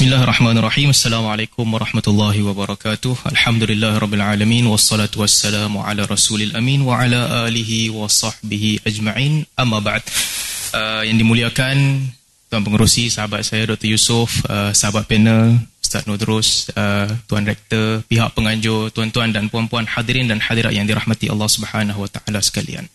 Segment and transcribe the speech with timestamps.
[0.00, 0.96] Bismillahirrahmanirrahim.
[0.96, 3.20] Assalamualaikum warahmatullahi wabarakatuh.
[3.36, 9.44] Alhamdulillahirabbil alamin wassalatu wassalamu ala rasulil amin wa ala alihi wa sahbihi ajma'in.
[9.60, 10.00] Amma ba'd.
[10.72, 12.00] Uh, yang dimuliakan
[12.48, 13.92] Tuan Pengerusi, sahabat saya Dr.
[13.92, 20.32] Yusof, uh, sahabat panel, Ustaz Nudrus, uh, Tuan Rektor, pihak penganjur, tuan-tuan dan puan-puan hadirin
[20.32, 22.88] dan hadirat yang dirahmati Allah Subhanahu wa taala sekalian.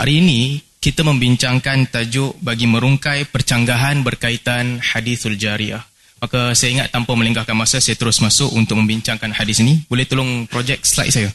[0.00, 5.84] Hari ini kita membincangkan tajuk bagi merungkai percanggahan berkaitan hadithul jariyah.
[6.18, 9.86] Maka saya ingat tanpa melengahkan masa saya terus masuk untuk membincangkan hadis ini.
[9.86, 11.30] Boleh tolong projek slide saya?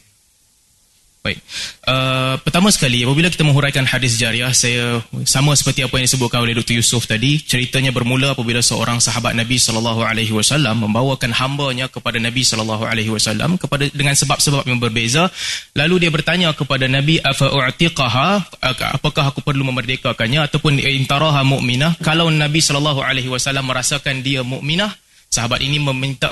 [1.23, 1.39] Baik.
[1.87, 6.51] Uh, pertama sekali, apabila kita menghuraikan hadis jariah, saya sama seperti apa yang disebutkan oleh
[6.51, 6.75] Dr.
[6.75, 12.43] Yusuf tadi, ceritanya bermula apabila seorang sahabat Nabi sallallahu alaihi wasallam membawakan hamba-nya kepada Nabi
[12.43, 15.31] sallallahu alaihi wasallam kepada dengan sebab-sebab yang berbeza,
[15.79, 18.59] lalu dia bertanya kepada Nabi, "Afa u'tiqaha?
[18.99, 24.91] Apakah aku perlu memerdekakannya ataupun intaraha mu'minah?" Kalau Nabi sallallahu alaihi wasallam merasakan dia mukminah,
[25.33, 26.29] Sahabat ini meminta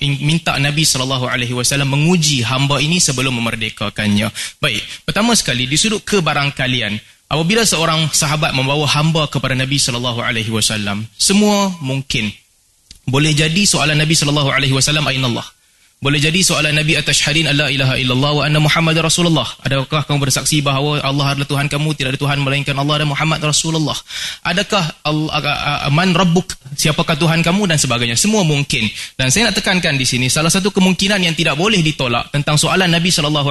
[0.00, 4.32] minta Nabi sallallahu alaihi wasallam menguji hamba ini sebelum memerdekakannya.
[4.56, 6.96] Baik, pertama sekali di sudut kebarangkalian,
[7.28, 12.32] apabila seorang sahabat membawa hamba kepada Nabi sallallahu alaihi wasallam, semua mungkin.
[13.04, 15.44] Boleh jadi soalan Nabi sallallahu alaihi wasallam ainallah.
[16.06, 19.42] Boleh jadi soalan Nabi atas syahadin Allah ilaha illallah wa anna Muhammad Rasulullah.
[19.66, 23.42] Adakah kamu bersaksi bahawa Allah adalah Tuhan kamu, tidak ada Tuhan melainkan Allah dan Muhammad
[23.42, 23.98] Rasulullah?
[24.46, 25.02] Adakah
[25.90, 26.46] man rabbuk,
[26.78, 28.14] siapakah Tuhan kamu dan sebagainya?
[28.14, 28.86] Semua mungkin.
[29.18, 32.86] Dan saya nak tekankan di sini, salah satu kemungkinan yang tidak boleh ditolak tentang soalan
[32.86, 33.42] Nabi SAW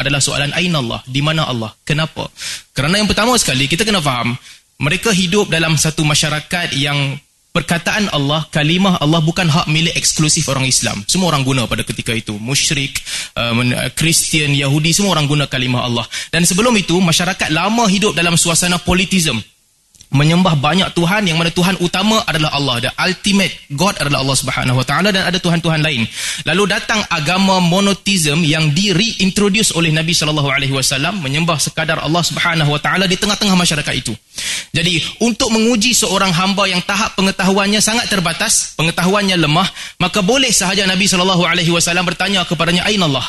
[0.00, 1.76] adalah soalan Aina Allah, di mana Allah?
[1.84, 2.32] Kenapa?
[2.72, 4.32] Kerana yang pertama sekali, kita kena faham,
[4.80, 7.20] mereka hidup dalam satu masyarakat yang
[7.56, 11.00] perkataan Allah, kalimah Allah bukan hak milik eksklusif orang Islam.
[11.08, 12.36] Semua orang guna pada ketika itu.
[12.36, 13.00] Musyrik,
[13.32, 13.56] uh,
[13.96, 16.04] Kristian, uh, Yahudi, semua orang guna kalimah Allah.
[16.28, 19.40] Dan sebelum itu, masyarakat lama hidup dalam suasana politism
[20.16, 22.88] menyembah banyak Tuhan yang mana Tuhan utama adalah Allah.
[22.88, 26.08] The ultimate God adalah Allah Subhanahu Wa Taala dan ada Tuhan-Tuhan lain.
[26.48, 32.24] Lalu datang agama monotheism yang di reintroduce oleh Nabi Sallallahu Alaihi Wasallam menyembah sekadar Allah
[32.24, 34.16] Subhanahu Wa Taala di tengah-tengah masyarakat itu.
[34.72, 39.68] Jadi untuk menguji seorang hamba yang tahap pengetahuannya sangat terbatas pengetahuannya lemah
[40.00, 43.24] maka boleh sahaja Nabi Sallallahu Alaihi Wasallam bertanya kepadanya Aina Allah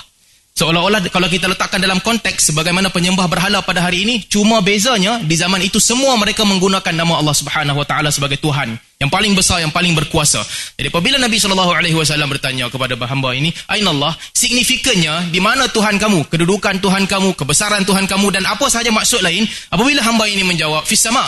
[0.57, 5.37] Seolah-olah kalau kita letakkan dalam konteks sebagaimana penyembah berhala pada hari ini, cuma bezanya di
[5.37, 9.61] zaman itu semua mereka menggunakan nama Allah Subhanahu Wa Taala sebagai Tuhan yang paling besar,
[9.61, 10.41] yang paling berkuasa.
[10.73, 15.69] Jadi apabila Nabi Shallallahu Alaihi Wasallam bertanya kepada hamba ini, Aina Allah, signifikannya di mana
[15.69, 19.45] Tuhan kamu, kedudukan Tuhan kamu, kebesaran Tuhan kamu dan apa sahaja maksud lain?
[19.69, 21.21] Apabila hamba ini menjawab, Fis sama,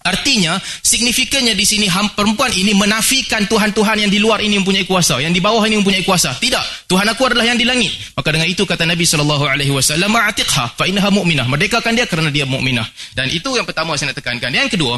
[0.00, 1.84] Artinya, signifikannya di sini
[2.16, 6.00] perempuan ini menafikan Tuhan-Tuhan yang di luar ini mempunyai kuasa, yang di bawah ini mempunyai
[6.08, 6.32] kuasa.
[6.32, 7.92] Tidak, Tuhan aku adalah yang di langit.
[8.16, 12.32] Maka dengan itu kata Nabi sallallahu alaihi wasallam, "Atiqha fa innaha mu'minah." Merdekakan dia kerana
[12.32, 12.88] dia mukminah.
[13.12, 14.48] Dan itu yang pertama saya nak tekankan.
[14.48, 14.96] Yang kedua,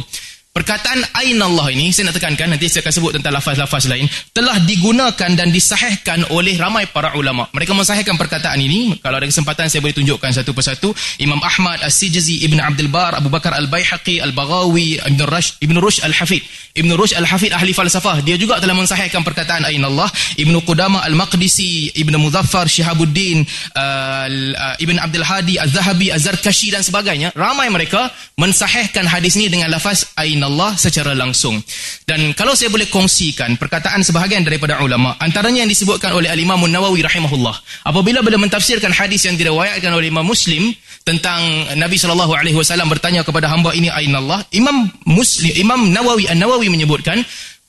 [0.53, 4.05] Perkataan Ain Allah ini, saya nak tekankan, nanti saya akan sebut tentang lafaz-lafaz lain,
[4.37, 7.49] telah digunakan dan disahihkan oleh ramai para ulama.
[7.57, 10.93] Mereka mensahihkan perkataan ini, kalau ada kesempatan saya boleh tunjukkan satu persatu.
[11.17, 16.45] Imam Ahmad, As-Sijzi, Ibn Abdul Bar, Abu Bakar Al-Bayhaqi, Al-Baghawi, Ibn Rush, Ibn Rush Al-Hafid.
[16.77, 18.21] Ibn Rush Al-Hafid, ahli falsafah.
[18.21, 20.13] Dia juga telah mensahihkan perkataan Ain Allah.
[20.37, 23.41] Ibn Qudama Al-Maqdisi, Ibn Muzaffar, Shihabuddin,
[23.73, 27.33] uh, Ibn Abdul Hadi, Az-Zahabi, Az-Zarkashi dan sebagainya.
[27.33, 31.59] Ramai mereka mensahihkan hadis ini dengan lafaz Ain Allah secara langsung.
[32.07, 37.03] Dan kalau saya boleh kongsikan perkataan sebahagian daripada ulama, antaranya yang disebutkan oleh Al-Imam Nawawi
[37.03, 37.87] rahimahullah.
[37.87, 41.41] Apabila beliau mentafsirkan hadis yang diriwayatkan oleh Imam Muslim tentang
[41.79, 46.69] Nabi sallallahu alaihi wasallam bertanya kepada hamba ini aina Allah, Imam Muslim Imam Nawawi An-Nawawi
[46.69, 47.23] menyebutkan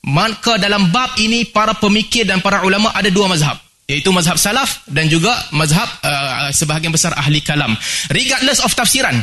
[0.04, 3.56] maka dalam bab ini para pemikir dan para ulama ada dua mazhab
[3.88, 7.76] iaitu mazhab salaf dan juga mazhab uh, sebahagian besar ahli kalam
[8.12, 9.20] regardless of tafsiran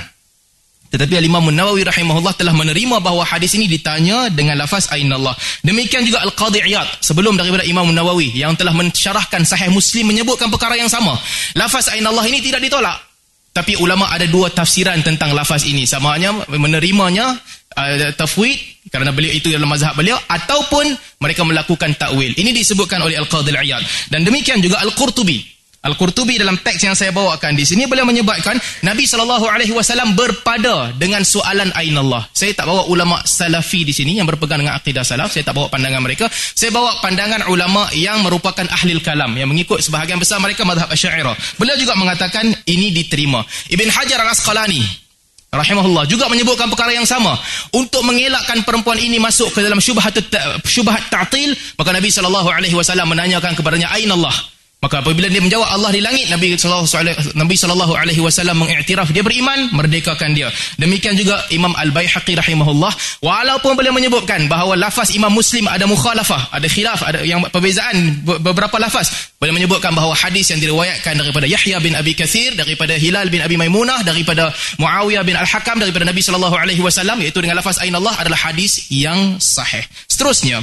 [0.92, 5.32] tetapi Al-Imam Nawawi rahimahullah telah menerima bahawa hadis ini ditanya dengan lafaz Allah.
[5.64, 10.76] Demikian juga Al-Qadhi Iyad sebelum daripada Imam Nawawi yang telah mensyarahkan sahih Muslim menyebutkan perkara
[10.76, 11.16] yang sama.
[11.56, 13.00] Lafaz Allah ini tidak ditolak.
[13.56, 15.88] Tapi ulama ada dua tafsiran tentang lafaz ini.
[15.88, 17.40] Sama hanya menerimanya
[17.80, 18.60] uh, tafwid
[18.92, 20.92] kerana beliau itu dalam mazhab beliau ataupun
[21.24, 22.36] mereka melakukan takwil.
[22.36, 24.12] Ini disebutkan oleh Al-Qadhi Iyad.
[24.12, 28.54] Dan demikian juga Al-Qurtubi Al-Qurtubi dalam teks yang saya bawakan di sini beliau menyebutkan
[28.86, 32.22] Nabi sallallahu alaihi wasallam berpada dengan soalan ain Allah.
[32.38, 35.74] Saya tak bawa ulama salafi di sini yang berpegang dengan akidah salaf, saya tak bawa
[35.74, 36.30] pandangan mereka.
[36.30, 41.58] Saya bawa pandangan ulama yang merupakan ahli kalam yang mengikut sebahagian besar mereka mazhab Asy'ariyah.
[41.58, 43.42] Beliau juga mengatakan ini diterima.
[43.74, 44.86] Ibn Hajar Al-Asqalani
[45.50, 47.34] rahimahullah juga menyebutkan perkara yang sama
[47.74, 50.14] untuk mengelakkan perempuan ini masuk ke dalam syubhat
[50.64, 54.32] syubhat ta'til maka Nabi sallallahu alaihi wasallam menanyakan kepadanya ain Allah
[54.82, 56.58] Maka apabila dia menjawab Allah di langit, Nabi
[57.38, 60.50] Nabi sallallahu alaihi wasallam mengiktiraf dia beriman, merdekakan dia.
[60.82, 62.90] Demikian juga Imam Al-Baihaqi rahimahullah,
[63.22, 68.82] walaupun boleh menyebutkan bahawa lafaz Imam Muslim ada mukhalafah, ada khilaf, ada yang perbezaan beberapa
[68.82, 73.46] lafaz, boleh menyebutkan bahawa hadis yang diriwayatkan daripada Yahya bin Abi Kathir, daripada Hilal bin
[73.46, 74.50] Abi Maimunah, daripada
[74.82, 78.90] Muawiyah bin Al-Hakam, daripada Nabi sallallahu alaihi wasallam iaitu dengan lafaz ain Allah adalah hadis
[78.90, 79.86] yang sahih.
[80.10, 80.58] Seterusnya,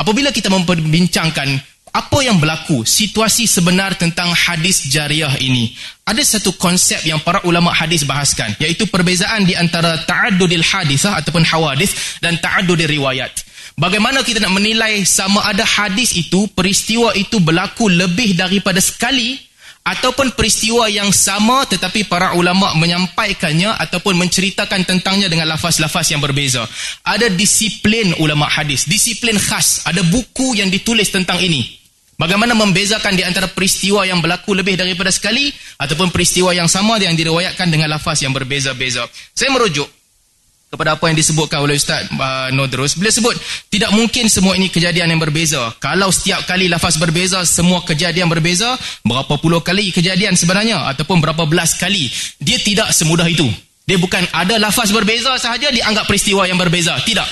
[0.00, 2.88] apabila kita memperbincangkan apa yang berlaku?
[2.88, 5.76] Situasi sebenar tentang hadis jariah ini.
[6.08, 11.44] Ada satu konsep yang para ulama hadis bahaskan iaitu perbezaan di antara ta'addudil hadisah ataupun
[11.44, 13.44] hawadis dan ta'addudil riwayat.
[13.76, 19.36] Bagaimana kita nak menilai sama ada hadis itu peristiwa itu berlaku lebih daripada sekali
[19.84, 26.64] ataupun peristiwa yang sama tetapi para ulama menyampaikannya ataupun menceritakan tentangnya dengan lafaz-lafaz yang berbeza.
[27.04, 31.81] Ada disiplin ulama hadis disiplin khas ada buku yang ditulis tentang ini
[32.20, 35.50] Bagaimana membezakan di antara peristiwa yang berlaku lebih daripada sekali
[35.80, 39.08] ataupun peristiwa yang sama yang diriwayatkan dengan lafaz yang berbeza-beza.
[39.34, 39.90] Saya merujuk
[40.72, 42.96] kepada apa yang disebutkan oleh Ustaz uh, Nodrus.
[42.96, 43.36] Beliau sebut,
[43.68, 45.68] tidak mungkin semua ini kejadian yang berbeza.
[45.76, 51.44] Kalau setiap kali lafaz berbeza, semua kejadian berbeza, berapa puluh kali kejadian sebenarnya ataupun berapa
[51.44, 52.08] belas kali.
[52.40, 53.44] Dia tidak semudah itu.
[53.84, 56.96] Dia bukan ada lafaz berbeza sahaja, dianggap peristiwa yang berbeza.
[57.04, 57.28] Tidak.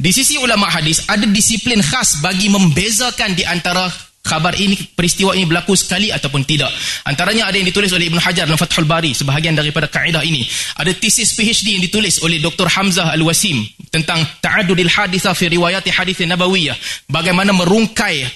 [0.00, 5.48] Di sisi ulama hadis, ada disiplin khas bagi membezakan di antara khabar ini peristiwa ini
[5.48, 6.70] berlaku sekali ataupun tidak.
[7.08, 10.44] Antaranya ada yang ditulis oleh Ibn Hajar dalam Fathul Bari sebahagian daripada kaedah ini.
[10.76, 12.68] Ada tesis PhD yang ditulis oleh Dr.
[12.68, 16.76] Hamzah Al-Wasim tentang ta'adudil hadithah fi riwayat hadith nabawiyah.
[17.08, 18.28] Bagaimana merungkai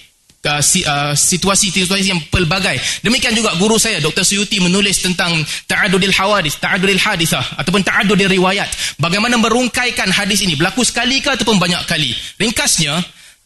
[0.44, 2.76] uh, uh, situasi-situasi yang pelbagai.
[3.00, 4.25] Demikian juga guru saya Dr.
[4.25, 5.32] Suyuti menulis tentang
[5.69, 8.69] ta'adudil hawadith ta'adudil hadithah ataupun ta'adudil riwayat.
[9.00, 10.56] Bagaimana merungkaikan hadis ini?
[10.56, 12.12] Berlaku sekali ke ataupun banyak kali?
[12.40, 12.94] Ringkasnya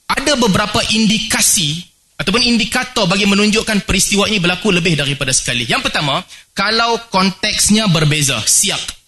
[0.09, 5.65] ada beberapa indikasi ataupun indikator bagi menunjukkan peristiwa ini berlaku lebih daripada sekali.
[5.65, 6.19] Yang pertama,
[6.51, 8.99] kalau konteksnya berbeza, siap.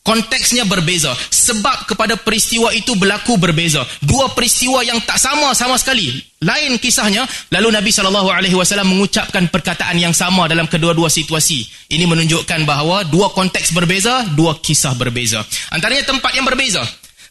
[0.00, 1.12] Konteksnya berbeza.
[1.12, 3.84] Sebab kepada peristiwa itu berlaku berbeza.
[4.00, 6.16] Dua peristiwa yang tak sama sama sekali.
[6.40, 11.68] Lain kisahnya, lalu Nabi SAW mengucapkan perkataan yang sama dalam kedua-dua situasi.
[11.92, 15.44] Ini menunjukkan bahawa dua konteks berbeza, dua kisah berbeza.
[15.68, 16.80] Antaranya tempat yang berbeza.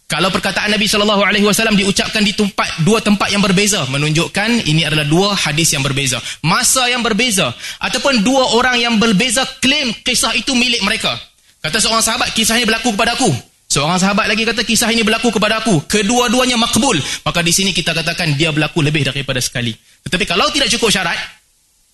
[0.10, 4.82] Kalau perkataan Nabi sallallahu alaihi wasallam diucapkan di tempat dua tempat yang berbeza menunjukkan ini
[4.82, 6.18] adalah dua hadis yang berbeza.
[6.42, 11.14] Masa yang berbeza ataupun dua orang yang berbeza klaim kisah itu milik mereka.
[11.62, 13.30] Kata seorang sahabat kisah ini berlaku kepada aku.
[13.70, 15.86] Seorang sahabat lagi kata kisah ini berlaku kepada aku.
[15.86, 16.98] Kedua-duanya makbul.
[17.22, 19.78] Maka di sini kita katakan dia berlaku lebih daripada sekali.
[19.78, 21.14] Tetapi kalau tidak cukup syarat,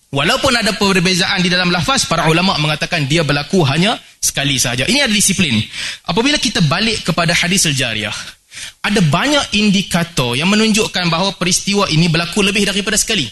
[0.06, 4.86] Walaupun ada perbezaan di dalam lafaz, para ulama mengatakan dia berlaku hanya sekali sahaja.
[4.86, 5.58] Ini adalah disiplin.
[6.06, 8.14] Apabila kita balik kepada hadis al-jariyah,
[8.86, 13.26] ada banyak indikator yang menunjukkan bahawa peristiwa ini berlaku lebih daripada sekali.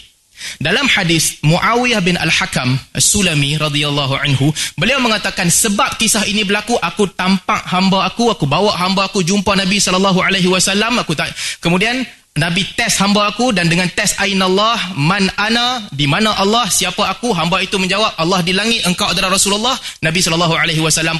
[0.59, 7.07] Dalam hadis Muawiyah bin Al-Hakam As-Sulami radhiyallahu anhu, beliau mengatakan sebab kisah ini berlaku aku
[7.15, 11.31] tampak hamba aku, aku bawa hamba aku jumpa Nabi sallallahu alaihi wasallam, aku tak
[11.63, 12.03] kemudian
[12.35, 17.31] Nabi tes hamba aku dan dengan tes Allah man ana di mana Allah siapa aku
[17.31, 19.79] hamba itu menjawab Allah di langit engkau adalah Rasulullah.
[20.03, 20.35] Nabi saw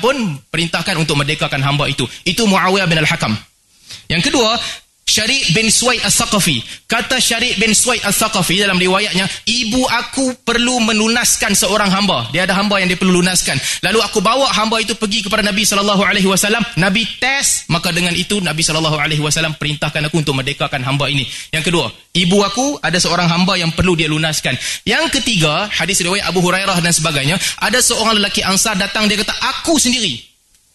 [0.03, 0.15] pun
[0.51, 2.03] perintahkan untuk merdekakan hamba itu.
[2.27, 3.31] Itu Muawiyah bin Al-Hakam.
[4.12, 4.59] Yang kedua
[5.06, 6.90] Syari' bin Suwaid Al-Thaqafi.
[6.90, 12.25] Kata Syari' bin Suwaid Al-Thaqafi dalam riwayatnya, ibu aku perlu melunaskan seorang hamba.
[12.34, 13.54] Dia ada hamba yang dia perlu lunaskan.
[13.86, 16.25] Lalu aku bawa hamba itu pergi kepada Nabi SAW.
[16.81, 21.30] Nabi tes, maka dengan itu Nabi SAW perintahkan aku untuk merdekakan hamba ini.
[21.54, 21.86] Yang kedua,
[22.18, 24.57] ibu aku ada seorang hamba yang perlu dia lunaskan.
[24.90, 29.38] Yang ketiga, hadis riwayat Abu Hurairah dan sebagainya, ada seorang lelaki ansar datang, dia kata,
[29.38, 30.18] aku sendiri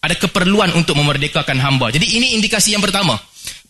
[0.01, 1.93] ada keperluan untuk memerdekakan hamba.
[1.93, 3.21] Jadi ini indikasi yang pertama.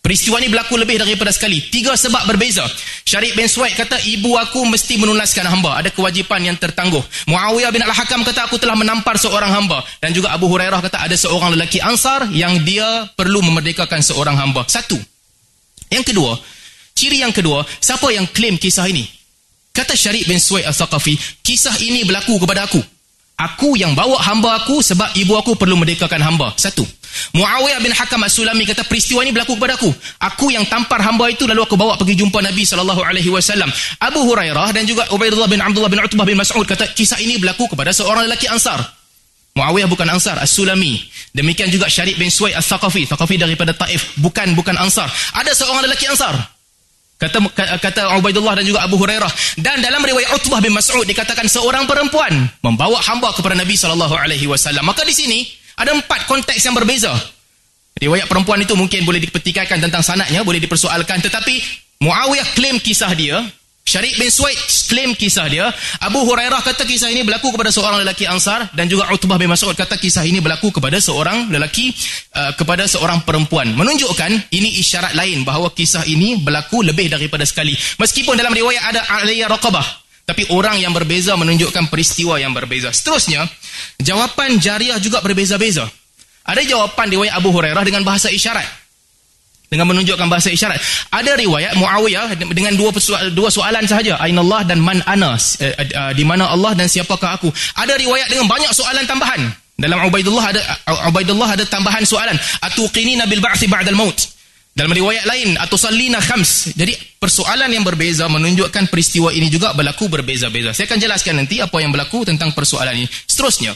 [0.00, 1.60] Peristiwa ini berlaku lebih daripada sekali.
[1.68, 2.64] Tiga sebab berbeza.
[3.04, 5.76] Syarif bin Suwaid kata, ibu aku mesti menunaskan hamba.
[5.76, 7.04] Ada kewajipan yang tertangguh.
[7.28, 9.84] Muawiyah bin Al-Hakam kata, aku telah menampar seorang hamba.
[10.00, 14.64] Dan juga Abu Hurairah kata, ada seorang lelaki ansar yang dia perlu memerdekakan seorang hamba.
[14.64, 14.96] Satu.
[15.92, 16.32] Yang kedua,
[16.96, 19.04] ciri yang kedua, siapa yang klaim kisah ini?
[19.68, 22.80] Kata Syarif bin Suwaid Al-Thaqafi, kisah ini berlaku kepada aku.
[23.40, 26.52] Aku yang bawa hamba aku sebab ibu aku perlu merdekakan hamba.
[26.60, 26.84] Satu.
[27.32, 29.90] Muawiyah bin Hakam As-Sulami kata peristiwa ini berlaku kepada aku.
[30.20, 33.72] Aku yang tampar hamba itu lalu aku bawa pergi jumpa Nabi sallallahu alaihi wasallam.
[33.98, 37.66] Abu Hurairah dan juga Ubaidullah bin Abdullah bin Utbah bin Mas'ud kata kisah ini berlaku
[37.72, 38.78] kepada seorang lelaki Ansar.
[39.56, 41.02] Muawiyah bukan Ansar, As-Sulami.
[41.34, 45.10] Demikian juga Syarif bin Suwaid Al-Thaqafi, Thaqafi daripada Taif, bukan bukan Ansar.
[45.34, 46.38] Ada seorang lelaki Ansar.
[47.20, 47.36] Kata
[47.76, 49.28] kata Ubaidullah dan juga Abu Hurairah
[49.60, 52.32] dan dalam riwayat Utbah bin Mas'ud dikatakan seorang perempuan
[52.64, 54.88] membawa hamba kepada Nabi sallallahu alaihi wasallam.
[54.88, 55.44] Maka di sini
[55.76, 57.12] ada empat konteks yang berbeza.
[58.00, 61.20] Riwayat perempuan itu mungkin boleh dipertikaikan tentang sanatnya, boleh dipersoalkan.
[61.20, 61.60] Tetapi
[62.00, 63.44] Muawiyah klaim kisah dia,
[63.90, 64.54] Syarik bin Suwaid
[64.86, 65.66] claim kisah dia.
[65.98, 69.74] Abu Hurairah kata kisah ini berlaku kepada seorang lelaki Ansar dan juga Utbah bin Mas'ud
[69.74, 71.90] kata kisah ini berlaku kepada seorang lelaki
[72.38, 73.74] uh, kepada seorang perempuan.
[73.74, 77.74] Menunjukkan ini isyarat lain bahawa kisah ini berlaku lebih daripada sekali.
[77.98, 79.86] Meskipun dalam riwayat ada Aliyah Raqabah
[80.22, 82.94] tapi orang yang berbeza menunjukkan peristiwa yang berbeza.
[82.94, 83.42] Seterusnya,
[83.98, 85.90] jawapan jariah juga berbeza-beza.
[86.46, 88.79] Ada jawapan riwayat Abu Hurairah dengan bahasa isyarat
[89.70, 90.82] dengan menunjukkan bahasa isyarat.
[91.14, 92.90] Ada riwayat Muawiyah dengan dua
[93.30, 97.48] dua soalan sahaja, Allah dan man ana, eh, eh, di mana Allah dan siapakah aku.
[97.78, 99.46] Ada riwayat dengan banyak soalan tambahan.
[99.80, 100.60] Dalam Ubaidullah ada
[101.08, 102.34] Ubaidullah ada tambahan soalan,
[102.66, 104.18] atuqinina bil ba'thi ba'dal maut.
[104.74, 106.74] Dalam riwayat lain, atusallina khams.
[106.74, 110.74] Jadi persoalan yang berbeza menunjukkan peristiwa ini juga berlaku berbeza-beza.
[110.74, 113.08] Saya akan jelaskan nanti apa yang berlaku tentang persoalan ini.
[113.26, 113.74] Seterusnya,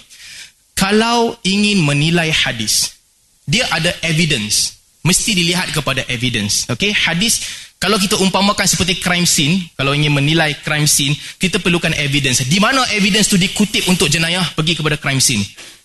[0.78, 2.94] kalau ingin menilai hadis,
[3.46, 6.64] dia ada evidence mesti dilihat kepada evidence.
[6.66, 7.44] Okay, hadis
[7.76, 12.40] kalau kita umpamakan seperti crime scene, kalau ingin menilai crime scene, kita perlukan evidence.
[12.48, 15.44] Di mana evidence tu dikutip untuk jenayah pergi kepada crime scene?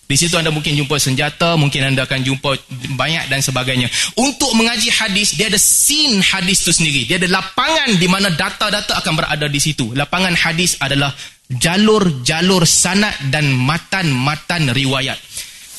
[0.09, 2.57] Di situ anda mungkin jumpa senjata, mungkin anda akan jumpa
[2.97, 3.91] banyak dan sebagainya.
[4.17, 7.05] Untuk mengaji hadis, dia ada scene hadis tu sendiri.
[7.05, 9.93] Dia ada lapangan di mana data-data akan berada di situ.
[9.93, 11.13] Lapangan hadis adalah
[11.51, 15.19] jalur-jalur sanad dan matan-matan riwayat.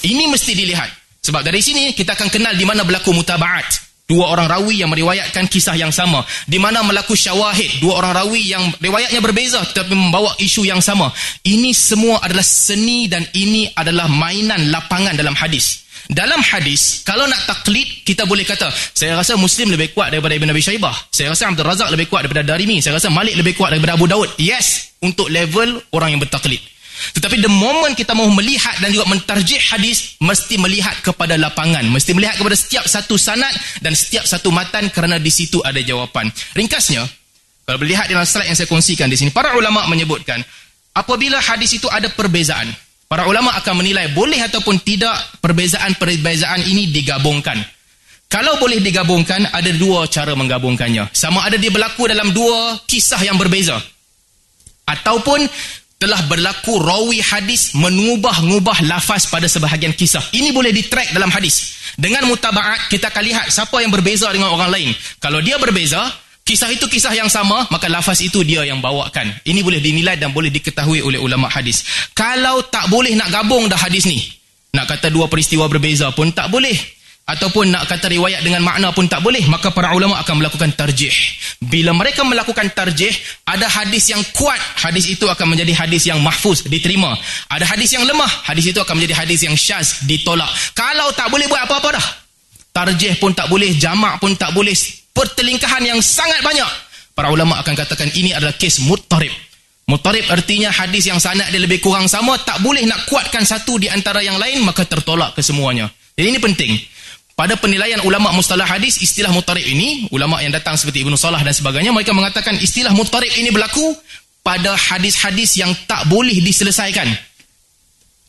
[0.07, 1.00] Ini mesti dilihat.
[1.21, 3.93] Sebab dari sini kita akan kenal di mana berlaku mutabaat.
[4.11, 6.27] Dua orang rawi yang meriwayatkan kisah yang sama.
[6.51, 7.79] Di mana berlaku syawahid.
[7.79, 11.15] Dua orang rawi yang riwayatnya berbeza tetapi membawa isu yang sama.
[11.47, 15.87] Ini semua adalah seni dan ini adalah mainan lapangan dalam hadis.
[16.11, 18.67] Dalam hadis, kalau nak taklid, kita boleh kata,
[18.99, 21.07] saya rasa Muslim lebih kuat daripada Ibn Abi Shaybah.
[21.15, 22.83] Saya rasa Abdul Razak lebih kuat daripada Darimi.
[22.83, 24.27] Saya rasa Malik lebih kuat daripada Abu Daud.
[24.35, 26.59] Yes, untuk level orang yang bertaklid.
[27.17, 31.85] Tetapi the moment kita mahu melihat dan juga mentarjih hadis, mesti melihat kepada lapangan.
[31.89, 36.29] Mesti melihat kepada setiap satu sanad dan setiap satu matan kerana di situ ada jawapan.
[36.55, 37.03] Ringkasnya,
[37.65, 40.43] kalau melihat dalam slide yang saya kongsikan di sini, para ulama menyebutkan,
[40.97, 42.67] apabila hadis itu ada perbezaan,
[43.07, 47.59] para ulama akan menilai boleh ataupun tidak perbezaan-perbezaan ini digabungkan.
[48.31, 51.11] Kalau boleh digabungkan, ada dua cara menggabungkannya.
[51.11, 53.75] Sama ada dia berlaku dalam dua kisah yang berbeza.
[54.87, 55.51] Ataupun
[56.01, 60.25] telah berlaku rawi hadis mengubah-ngubah lafaz pada sebahagian kisah.
[60.33, 61.77] Ini boleh ditrack dalam hadis.
[62.01, 64.91] Dengan mutabaat, kita akan lihat siapa yang berbeza dengan orang lain.
[65.21, 66.01] Kalau dia berbeza,
[66.41, 69.29] kisah itu kisah yang sama, maka lafaz itu dia yang bawakan.
[69.45, 71.85] Ini boleh dinilai dan boleh diketahui oleh ulama hadis.
[72.17, 74.25] Kalau tak boleh nak gabung dah hadis ni,
[74.73, 77.00] nak kata dua peristiwa berbeza pun tak boleh
[77.31, 81.15] ataupun nak kata riwayat dengan makna pun tak boleh maka para ulama akan melakukan tarjih.
[81.63, 83.15] Bila mereka melakukan tarjih
[83.47, 87.15] ada hadis yang kuat hadis itu akan menjadi hadis yang mahfuz diterima.
[87.47, 90.51] Ada hadis yang lemah hadis itu akan menjadi hadis yang syaz ditolak.
[90.75, 92.07] Kalau tak boleh buat apa-apa dah
[92.75, 94.75] tarjih pun tak boleh jamak pun tak boleh
[95.15, 96.67] pertelingkahan yang sangat banyak
[97.15, 99.31] para ulama akan katakan ini adalah kes muttarib
[99.91, 103.91] Mutarib artinya hadis yang sanad dia lebih kurang sama tak boleh nak kuatkan satu di
[103.91, 105.91] antara yang lain maka tertolak kesemuanya.
[106.15, 106.79] Jadi ini penting
[107.41, 111.57] pada penilaian ulama mustalah hadis istilah mutarib ini ulama yang datang seperti Ibnu Salah dan
[111.57, 113.97] sebagainya mereka mengatakan istilah mutarib ini berlaku
[114.45, 117.09] pada hadis-hadis yang tak boleh diselesaikan.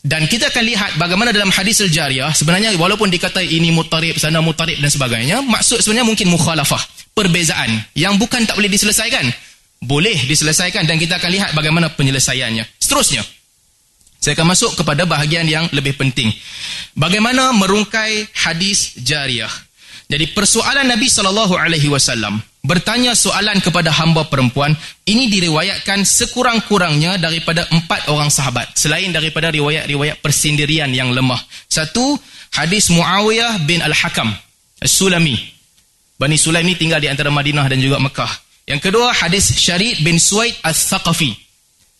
[0.00, 4.80] Dan kita akan lihat bagaimana dalam hadis al-jariyah sebenarnya walaupun dikata ini mutarib sana mutarib
[4.80, 6.80] dan sebagainya maksud sebenarnya mungkin mukhalafah
[7.12, 9.28] perbezaan yang bukan tak boleh diselesaikan.
[9.84, 12.64] Boleh diselesaikan dan kita akan lihat bagaimana penyelesaiannya.
[12.80, 13.20] Seterusnya
[14.22, 16.30] saya akan masuk kepada bahagian yang lebih penting.
[16.94, 19.50] Bagaimana merungkai hadis jariah?
[20.06, 24.78] Jadi persoalan Nabi sallallahu alaihi wasallam bertanya soalan kepada hamba perempuan
[25.10, 31.42] ini diriwayatkan sekurang-kurangnya daripada empat orang sahabat selain daripada riwayat-riwayat persendirian yang lemah.
[31.66, 32.14] Satu,
[32.54, 34.30] hadis Muawiyah bin Al-Hakam
[34.78, 35.34] As-Sulami.
[36.14, 38.30] Bani Sulaim ini tinggal di antara Madinah dan juga Mekah.
[38.70, 41.51] Yang kedua, hadis Syarid bin Suwaid Al-Thaqafi.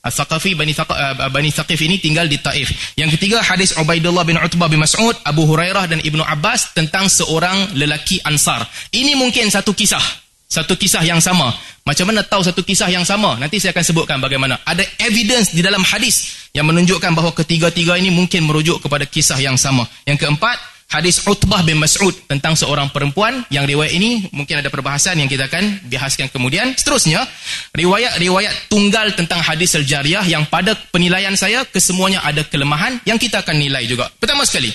[0.02, 2.98] Al-Thaqafi Bani, uh, Bani Thaqif ini tinggal di Taif.
[2.98, 7.78] Yang ketiga hadis Ubaidullah bin Utbah bin Mas'ud, Abu Hurairah dan Ibnu Abbas tentang seorang
[7.78, 8.66] lelaki Ansar.
[8.90, 10.02] Ini mungkin satu kisah.
[10.50, 11.54] Satu kisah yang sama.
[11.86, 13.38] Macam mana tahu satu kisah yang sama?
[13.38, 14.60] Nanti saya akan sebutkan bagaimana.
[14.66, 19.56] Ada evidence di dalam hadis yang menunjukkan bahawa ketiga-tiga ini mungkin merujuk kepada kisah yang
[19.56, 19.88] sama.
[20.04, 20.58] Yang keempat,
[20.92, 25.48] hadis Utbah bin Mas'ud tentang seorang perempuan yang riwayat ini mungkin ada perbahasan yang kita
[25.48, 26.76] akan bahaskan kemudian.
[26.76, 27.24] Seterusnya
[27.72, 33.56] riwayat-riwayat tunggal tentang hadis al-jariyah yang pada penilaian saya kesemuanya ada kelemahan yang kita akan
[33.56, 34.12] nilai juga.
[34.20, 34.68] Pertama sekali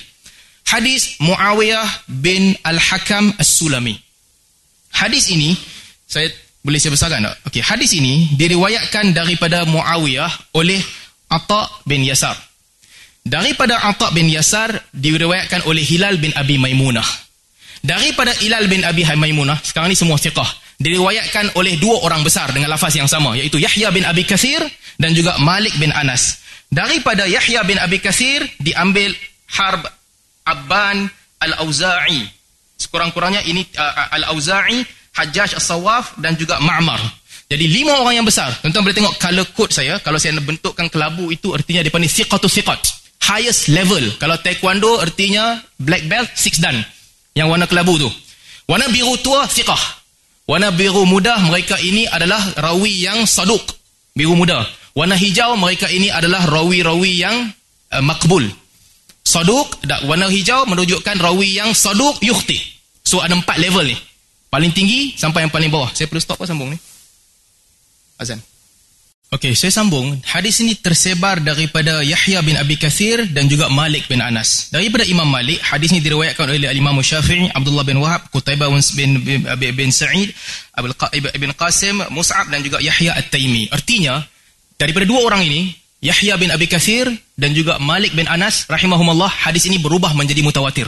[0.66, 3.94] hadis Muawiyah bin Al-Hakam As-Sulami.
[4.98, 5.54] Hadis ini
[6.10, 6.34] saya
[6.66, 7.36] boleh saya besarkan tak?
[7.54, 10.82] Okay, hadis ini diriwayatkan daripada Muawiyah oleh
[11.30, 12.47] Atta bin Yasar
[13.28, 17.04] Daripada Atta' bin Yasar diriwayatkan oleh Hilal bin Abi Maimunah.
[17.84, 20.48] Daripada Hilal bin Abi Maimunah, sekarang ni semua siqah.
[20.78, 24.62] diriwayatkan oleh dua orang besar dengan lafaz yang sama iaitu Yahya bin Abi Kathir
[25.02, 26.42] dan juga Malik bin Anas.
[26.70, 29.10] Daripada Yahya bin Abi Kathir diambil
[29.58, 29.82] Harb
[30.46, 31.10] Abban
[31.42, 32.30] Al-Auza'i.
[32.78, 34.86] Sekurang-kurangnya ini uh, Al-Auza'i,
[35.18, 37.02] Hajjaj As-Sawaf dan juga Ma'mar.
[37.48, 38.52] Jadi lima orang yang besar.
[38.60, 39.98] Tuan-tuan boleh tengok color code saya.
[40.04, 42.97] Kalau saya bentukkan kelabu itu artinya dia panggil siqatu siqat.
[43.24, 44.04] Highest level.
[44.22, 46.80] Kalau taekwondo artinya black belt, six dan.
[47.34, 48.10] Yang warna kelabu tu.
[48.68, 49.80] Warna biru tua, siqah.
[50.48, 53.64] Warna biru muda, mereka ini adalah rawi yang saduk.
[54.16, 54.64] Biru muda.
[54.96, 57.52] Warna hijau, mereka ini adalah rawi-rawi yang
[57.94, 58.48] uh, makbul.
[59.22, 62.58] Saduk, warna hijau menunjukkan rawi yang saduk yukhti.
[63.04, 63.98] So ada empat level ni.
[64.48, 65.92] Paling tinggi sampai yang paling bawah.
[65.92, 66.80] Saya perlu stop apa sambung ni?
[68.18, 68.42] azan.
[69.28, 70.16] Okey, saya sambung.
[70.24, 74.72] Hadis ini tersebar daripada Yahya bin Abi Kathir dan juga Malik bin Anas.
[74.72, 79.44] Daripada Imam Malik, hadis ini diriwayatkan oleh Imam Syafi'i, Abdullah bin Wahab, Qutaibah bin, bin,
[79.44, 80.32] bin, bin Sa'id,
[80.72, 80.96] Abul
[81.44, 83.68] bin Qasim, Mus'ab dan juga Yahya At-Taimi.
[83.68, 84.24] Artinya,
[84.80, 89.68] daripada dua orang ini, Yahya bin Abi Kathir dan juga Malik bin Anas, rahimahumullah, hadis
[89.68, 90.88] ini berubah menjadi mutawatir.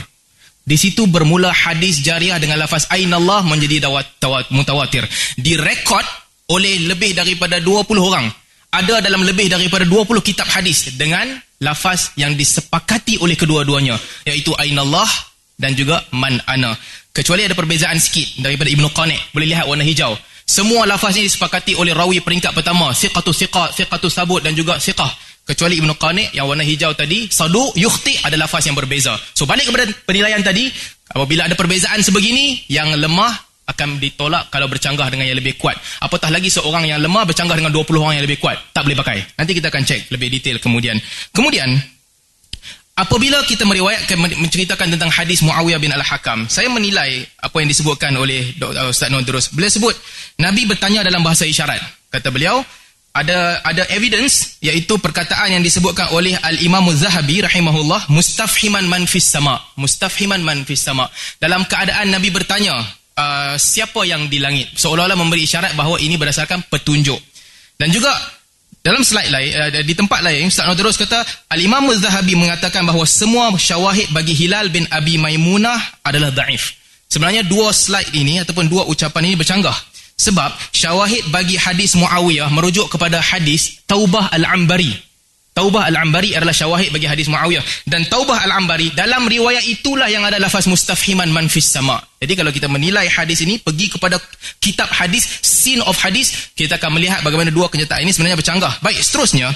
[0.64, 5.04] Di situ bermula hadis jariah dengan lafaz Ainallah menjadi dawat, tawat, mutawatir.
[5.36, 6.04] Direkod
[6.50, 8.26] oleh lebih daripada 20 orang.
[8.70, 11.26] Ada dalam lebih daripada 20 kitab hadis dengan
[11.58, 13.98] lafaz yang disepakati oleh kedua-duanya.
[14.26, 15.06] Iaitu Ainallah
[15.58, 16.74] dan juga Man Ana.
[17.10, 19.34] Kecuali ada perbezaan sikit daripada Ibn Qanik.
[19.34, 20.14] Boleh lihat warna hijau.
[20.46, 22.94] Semua lafaz ini disepakati oleh rawi peringkat pertama.
[22.94, 25.10] Siqatu siqat, siqatu sabut dan juga siqah.
[25.42, 27.26] Kecuali Ibn Qanik yang warna hijau tadi.
[27.26, 29.18] Sadu, yukhti ada lafaz yang berbeza.
[29.34, 30.70] So balik kepada penilaian tadi.
[31.10, 35.78] Apabila ada perbezaan sebegini, yang lemah akan ditolak kalau bercanggah dengan yang lebih kuat.
[36.02, 38.58] Apatah lagi seorang yang lemah bercanggah dengan 20 orang yang lebih kuat.
[38.74, 39.22] Tak boleh pakai.
[39.38, 40.98] Nanti kita akan cek lebih detail kemudian.
[41.30, 41.70] Kemudian,
[42.98, 48.52] apabila kita meriwayatkan, menceritakan tentang hadis Muawiyah bin Al-Hakam, saya menilai apa yang disebutkan oleh
[48.60, 49.48] uh, Ustaz Nur Terus.
[49.54, 49.94] Beliau sebut,
[50.42, 51.80] Nabi bertanya dalam bahasa isyarat.
[52.10, 52.60] Kata beliau,
[53.10, 59.58] ada ada evidence iaitu perkataan yang disebutkan oleh al-Imam Az-Zahabi rahimahullah mustafhiman man fis sama
[59.74, 61.10] mustafhiman man fis sama
[61.42, 62.78] dalam keadaan Nabi bertanya
[63.10, 64.72] Uh, siapa yang di langit.
[64.80, 67.20] Seolah-olah memberi isyarat bahawa ini berdasarkan petunjuk.
[67.76, 68.08] Dan juga
[68.80, 71.20] dalam slide lain uh, di tempat lain Ustaz Nadirus kata
[71.52, 76.80] Al-Imam Az-Zahabi mengatakan bahawa semua syawahid bagi Hilal bin Abi Maimunah adalah daif.
[77.12, 79.76] Sebenarnya dua slide ini ataupun dua ucapan ini bercanggah.
[80.16, 85.09] Sebab syawahid bagi hadis Muawiyah merujuk kepada hadis Taubah Al-Ambari
[85.50, 87.62] Taubah Al-Ambari adalah syawahid bagi hadis Muawiyah.
[87.82, 91.98] Dan Taubah Al-Ambari, dalam riwayat itulah yang ada lafaz mustafhiman manfis sama.
[92.22, 94.22] Jadi kalau kita menilai hadis ini, pergi kepada
[94.62, 98.78] kitab hadis, scene of hadis, kita akan melihat bagaimana dua kenyataan ini sebenarnya bercanggah.
[98.78, 99.50] Baik, seterusnya.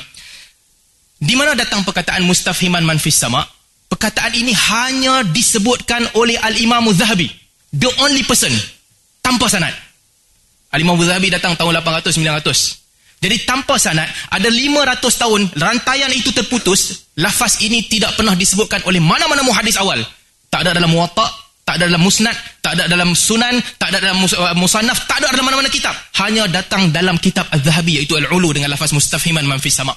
[1.22, 3.46] Di mana datang perkataan mustafhiman manfis sama?
[3.86, 7.30] Perkataan ini hanya disebutkan oleh Al-Imam Zahabi.
[7.70, 8.50] The only person.
[9.22, 9.72] Tanpa sanad.
[10.74, 12.83] Al-Imam Zahabi datang tahun 800-900.
[13.24, 19.00] Jadi tanpa sanad, ada 500 tahun rantaian itu terputus, lafaz ini tidak pernah disebutkan oleh
[19.00, 19.96] mana-mana muhadis awal.
[20.52, 21.24] Tak ada dalam muwatta,
[21.64, 25.32] tak ada dalam musnad, tak ada dalam sunan, tak ada dalam uh, musannaf, tak ada
[25.32, 25.96] dalam mana-mana kitab.
[26.20, 29.96] Hanya datang dalam kitab Az-Zahabi iaitu Al-Ulu dengan lafaz mustafhiman man fis sama.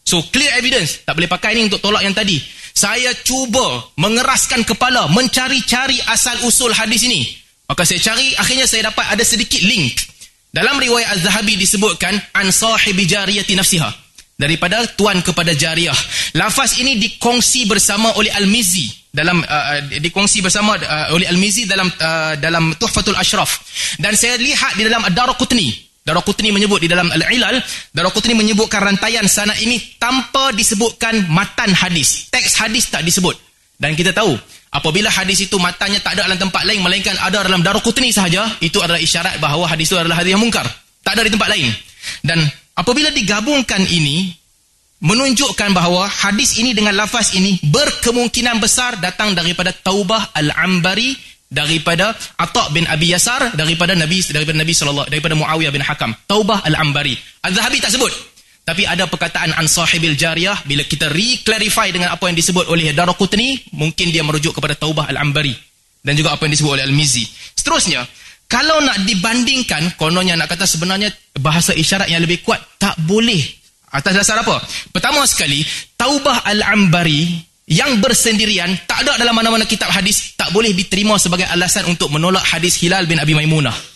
[0.00, 2.40] So clear evidence, tak boleh pakai ini untuk tolak yang tadi.
[2.72, 7.20] Saya cuba mengeraskan kepala, mencari-cari asal usul hadis ini.
[7.68, 10.11] Maka saya cari, akhirnya saya dapat ada sedikit link.
[10.52, 13.88] Dalam riwayat Az-Zahabi disebutkan an sahibi jariyati nafsiha
[14.36, 15.96] daripada tuan kepada jariah.
[16.36, 21.88] Lafaz ini dikongsi bersama oleh Al-Mizi dalam uh, uh, dikongsi bersama uh, oleh Al-Mizi dalam
[21.88, 23.64] uh, dalam Tuhfatul Ashraf.
[23.96, 25.88] Dan saya lihat di dalam Ad-Darqutni.
[26.04, 27.56] Darqutni menyebut di dalam Al-Ilal,
[27.96, 32.28] Darqutni menyebutkan rantaian sanad ini tanpa disebutkan matan hadis.
[32.28, 33.40] Teks hadis tak disebut.
[33.78, 34.38] Dan kita tahu
[34.72, 38.80] Apabila hadis itu matanya tak ada dalam tempat lain melainkan ada dalam Daruqutni sahaja, itu
[38.80, 40.64] adalah isyarat bahawa hadis itu adalah hadis yang mungkar.
[41.04, 41.68] Tak ada di tempat lain.
[42.24, 42.40] Dan
[42.72, 44.32] apabila digabungkan ini
[45.04, 51.20] menunjukkan bahawa hadis ini dengan lafaz ini berkemungkinan besar datang daripada Taubah Al-Ambari
[51.52, 56.16] daripada Atha bin Abi Yasar daripada Nabi daripada Nabi sallallahu daripada Muawiyah bin Hakam.
[56.24, 57.12] Taubah Al-Ambari.
[57.44, 58.31] Az-Zahabi tak sebut.
[58.62, 63.74] Tapi ada perkataan an sahibil jariyah bila kita re-clarify dengan apa yang disebut oleh Daraqutni,
[63.74, 65.50] mungkin dia merujuk kepada Taubah Al-Ambari
[65.98, 67.26] dan juga apa yang disebut oleh Al-Mizi.
[67.58, 68.06] Seterusnya,
[68.46, 71.10] kalau nak dibandingkan, kononnya nak kata sebenarnya
[71.42, 73.42] bahasa isyarat yang lebih kuat, tak boleh.
[73.90, 74.62] Atas dasar apa?
[74.94, 75.66] Pertama sekali,
[75.98, 81.88] Taubah Al-Ambari yang bersendirian, tak ada dalam mana-mana kitab hadis, tak boleh diterima sebagai alasan
[81.90, 83.91] untuk menolak hadis Hilal bin Abi Maimunah.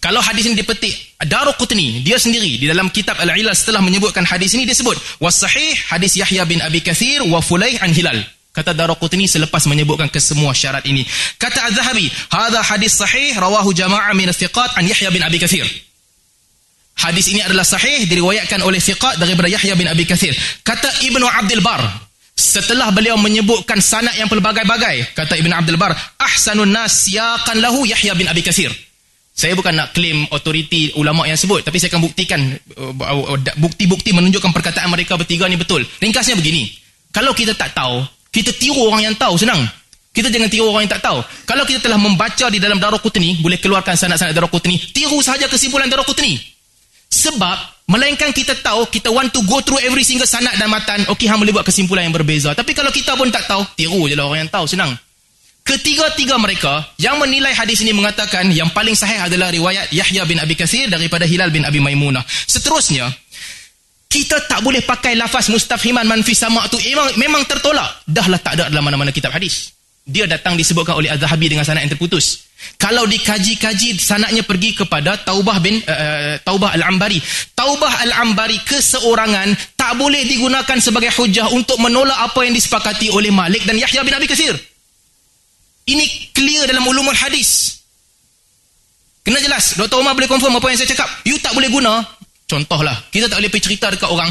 [0.00, 4.64] Kalau hadis ini dipetik Daruqutni dia sendiri di dalam kitab Al-Ilal setelah menyebutkan hadis ini
[4.64, 8.18] dia sebut was sahih hadis Yahya bin Abi Kathir wa Fulaih an Hilal.
[8.50, 11.06] Kata Daraqutni selepas menyebutkan kesemua syarat ini.
[11.38, 15.62] Kata Az-Zahabi, "Hadza hadis sahih rawahu jama'ah min thiqat an Yahya bin Abi Katsir."
[16.98, 20.34] Hadis ini adalah sahih diriwayatkan oleh thiqat daripada Yahya bin Abi Katsir.
[20.66, 21.78] Kata Ibnu Abdul Bar,
[22.34, 28.18] setelah beliau menyebutkan sanad yang pelbagai-bagai, kata Ibnu Abdul Bar, "Ahsanun nas siyaqan lahu Yahya
[28.18, 28.89] bin Abi Katsir."
[29.40, 32.44] Saya bukan nak claim otoriti ulama yang sebut, tapi saya akan buktikan
[32.76, 35.80] uh, uh, bukti-bukti menunjukkan perkataan mereka bertiga ni betul.
[35.80, 36.68] Ringkasnya begini.
[37.08, 39.64] Kalau kita tak tahu, kita tiru orang yang tahu senang.
[40.12, 41.24] Kita jangan tiru orang yang tak tahu.
[41.48, 46.36] Kalau kita telah membaca di dalam Daraqutni, boleh keluarkan sanad-sanad Daraqutni, tiru sahaja kesimpulan Daraqutni.
[47.08, 51.24] Sebab melainkan kita tahu, kita want to go through every single sanad dan matan, okey
[51.24, 52.52] hang boleh buat kesimpulan yang berbeza.
[52.52, 54.92] Tapi kalau kita pun tak tahu, tiru je lah orang yang tahu senang.
[55.60, 60.58] Ketiga-tiga mereka yang menilai hadis ini mengatakan yang paling sahih adalah riwayat Yahya bin Abi
[60.58, 62.24] Kathir daripada Hilal bin Abi Maimunah.
[62.26, 63.06] Seterusnya,
[64.10, 68.02] kita tak boleh pakai lafaz mustafhiman manfi sama tu memang, memang tertolak.
[68.02, 69.70] Dahlah tak ada dalam mana-mana kitab hadis.
[70.02, 72.50] Dia datang disebutkan oleh Az-Zahabi dengan sanad yang terputus.
[72.74, 77.22] Kalau dikaji-kaji sanadnya pergi kepada Taubah bin uh, Taubah Al-Ambari.
[77.54, 83.62] Taubah Al-Ambari keseorangan tak boleh digunakan sebagai hujah untuk menolak apa yang disepakati oleh Malik
[83.62, 84.58] dan Yahya bin Abi Kathir.
[85.90, 87.82] Ini clear dalam ulumul hadis.
[89.26, 89.74] Kena jelas.
[89.74, 89.98] Dr.
[89.98, 91.10] Umar boleh confirm apa yang saya cakap.
[91.26, 92.06] You tak boleh guna.
[92.46, 93.10] Contohlah.
[93.10, 94.30] Kita tak boleh pergi cerita dekat orang.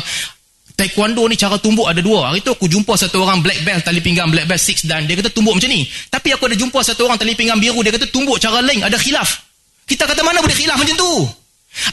[0.80, 2.32] Taekwondo ni cara tumbuk ada dua.
[2.32, 5.20] Hari tu aku jumpa satu orang black belt tali pinggang black belt six dan dia
[5.20, 5.84] kata tumbuk macam ni.
[6.08, 8.96] Tapi aku ada jumpa satu orang tali pinggang biru dia kata tumbuk cara lain ada
[8.96, 9.44] khilaf.
[9.84, 11.28] Kita kata mana boleh khilaf macam tu?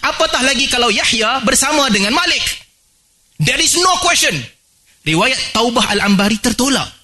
[0.07, 2.43] Apatah lagi kalau Yahya bersama dengan Malik.
[3.43, 4.39] There is no question.
[5.03, 6.96] Riwayat Taubah Al-Ambari tertolak.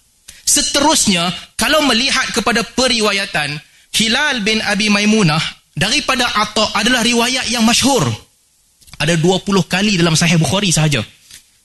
[0.53, 3.57] Seterusnya, kalau melihat kepada periwayatan
[3.97, 5.41] Hilal bin Abi Maimunah
[5.73, 8.05] daripada Atta adalah riwayat yang masyhur.
[9.01, 11.01] Ada 20 kali dalam Sahih Bukhari sahaja.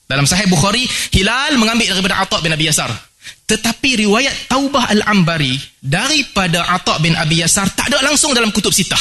[0.08, 2.88] Dalam Sahih Bukhari, Hilal mengambil daripada Atta bin Abi Yasar.
[3.44, 9.00] Tetapi riwayat Taubah Al-Ambari daripada Atta bin Abi Yasar tak ada langsung dalam kutub sitah.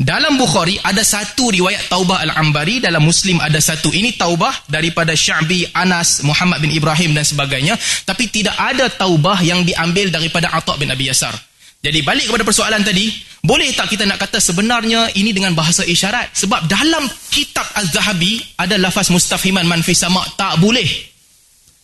[0.00, 3.92] Dalam Bukhari ada satu riwayat Taubah Al-Ambari, dalam Muslim ada satu.
[3.92, 7.76] Ini Taubah daripada Sya'bi, Anas, Muhammad bin Ibrahim dan sebagainya.
[8.08, 11.36] Tapi tidak ada Taubah yang diambil daripada Atta' bin Abi Yasar.
[11.84, 13.12] Jadi balik kepada persoalan tadi,
[13.44, 16.32] boleh tak kita nak kata sebenarnya ini dengan bahasa isyarat?
[16.32, 20.88] Sebab dalam kitab Az-Zahabi ada lafaz mustafhiman manfi sama' tak boleh.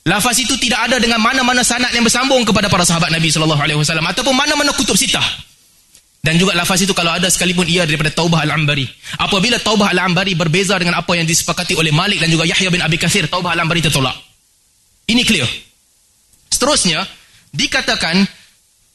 [0.08, 4.32] Lafaz itu tidak ada dengan mana-mana sanad yang bersambung kepada para sahabat Nabi SAW ataupun
[4.32, 5.45] mana-mana kutub sitah.
[6.26, 8.82] Dan juga lafaz itu kalau ada sekalipun ia daripada Taubah Al-Ambari.
[9.22, 12.98] Apabila Taubah Al-Ambari berbeza dengan apa yang disepakati oleh Malik dan juga Yahya bin Abi
[12.98, 14.18] Kathir, Taubah Al-Ambari tertolak.
[15.06, 15.46] Ini clear.
[16.50, 17.06] Seterusnya,
[17.54, 18.26] dikatakan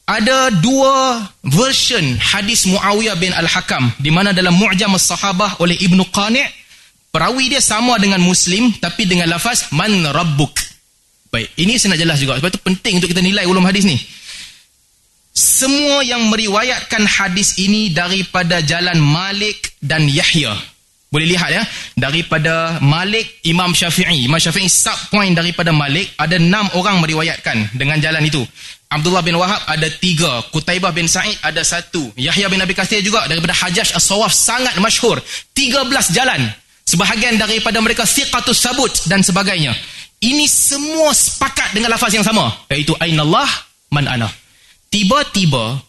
[0.04, 6.44] ada dua version hadis Muawiyah bin Al-Hakam di mana dalam Mu'jam As-Sahabah oleh Ibnu Qani'
[7.08, 10.52] perawi dia sama dengan Muslim tapi dengan lafaz man rabbuk.
[11.32, 13.96] Baik, ini saya nak jelas juga sebab itu penting untuk kita nilai ulum hadis ni
[15.32, 20.52] semua yang meriwayatkan hadis ini daripada jalan Malik dan Yahya.
[21.12, 21.64] Boleh lihat ya,
[21.96, 24.24] daripada Malik Imam Syafi'i.
[24.28, 28.40] Imam Syafi'i sub point daripada Malik ada enam orang meriwayatkan dengan jalan itu.
[28.92, 33.24] Abdullah bin Wahab ada tiga, Kutaibah bin Sa'id ada satu, Yahya bin Abi Kathir juga
[33.24, 35.20] daripada Hajjaj As-Sawaf sangat masyhur.
[35.56, 36.48] Tiga belas jalan.
[36.84, 39.72] Sebahagian daripada mereka siqatus sabut dan sebagainya.
[40.20, 43.48] Ini semua sepakat dengan lafaz yang sama, iaitu Ainallah
[43.88, 44.28] man ana
[44.92, 45.80] tiba-tiba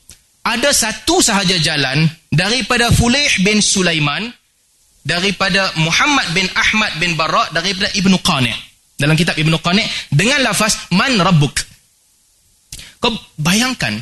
[0.47, 4.31] ada satu sahaja jalan daripada Fulayh bin Sulaiman
[5.03, 8.55] daripada Muhammad bin Ahmad bin Barak daripada Ibnu Qani'
[8.95, 11.59] dalam kitab Ibnu Qani' dengan lafaz man rabbuk.
[13.03, 13.99] Kau bayangkan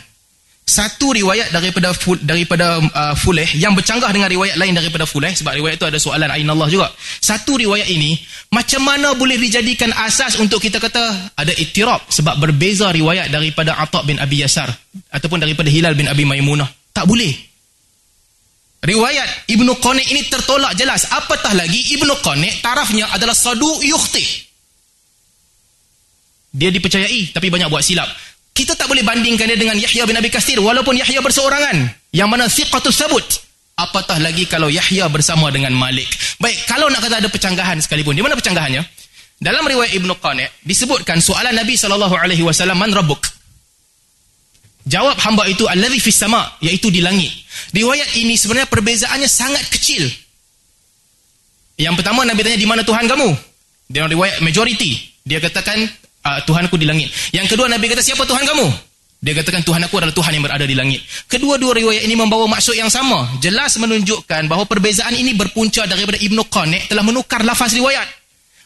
[0.71, 1.91] satu riwayat daripada
[2.23, 6.31] daripada uh, Fuleh yang bercanggah dengan riwayat lain daripada Fuleh sebab riwayat itu ada soalan
[6.31, 6.87] Ain Allah juga.
[7.19, 8.15] Satu riwayat ini
[8.55, 13.99] macam mana boleh dijadikan asas untuk kita kata ada ittirab sebab berbeza riwayat daripada Atha
[14.07, 14.71] bin Abi Yasar
[15.11, 16.71] ataupun daripada Hilal bin Abi Maimunah.
[16.95, 17.35] Tak boleh.
[18.81, 21.03] Riwayat Ibnu Qani ini tertolak jelas.
[21.11, 24.23] Apatah lagi Ibnu Qani tarafnya adalah sadu yukhti.
[26.55, 28.07] Dia dipercayai tapi banyak buat silap
[28.51, 31.77] kita tak boleh bandingkan dia dengan Yahya bin Abi Kasir walaupun Yahya berseorangan.
[32.11, 33.23] Yang mana siqatus sabut.
[33.79, 36.07] Apatah lagi kalau Yahya bersama dengan Malik?
[36.37, 38.83] Baik kalau nak kata ada pecanggahan sekalipun di mana pecanggahannya?
[39.41, 43.25] Dalam riwayat Ibn Qani disebutkan soalan Nabi SAW man rabbuk?
[44.85, 47.31] Jawab hamba itu alladhi fis sama iaitu di langit.
[47.73, 50.05] Riwayat ini sebenarnya perbezaannya sangat kecil.
[51.81, 53.29] Yang pertama Nabi tanya di mana Tuhan kamu?
[53.89, 55.89] Dalam riwayat majority dia katakan
[56.25, 57.09] uh, Tuhanku di langit.
[57.33, 58.67] Yang kedua Nabi kata siapa Tuhan kamu?
[59.21, 61.05] Dia katakan Tuhan aku adalah Tuhan yang berada di langit.
[61.29, 63.29] Kedua-dua riwayat ini membawa maksud yang sama.
[63.37, 68.09] Jelas menunjukkan bahawa perbezaan ini berpunca daripada Ibn Qani' telah menukar lafaz riwayat.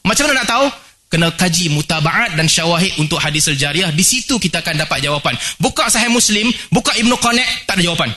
[0.08, 0.66] Macam mana nak tahu?
[1.06, 5.86] kena kaji mutabaat dan syawahid untuk hadis al-jariyah di situ kita akan dapat jawapan buka
[5.88, 8.10] sahih muslim buka ibnu qanek tak ada jawapan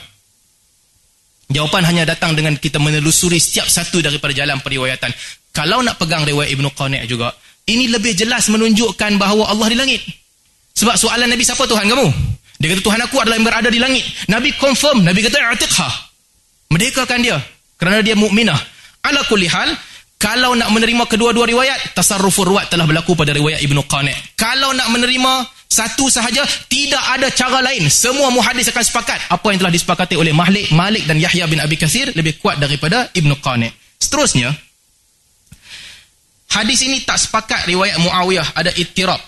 [1.53, 5.13] jawapan hanya datang dengan kita menelusuri setiap satu daripada jalan periwayatan
[5.53, 7.29] kalau nak pegang riwayat ibnu qanek juga
[7.69, 10.01] ini lebih jelas menunjukkan bahawa Allah di langit.
[10.73, 12.07] Sebab soalan nabi siapa tuhan kamu?
[12.59, 14.03] Dia kata tuhan aku adalah yang berada di langit.
[14.27, 15.05] Nabi confirm.
[15.05, 15.89] Nabi kata i'tiqha.
[16.73, 17.37] Merdekakan dia.
[17.79, 18.59] Kerana dia mukminah.
[19.05, 19.71] Ala kulli hal
[20.19, 24.35] kalau nak menerima kedua-dua riwayat, tasarrufur ruwat telah berlaku pada riwayat Ibnu Qani'.
[24.35, 27.87] Kalau nak menerima satu sahaja, tidak ada cara lain.
[27.87, 29.15] Semua muhadis akan sepakat.
[29.31, 33.07] Apa yang telah disepakati oleh Malik, Malik dan Yahya bin Abi Kathir lebih kuat daripada
[33.15, 33.71] Ibnu Qani'.
[33.95, 34.51] Seterusnya,
[36.49, 39.21] hadis ini tak sepakat riwayat Muawiyah ada ittirab.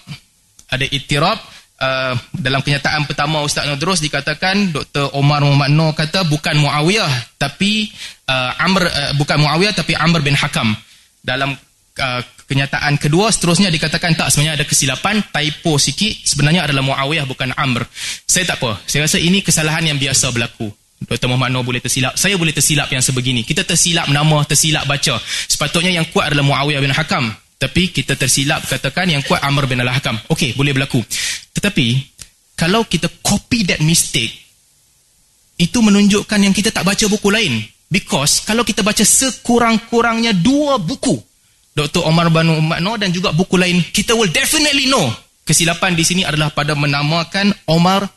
[0.71, 1.37] Ada ittirab
[1.81, 5.13] uh, dalam kenyataan pertama Ustaz Nudrus dikatakan Dr.
[5.17, 7.91] Omar Muhammad Noor kata bukan Muawiyah tapi
[8.29, 10.73] uh, Amr uh, bukan Muawiyah tapi Amr bin Hakam.
[11.21, 11.53] Dalam
[12.01, 17.53] uh, kenyataan kedua seterusnya dikatakan tak sebenarnya ada kesilapan, typo sikit, sebenarnya adalah Muawiyah bukan
[17.55, 17.85] Amr.
[18.25, 18.81] Saya tak apa.
[18.89, 20.80] Saya rasa ini kesalahan yang biasa berlaku.
[21.01, 21.27] Dr.
[21.27, 22.13] Muhammad Noor boleh tersilap.
[22.13, 23.41] Saya boleh tersilap yang sebegini.
[23.41, 25.17] Kita tersilap nama, tersilap baca.
[25.23, 27.33] Sepatutnya yang kuat adalah Muawiyah bin Hakam.
[27.61, 30.17] Tapi kita tersilap katakan yang kuat Amr bin Al-Hakam.
[30.33, 30.97] Okey, boleh berlaku.
[31.53, 31.93] Tetapi,
[32.57, 34.33] kalau kita copy that mistake,
[35.61, 37.61] itu menunjukkan yang kita tak baca buku lain.
[37.85, 41.21] Because kalau kita baca sekurang-kurangnya dua buku,
[41.77, 42.01] Dr.
[42.01, 45.13] Omar Banu Umatno dan juga buku lain, kita will definitely know
[45.45, 48.09] kesilapan di sini adalah pada menamakan Omar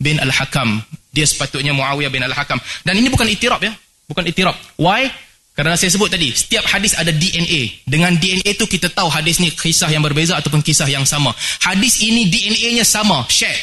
[0.00, 0.80] bin Al-Hakam.
[1.16, 2.60] Dia sepatutnya Muawiyah bin Al-Hakam.
[2.84, 3.72] Dan ini bukan itirab ya.
[4.04, 4.52] Bukan itirab.
[4.76, 5.08] Why?
[5.56, 7.88] Kerana saya sebut tadi, setiap hadis ada DNA.
[7.88, 11.32] Dengan DNA itu kita tahu hadis ni kisah yang berbeza ataupun kisah yang sama.
[11.64, 13.24] Hadis ini DNA-nya sama.
[13.32, 13.56] Share.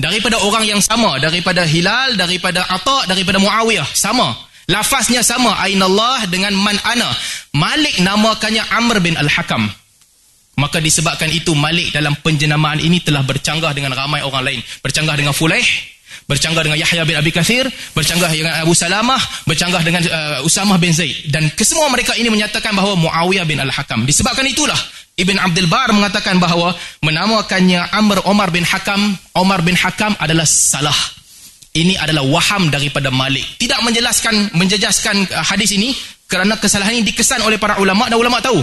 [0.00, 1.20] Daripada orang yang sama.
[1.20, 3.84] Daripada Hilal, daripada Atta, daripada Muawiyah.
[3.92, 4.32] Sama.
[4.72, 7.12] Lafaznya sama Ainallah dengan man ana.
[7.52, 9.68] Malik namakannya Amr bin Al-Hakam.
[10.58, 14.60] Maka disebabkan itu Malik dalam penjenamaan ini telah bercanggah dengan ramai orang lain.
[14.80, 15.64] Bercanggah dengan Fulaih,
[16.28, 17.64] bercanggah dengan Yahya bin Abi Kathir,
[17.96, 21.32] bercanggah dengan Abu Salamah, bercanggah dengan uh, Usamah bin Zaid.
[21.32, 24.04] Dan kesemua mereka ini menyatakan bahawa Muawiyah bin Al-Hakam.
[24.04, 24.76] Disebabkan itulah
[25.16, 30.94] Ibn Abdul Bar mengatakan bahawa menamakannya Amr Omar bin Hakam, Omar bin Hakam adalah salah
[31.72, 33.56] ini adalah waham daripada Malik.
[33.56, 35.96] Tidak menjelaskan, menjejaskan uh, hadis ini
[36.28, 38.60] kerana kesalahan ini dikesan oleh para ulama dan ulama tahu.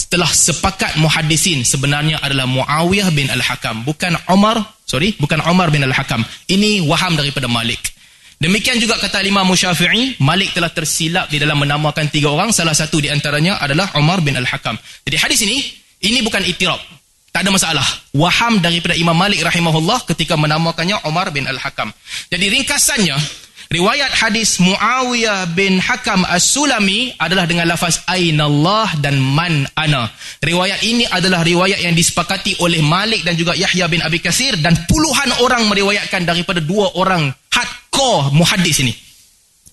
[0.00, 3.84] Setelah sepakat muhadisin sebenarnya adalah Muawiyah bin Al-Hakam.
[3.84, 4.56] Bukan Omar,
[4.88, 6.24] sorry, bukan Omar bin Al-Hakam.
[6.48, 7.92] Ini waham daripada Malik.
[8.40, 12.48] Demikian juga kata Imam Musyafi'i, Malik telah tersilap di dalam menamakan tiga orang.
[12.48, 14.80] Salah satu di antaranya adalah Omar bin Al-Hakam.
[15.04, 15.60] Jadi hadis ini,
[16.00, 16.80] ini bukan itirab.
[17.28, 17.84] Tak ada masalah.
[18.16, 21.92] Waham daripada Imam Malik rahimahullah ketika menamakannya Umar bin Al-Hakam.
[22.32, 23.20] Jadi ringkasannya,
[23.70, 30.10] riwayat hadis Muawiyah bin Hakam As-Sulami adalah dengan lafaz Aynallah dan Man Ana.
[30.42, 34.74] Riwayat ini adalah riwayat yang disepakati oleh Malik dan juga Yahya bin Abi Kasir dan
[34.90, 38.92] puluhan orang meriwayatkan daripada dua orang hardcore muhadis ini.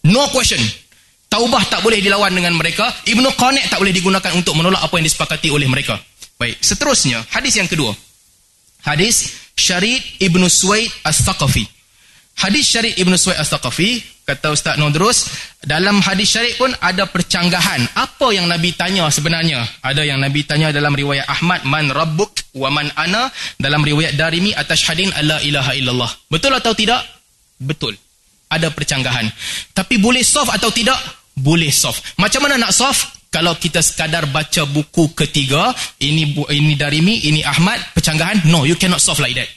[0.06, 0.62] No question.
[1.28, 2.88] Taubah tak boleh dilawan dengan mereka.
[3.04, 6.00] Ibnu Qanek tak boleh digunakan untuk menolak apa yang disepakati oleh mereka.
[6.38, 7.92] Baik, seterusnya hadis yang kedua.
[8.86, 11.77] Hadis Syarid Ibn Suwaid As-Thaqafi.
[12.38, 15.26] Hadis Syarid Ibn Suwaid As-Thaqafi, kata Ustaz Nodrus,
[15.66, 17.82] dalam hadis Syarid pun ada percanggahan.
[17.98, 19.66] Apa yang Nabi tanya sebenarnya?
[19.82, 24.54] Ada yang Nabi tanya dalam riwayat Ahmad, Man Rabbuk wa Man Ana, dalam riwayat Darimi,
[24.54, 26.12] atas hadin Allah ilaha illallah.
[26.30, 27.02] Betul atau tidak?
[27.58, 27.98] Betul.
[28.54, 29.26] Ada percanggahan.
[29.74, 30.98] Tapi boleh soft atau tidak?
[31.34, 32.22] Boleh soft.
[32.22, 33.18] Macam mana nak soft?
[33.28, 38.80] kalau kita sekadar baca buku ketiga ini ini dari mi ini Ahmad percanggahan no you
[38.80, 39.52] cannot solve like that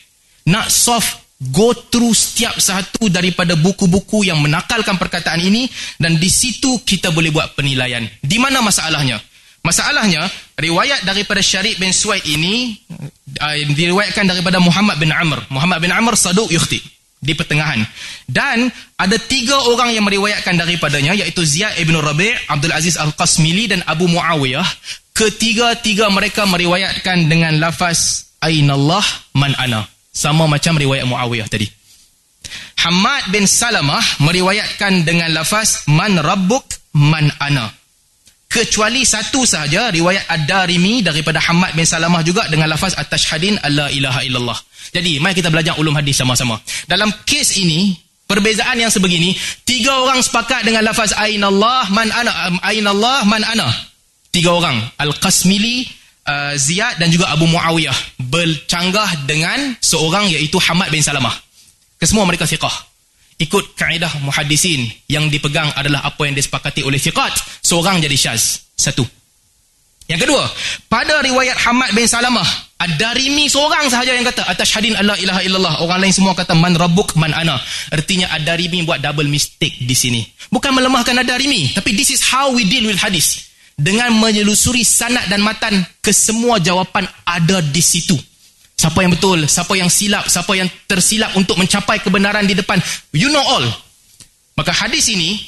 [0.51, 1.07] nak solve
[1.49, 5.65] go through setiap satu daripada buku-buku yang menakalkan perkataan ini
[5.97, 9.17] dan di situ kita boleh buat penilaian di mana masalahnya
[9.65, 10.29] masalahnya
[10.61, 12.77] riwayat daripada Syarif bin Suwaid ini
[13.41, 17.85] uh, diriwayatkan daripada Muhammad bin Amr Muhammad bin Amr saduq yukhti di pertengahan.
[18.25, 23.85] Dan ada tiga orang yang meriwayatkan daripadanya iaitu Ziyad ibn Rabi' Abdul Aziz Al-Qasmili dan
[23.85, 24.65] Abu Muawiyah.
[25.13, 29.05] Ketiga-tiga mereka meriwayatkan dengan lafaz Ainallah
[29.37, 29.85] man ana.
[30.11, 31.71] Sama macam riwayat Muawiyah tadi.
[32.81, 36.65] Hamad bin Salamah meriwayatkan dengan lafaz man rabbuk
[36.97, 37.71] man ana.
[38.51, 44.27] Kecuali satu sahaja riwayat Ad-Darimi daripada Hamad bin Salamah juga dengan lafaz at-tashhadin alla ilaha
[44.27, 44.59] illallah.
[44.91, 46.59] Jadi, mari kita belajar ulum hadis sama-sama.
[46.91, 47.95] Dalam kes ini,
[48.27, 52.59] perbezaan yang sebegini, tiga orang sepakat dengan lafaz Ainallah man ana.
[52.67, 53.71] Ainallah man ana.
[54.35, 54.83] Tiga orang.
[54.99, 55.87] Al-Qasmili,
[56.31, 58.23] uh, Ziyad dan juga Abu Muawiyah.
[58.31, 61.35] Bercanggah dengan seorang iaitu Hamad bin Salamah.
[61.99, 62.73] Kesemua mereka siqah.
[63.41, 67.33] Ikut kaedah muhadisin yang dipegang adalah apa yang disepakati oleh siqat.
[67.65, 68.69] Seorang jadi syaz.
[68.77, 69.05] Satu.
[70.11, 70.43] Yang kedua,
[70.91, 72.47] pada riwayat Hamad bin Salamah,
[72.81, 75.75] Ad-Darimi seorang sahaja yang kata atas hadin Allah ilaha illallah.
[75.85, 77.61] Orang lain semua kata man rabbuk man ana.
[77.93, 80.25] Artinya Ad-Darimi buat double mistake di sini.
[80.51, 83.50] Bukan melemahkan Ad-Darimi, tapi this is how we deal with hadis.
[83.81, 85.73] Dengan menyelusuri sanad dan matan,
[86.05, 88.13] kesemua jawapan ada di situ.
[88.77, 92.77] Siapa yang betul, siapa yang silap, siapa yang tersilap untuk mencapai kebenaran di depan.
[93.17, 93.65] You know all.
[94.57, 95.41] Maka hadis ini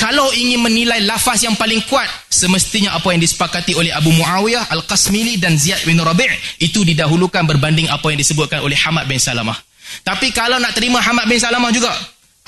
[0.00, 5.36] kalau ingin menilai lafaz yang paling kuat, semestinya apa yang disepakati oleh Abu Muawiyah, Al-Qasmili
[5.36, 9.60] dan Ziyad bin Rabi' itu didahulukan berbanding apa yang disebutkan oleh Hamad bin Salamah.
[10.00, 11.92] Tapi kalau nak terima Hamad bin Salamah juga,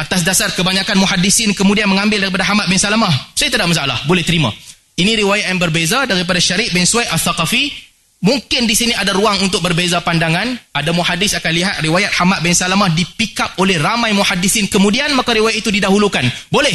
[0.01, 4.49] atas dasar kebanyakan muhadisin kemudian mengambil daripada Hamad bin Salamah, saya tidak masalah, boleh terima.
[4.93, 7.91] Ini riwayat yang berbeza daripada Syarik bin Suwaid Al-Thaqafi.
[8.23, 10.55] Mungkin di sini ada ruang untuk berbeza pandangan.
[10.71, 14.71] Ada muhadis akan lihat riwayat Hamad bin Salamah dipick up oleh ramai muhadisin.
[14.71, 16.23] Kemudian maka riwayat itu didahulukan.
[16.53, 16.75] Boleh.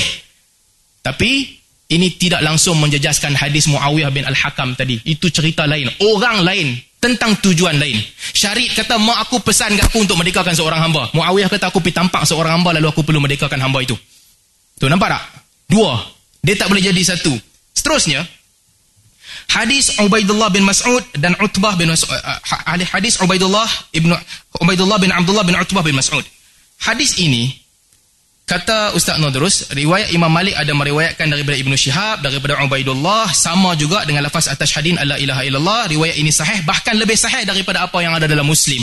[1.05, 1.55] Tapi
[1.87, 4.99] ini tidak langsung menjejaskan hadis Muawiyah bin Al-Hakam tadi.
[5.07, 5.87] Itu cerita lain.
[6.03, 7.95] Orang lain tentang tujuan lain.
[8.35, 11.07] Syarif kata, mak aku pesan ke aku untuk merdekakan seorang hamba.
[11.15, 13.95] Muawiyah kata, aku pergi tampak seorang hamba lalu aku perlu merdekakan hamba itu.
[14.75, 15.23] Tu nampak tak?
[15.71, 15.95] Dua.
[16.43, 17.31] Dia tak boleh jadi satu.
[17.77, 18.25] Seterusnya,
[19.53, 22.09] hadis Ubaidullah bin Mas'ud dan Utbah bin Mas'ud.
[22.09, 22.41] Uh,
[22.89, 24.17] hadis Ubaidullah, ibnu,
[24.57, 26.25] Ubaidullah bin Abdullah bin Utbah bin Mas'ud.
[26.81, 27.67] Hadis ini
[28.47, 34.07] Kata Ustaz Nodrus, riwayat Imam Malik ada meriwayatkan daripada Ibnu Syihab, daripada Ubaidullah, sama juga
[34.07, 37.99] dengan lafaz atas hadin Allah ilaha illallah, riwayat ini sahih, bahkan lebih sahih daripada apa
[37.99, 38.79] yang ada dalam Muslim.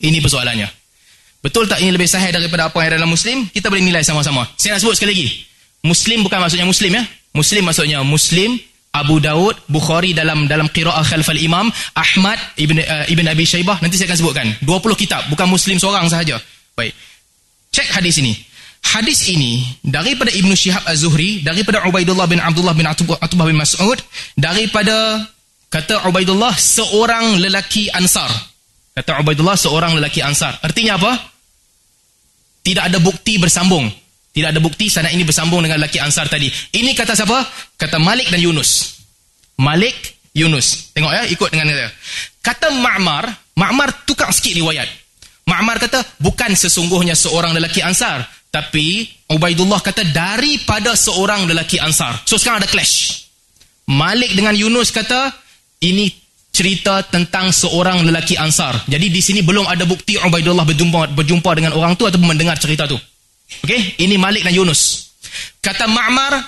[0.00, 0.64] Ini persoalannya.
[1.44, 3.52] Betul tak ini lebih sahih daripada apa yang ada dalam Muslim?
[3.52, 4.48] Kita boleh nilai sama-sama.
[4.56, 5.28] Saya nak sebut sekali lagi.
[5.82, 7.04] Muslim bukan maksudnya Muslim ya.
[7.32, 8.60] Muslim maksudnya Muslim,
[8.92, 13.96] Abu Daud, Bukhari dalam dalam qira'ah khalfal imam, Ahmad, Ibn, uh, Ibn Abi Shaybah, nanti
[13.96, 14.46] saya akan sebutkan.
[14.62, 16.36] 20 kitab, bukan Muslim seorang sahaja.
[16.76, 16.92] Baik.
[17.72, 18.36] Cek hadis ini.
[18.82, 23.96] Hadis ini daripada Ibnu Syihab Az-Zuhri, daripada Ubaidullah bin Abdullah bin Atubah bin Mas'ud,
[24.36, 25.24] daripada
[25.72, 28.28] kata Ubaidullah seorang lelaki Ansar.
[28.92, 30.60] Kata Ubaidullah seorang lelaki Ansar.
[30.60, 31.12] Artinya apa?
[32.60, 34.01] Tidak ada bukti bersambung.
[34.32, 36.48] Tidak ada bukti sana ini bersambung dengan lelaki Ansar tadi.
[36.48, 37.44] Ini kata siapa?
[37.76, 38.96] Kata Malik dan Yunus.
[39.60, 40.88] Malik, Yunus.
[40.96, 41.92] Tengok ya, ikut dengan dia.
[42.40, 44.88] Kata Ma'mar, Ma'mar tukar sikit riwayat.
[45.44, 48.24] Ma'mar kata, bukan sesungguhnya seorang lelaki Ansar.
[48.52, 52.20] Tapi Ubaidullah kata daripada seorang lelaki Ansar.
[52.24, 53.28] So sekarang ada clash.
[53.88, 55.32] Malik dengan Yunus kata
[55.84, 56.08] ini
[56.52, 58.84] cerita tentang seorang lelaki Ansar.
[58.88, 62.84] Jadi di sini belum ada bukti Ubaidullah berjumpa berjumpa dengan orang tu ataupun mendengar cerita
[62.84, 63.00] tu.
[63.64, 65.12] Okey, ini Malik dan Yunus.
[65.62, 66.42] Kata Ma'mar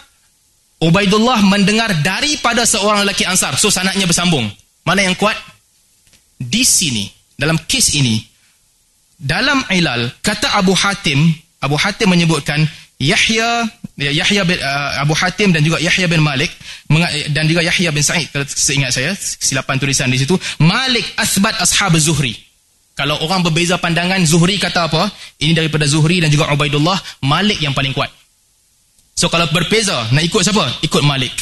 [0.85, 3.57] Ubaidullah mendengar daripada seorang lelaki Ansar.
[3.57, 4.51] So sanadnya bersambung.
[4.85, 5.37] Mana yang kuat?
[6.37, 8.21] Di sini dalam kes ini
[9.17, 12.67] dalam ilal kata Abu Hatim Abu Hatim menyebutkan
[13.01, 16.53] Yahya ya, Yahya bin, uh, Abu Hatim dan juga Yahya bin Malik
[17.33, 21.97] dan juga Yahya bin Sa'id kalau seingat saya silapan tulisan di situ Malik asbat ashab
[21.97, 22.37] Zuhri
[22.95, 25.11] kalau orang berbeza pandangan Zuhri kata apa
[25.43, 28.11] ini daripada Zuhri dan juga Ubaidullah Malik yang paling kuat
[29.15, 31.35] so kalau berbeza nak ikut siapa ikut Malik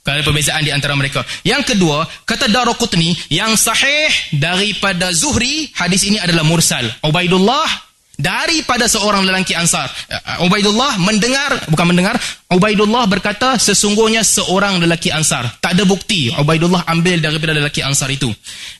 [0.00, 6.20] kalau perbezaan di antara mereka yang kedua kata Daraqutni yang sahih daripada Zuhri hadis ini
[6.20, 9.88] adalah mursal Ubaidullah daripada seorang lelaki Ansar.
[10.06, 12.20] Uh, Ubaidullah mendengar, bukan mendengar,
[12.52, 15.48] Ubaidullah berkata sesungguhnya seorang lelaki Ansar.
[15.58, 18.28] Tak ada bukti Ubaidullah ambil daripada lelaki Ansar itu.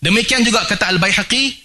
[0.04, 1.59] Demikian juga kata Al-Baihaqi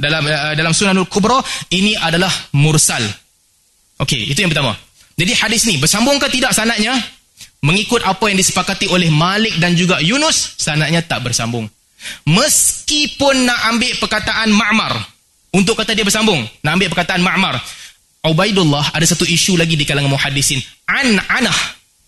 [0.00, 1.38] dalam uh, dalam Sunanul Kubra,
[1.70, 3.04] ini adalah mursal.
[4.00, 4.72] Okey, itu yang pertama.
[5.20, 6.96] Jadi hadis ni bersambung ke tidak sanadnya?
[7.60, 11.68] Mengikut apa yang disepakati oleh Malik dan juga Yunus, sanadnya tak bersambung.
[12.24, 14.96] Meskipun nak ambil perkataan Ma'mar,
[15.52, 17.60] untuk kata dia bersambung, nak ambil perkataan Ma'mar.
[18.20, 20.60] Ubaidullah ada satu isu lagi di kalangan muhadisin.
[20.88, 21.58] An anah.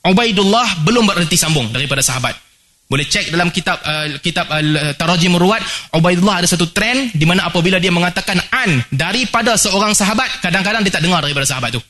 [0.03, 2.37] Ubaidullah belum bererti sambung daripada sahabat.
[2.93, 5.65] Boleh cek dalam kitab uh, kitab uh, Tarajim Ruwat,
[5.97, 10.93] Ubaidullah ada satu trend di mana apabila dia mengatakan an daripada seorang sahabat, kadang-kadang dia
[10.93, 11.81] tak dengar daripada sahabat tu.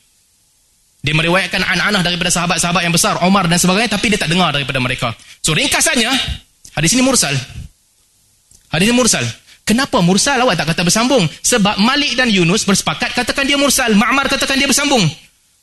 [1.02, 4.54] Dia meriwayatkan an anah daripada sahabat-sahabat yang besar, Omar dan sebagainya, tapi dia tak dengar
[4.54, 5.10] daripada mereka.
[5.42, 6.14] So ringkasannya,
[6.78, 7.34] hadis ini mursal.
[8.70, 9.26] Hadis ini mursal.
[9.66, 11.26] Kenapa mursal awak tak kata bersambung?
[11.26, 13.90] Sebab Malik dan Yunus bersepakat katakan dia mursal.
[13.98, 15.02] Ma'mar katakan dia bersambung.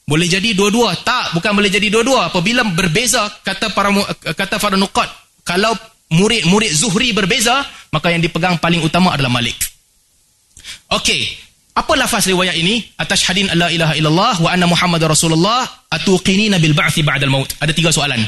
[0.03, 0.99] Boleh jadi dua-dua.
[0.99, 2.27] Tak, bukan boleh jadi dua-dua.
[2.27, 3.95] Apabila berbeza, kata para
[4.35, 5.07] kata para nukat,
[5.49, 5.73] kalau
[6.13, 9.57] murid-murid Zuhri berbeza, maka yang dipegang paling utama adalah Malik.
[10.93, 11.49] Okey.
[11.73, 12.85] Apa lafaz riwayat ini?
[13.01, 17.49] Atas hadin Allah ilaha illallah wa anna Muhammad Rasulullah atuqinina bil ba'thi ba'dal maut.
[17.57, 18.21] Ada tiga soalan.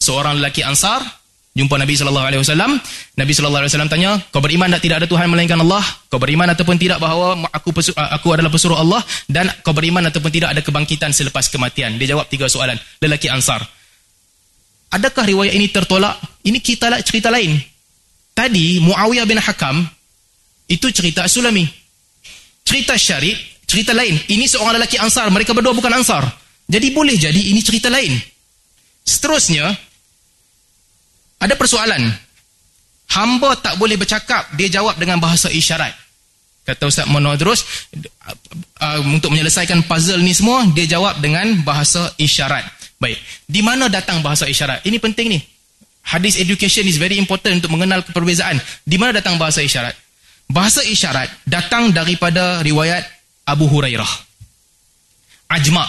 [0.00, 1.02] Seorang lelaki Ansar
[1.56, 2.76] jumpa Nabi sallallahu alaihi wasallam
[3.16, 5.80] Nabi sallallahu alaihi wasallam tanya kau beriman tak tidak ada tuhan melainkan Allah
[6.12, 10.52] kau beriman ataupun tidak bahawa aku aku adalah pesuruh Allah dan kau beriman ataupun tidak
[10.52, 13.64] ada kebangkitan selepas kematian dia jawab tiga soalan lelaki ansar
[14.92, 17.58] adakah riwayat ini tertolak ini kita cerita lain.
[18.36, 19.82] Tadi Muawiyah bin Hakam
[20.68, 21.64] itu cerita Sulami.
[22.66, 24.18] Cerita Syarif, cerita lain.
[24.26, 26.26] Ini seorang lelaki Ansar, mereka berdua bukan Ansar.
[26.66, 28.14] Jadi boleh jadi ini cerita lain.
[29.06, 29.70] Seterusnya
[31.38, 32.02] ada persoalan.
[33.06, 35.94] Hamba tak boleh bercakap, dia jawab dengan bahasa isyarat.
[36.66, 37.62] Kata Ustaz Monodros,
[38.82, 42.66] uh, untuk menyelesaikan puzzle ni semua, dia jawab dengan bahasa isyarat.
[43.06, 44.82] Baik, di mana datang bahasa isyarat?
[44.82, 45.38] Ini penting ni.
[46.10, 48.58] Hadis education is very important untuk mengenal perbezaan.
[48.82, 49.94] Di mana datang bahasa isyarat?
[50.50, 53.06] Bahasa isyarat datang daripada riwayat
[53.46, 54.10] Abu Hurairah.
[55.54, 55.86] Ajma'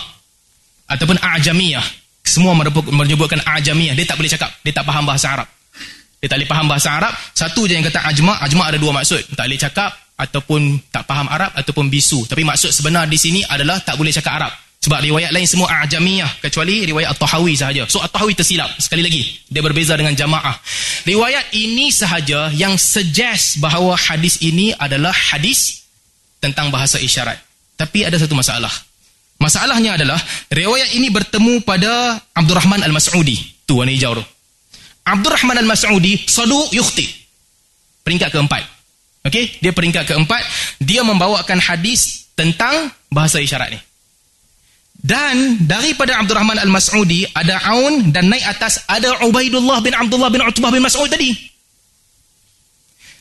[0.86, 1.82] ataupun A'jamiyah.
[2.22, 2.54] Semua
[2.94, 3.98] menyebutkan A'jamiyah.
[3.98, 4.54] Dia tak boleh cakap.
[4.62, 5.50] Dia tak faham bahasa Arab.
[6.22, 7.14] Dia tak boleh faham bahasa Arab.
[7.34, 8.46] Satu je yang kata Ajma'.
[8.46, 9.26] Ajma' ada dua maksud.
[9.34, 9.90] Tak boleh cakap
[10.22, 12.30] ataupun tak faham Arab ataupun bisu.
[12.30, 14.54] Tapi maksud sebenar di sini adalah tak boleh cakap Arab.
[14.88, 17.84] Sebab riwayat lain semua ajamiyah kecuali riwayat At-Tahawi sahaja.
[17.92, 18.72] So At-Tahawi tersilap.
[18.80, 19.20] Sekali lagi,
[19.52, 20.56] dia berbeza dengan jamaah.
[21.04, 25.84] Riwayat ini sahaja yang suggest bahawa hadis ini adalah hadis
[26.40, 27.36] tentang bahasa isyarat.
[27.76, 28.72] Tapi ada satu masalah.
[29.44, 30.16] Masalahnya adalah
[30.56, 33.68] riwayat ini bertemu pada Abdul Rahman Al-Mas'udi.
[33.68, 34.24] Tu warna hijau tu.
[35.04, 37.12] Abdul Rahman Al-Mas'udi saduq yukhti.
[38.08, 38.64] Peringkat keempat.
[39.28, 40.40] Okey, dia peringkat keempat,
[40.80, 43.80] dia membawakan hadis tentang bahasa isyarat ni.
[44.98, 50.42] Dan daripada Abdul Rahman Al-Mas'udi ada Aun dan naik atas ada Ubaidullah bin Abdullah bin
[50.42, 51.32] Utbah bin Mas'ud tadi.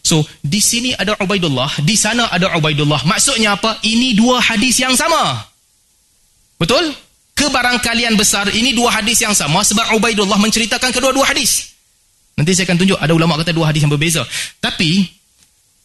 [0.01, 3.03] So, di sini ada Ubaidullah, di sana ada Ubaidullah.
[3.05, 3.83] Maksudnya apa?
[3.83, 5.47] Ini dua hadis yang sama.
[6.57, 6.95] Betul?
[7.37, 11.77] Kebarangkalian besar ini dua hadis yang sama sebab Ubaidullah menceritakan kedua-dua hadis.
[12.39, 14.25] Nanti saya akan tunjuk ada ulama kata dua hadis yang berbeza.
[14.63, 15.17] Tapi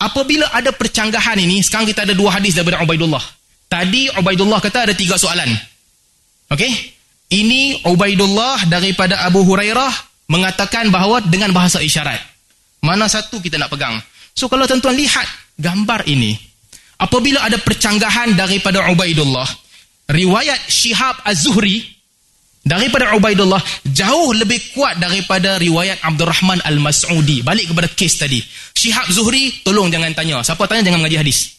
[0.02, 3.22] Apabila ada percanggahan ini, sekarang kita ada dua hadis daripada Ubaidullah.
[3.70, 5.46] Tadi Ubaidullah kata ada tiga soalan.
[6.52, 6.72] Okey?
[7.32, 12.20] Ini Ubaidullah daripada Abu Hurairah mengatakan bahawa dengan bahasa isyarat.
[12.84, 13.96] Mana satu kita nak pegang?
[14.36, 15.24] So kalau tuan-tuan lihat
[15.56, 16.36] gambar ini,
[17.00, 19.48] apabila ada percanggahan daripada Ubaidullah,
[20.12, 21.88] riwayat Syihab Az-Zuhri
[22.68, 28.38] daripada Ubaidullah jauh lebih kuat daripada riwayat Abdul Rahman Al-Mas'udi balik kepada kes tadi
[28.78, 31.58] Syihab Zuhri tolong jangan tanya siapa tanya jangan mengaji hadis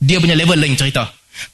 [0.00, 1.04] dia punya level lain cerita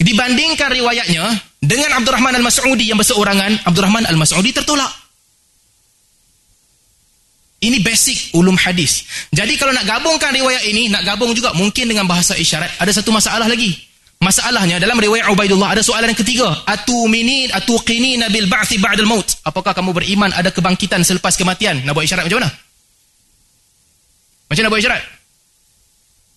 [0.01, 1.25] dibandingkan riwayatnya
[1.61, 4.91] dengan Abdul Rahman Al-Mas'udi yang berseorangan Abdul Rahman Al-Mas'udi tertolak
[7.65, 12.05] ini basic ulum hadis jadi kalau nak gabungkan riwayat ini nak gabung juga mungkin dengan
[12.05, 13.73] bahasa isyarat ada satu masalah lagi
[14.25, 16.49] Masalahnya dalam riwayat Ubaidullah ada soalan yang ketiga.
[16.65, 19.29] Atu minin atu qini nabil ba'thi ba'dal maut.
[19.45, 21.85] Apakah kamu beriman ada kebangkitan selepas kematian?
[21.85, 22.51] Nak buat isyarat macam mana?
[24.49, 25.03] Macam mana buat isyarat?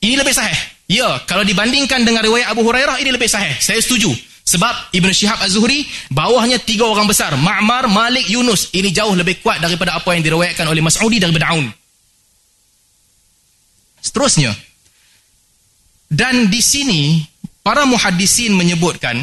[0.04, 0.60] Ini lebih sahih.
[0.88, 3.56] Ya, kalau dibandingkan dengan riwayat Abu Hurairah ini lebih sahih.
[3.60, 4.12] Saya setuju.
[4.48, 7.36] Sebab Ibn Shihab Az-Zuhri bawahnya tiga orang besar.
[7.36, 8.72] Ma'mar, Malik, Yunus.
[8.72, 11.68] Ini jauh lebih kuat daripada apa yang diriwayatkan oleh Mas'udi daripada Aun.
[14.00, 14.56] Seterusnya.
[16.08, 17.20] Dan di sini
[17.68, 19.20] Para muhaddisin menyebutkan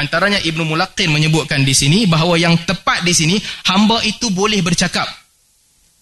[0.00, 3.36] antaranya Ibnu Mulaqin menyebutkan di sini bahawa yang tepat di sini
[3.68, 5.04] hamba itu boleh bercakap.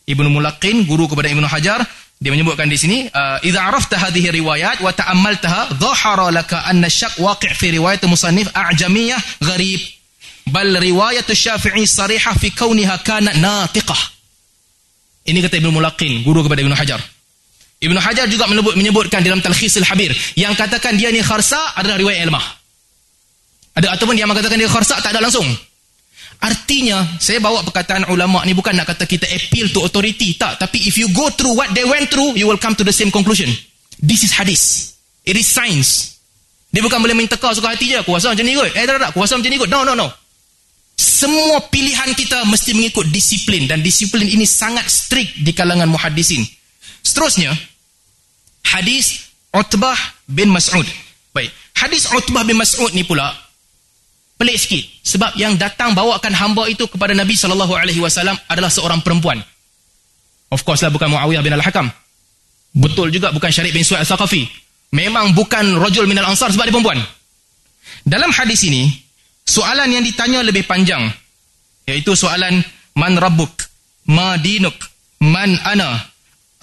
[0.07, 1.82] Ibnu Mulaqin guru kepada Ibnu Hajar
[2.22, 7.18] dia menyebutkan di sini uh, idza arafta hadhihi riwayat wa ta'ammaltaha dhahara laka anna syak
[7.18, 9.82] waqi' fi riwayat musannif a'jamiyah gharib
[10.46, 13.98] bal riwayat Syafi'i sarihah fi kauniha kanat natiqah.
[15.26, 17.03] Ini kata Ibnu Mulaqin guru kepada Ibnu Hajar.
[17.82, 22.22] Ibn Hajar juga menyebut, menyebutkan dalam Talkhisul Habir yang katakan dia ni kharsa adalah riwayat
[22.30, 22.46] ilmah.
[23.74, 25.46] Ada ataupun dia mengatakan dia kharsa tak ada langsung.
[26.43, 30.59] Artinya, saya bawa perkataan ulama ni bukan nak kata kita appeal to authority, tak.
[30.59, 33.14] Tapi if you go through what they went through, you will come to the same
[33.14, 33.47] conclusion.
[34.03, 34.99] This is hadis.
[35.22, 36.18] It is science.
[36.74, 38.74] Dia bukan boleh minta kau suka hati je, kuasa macam ni kot.
[38.74, 39.70] Eh tak tak, kuasa macam ni kot.
[39.70, 40.11] No, no, no.
[40.99, 43.70] Semua pilihan kita mesti mengikut disiplin.
[43.70, 46.43] Dan disiplin ini sangat strict di kalangan muhadisin.
[47.07, 47.55] Seterusnya,
[48.66, 50.86] hadis Utbah bin Mas'ud.
[51.30, 53.30] Baik, hadis Utbah bin Mas'ud ni pula
[54.43, 58.99] pelik sikit sebab yang datang bawakan hamba itu kepada Nabi sallallahu alaihi wasallam adalah seorang
[58.99, 59.38] perempuan.
[60.51, 61.86] Of course lah bukan Muawiyah bin Al-Hakam.
[62.74, 64.51] Betul juga bukan Syarif bin Su'ad Thaqafi.
[64.99, 66.99] Memang bukan rajul minal ansar sebab dia perempuan.
[68.03, 68.90] Dalam hadis ini,
[69.47, 71.07] soalan yang ditanya lebih panjang
[71.86, 72.59] iaitu soalan
[72.99, 73.55] man rabbuk,
[74.11, 74.76] ma dinuk,
[75.22, 76.03] man ana,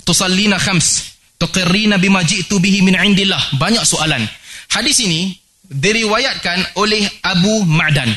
[0.04, 1.10] tusallina khams,
[1.40, 4.28] tuqirrina bima ji'tu bihi min indillah banyak soalan
[4.68, 5.39] hadis ini
[5.70, 8.10] diriwayatkan oleh Abu Ma'dan.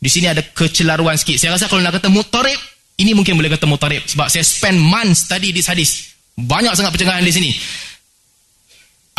[0.00, 1.38] Di sini ada kecelaruan sikit.
[1.38, 2.58] Saya rasa kalau nak kata mutarib
[3.00, 4.02] ini mungkin boleh kata mutarib.
[4.04, 6.12] Sebab saya spend months study this hadis.
[6.34, 7.50] Banyak sangat percakapan di sini.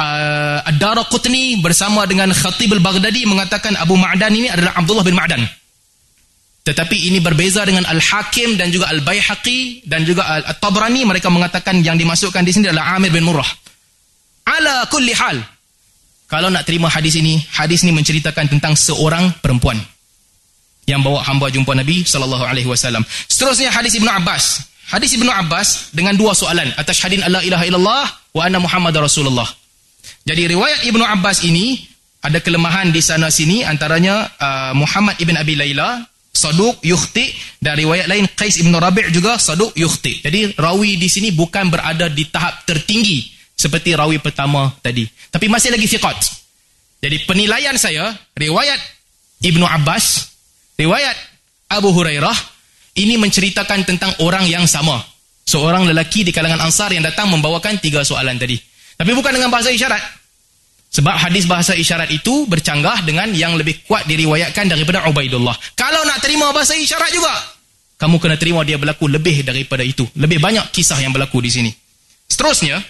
[0.01, 5.41] Uh, Ad-Dara Qutni bersama dengan Khatib Al-Baghdadi mengatakan Abu Ma'dan ini adalah Abdullah bin Ma'dan.
[6.61, 11.05] Tetapi ini berbeza dengan Al-Hakim dan juga Al-Bayhaqi dan juga Al-Tabrani.
[11.05, 13.49] Mereka mengatakan yang dimasukkan di sini adalah Amir bin Murrah.
[14.45, 15.41] Ala kulli hal.
[16.31, 19.75] Kalau nak terima hadis ini, hadis ini menceritakan tentang seorang perempuan
[20.87, 23.03] yang bawa hamba jumpa Nabi sallallahu alaihi wasallam.
[23.27, 24.63] Seterusnya hadis Ibnu Abbas.
[24.87, 29.47] Hadis Ibnu Abbas dengan dua soalan atas hadin Allah ilaha illallah wa anna Muhammad Rasulullah.
[30.23, 31.83] Jadi riwayat Ibnu Abbas ini
[32.23, 35.99] ada kelemahan di sana sini antaranya uh, Muhammad ibn Abi Layla
[36.31, 37.27] Saduq yukhti
[37.59, 40.23] dan riwayat lain Qais ibn Rabi' juga Saduq yukhti.
[40.23, 45.05] Jadi rawi di sini bukan berada di tahap tertinggi seperti rawi pertama tadi.
[45.29, 46.17] Tapi masih lagi thiqat.
[47.01, 48.81] Jadi penilaian saya, riwayat
[49.45, 50.33] Ibnu Abbas,
[50.81, 51.13] riwayat
[51.69, 52.33] Abu Hurairah,
[52.97, 54.97] ini menceritakan tentang orang yang sama.
[55.45, 58.57] Seorang lelaki di kalangan Ansar yang datang membawakan tiga soalan tadi.
[58.97, 60.01] Tapi bukan dengan bahasa isyarat.
[60.91, 65.55] Sebab hadis bahasa isyarat itu bercanggah dengan yang lebih kuat diriwayatkan daripada Ubaidullah.
[65.73, 67.31] Kalau nak terima bahasa isyarat juga,
[67.97, 70.03] kamu kena terima dia berlaku lebih daripada itu.
[70.19, 71.71] Lebih banyak kisah yang berlaku di sini.
[72.27, 72.83] Seterusnya,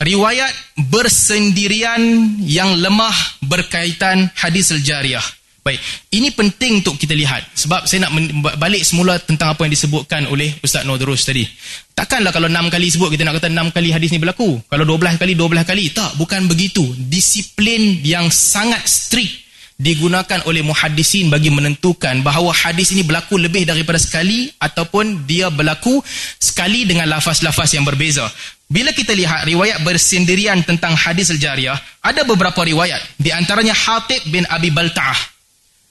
[0.00, 0.52] riwayat
[0.92, 2.00] bersendirian
[2.44, 5.24] yang lemah berkaitan hadis al-jariyah.
[5.66, 5.82] Baik,
[6.14, 8.14] ini penting untuk kita lihat sebab saya nak
[8.54, 11.42] balik semula tentang apa yang disebutkan oleh Ustaz Nodrus tadi.
[11.90, 14.62] Takkanlah kalau enam kali sebut kita nak kata enam kali hadis ni berlaku.
[14.70, 15.90] Kalau dua belah kali, dua belah kali.
[15.90, 16.86] Tak, bukan begitu.
[17.10, 24.00] Disiplin yang sangat strict digunakan oleh muhadisin bagi menentukan bahawa hadis ini berlaku lebih daripada
[24.00, 26.00] sekali ataupun dia berlaku
[26.40, 28.24] sekali dengan lafaz-lafaz yang berbeza.
[28.66, 32.98] Bila kita lihat riwayat bersendirian tentang hadis al-jariyah, ada beberapa riwayat.
[33.14, 35.38] Di antaranya Hatib bin Abi Balta'ah.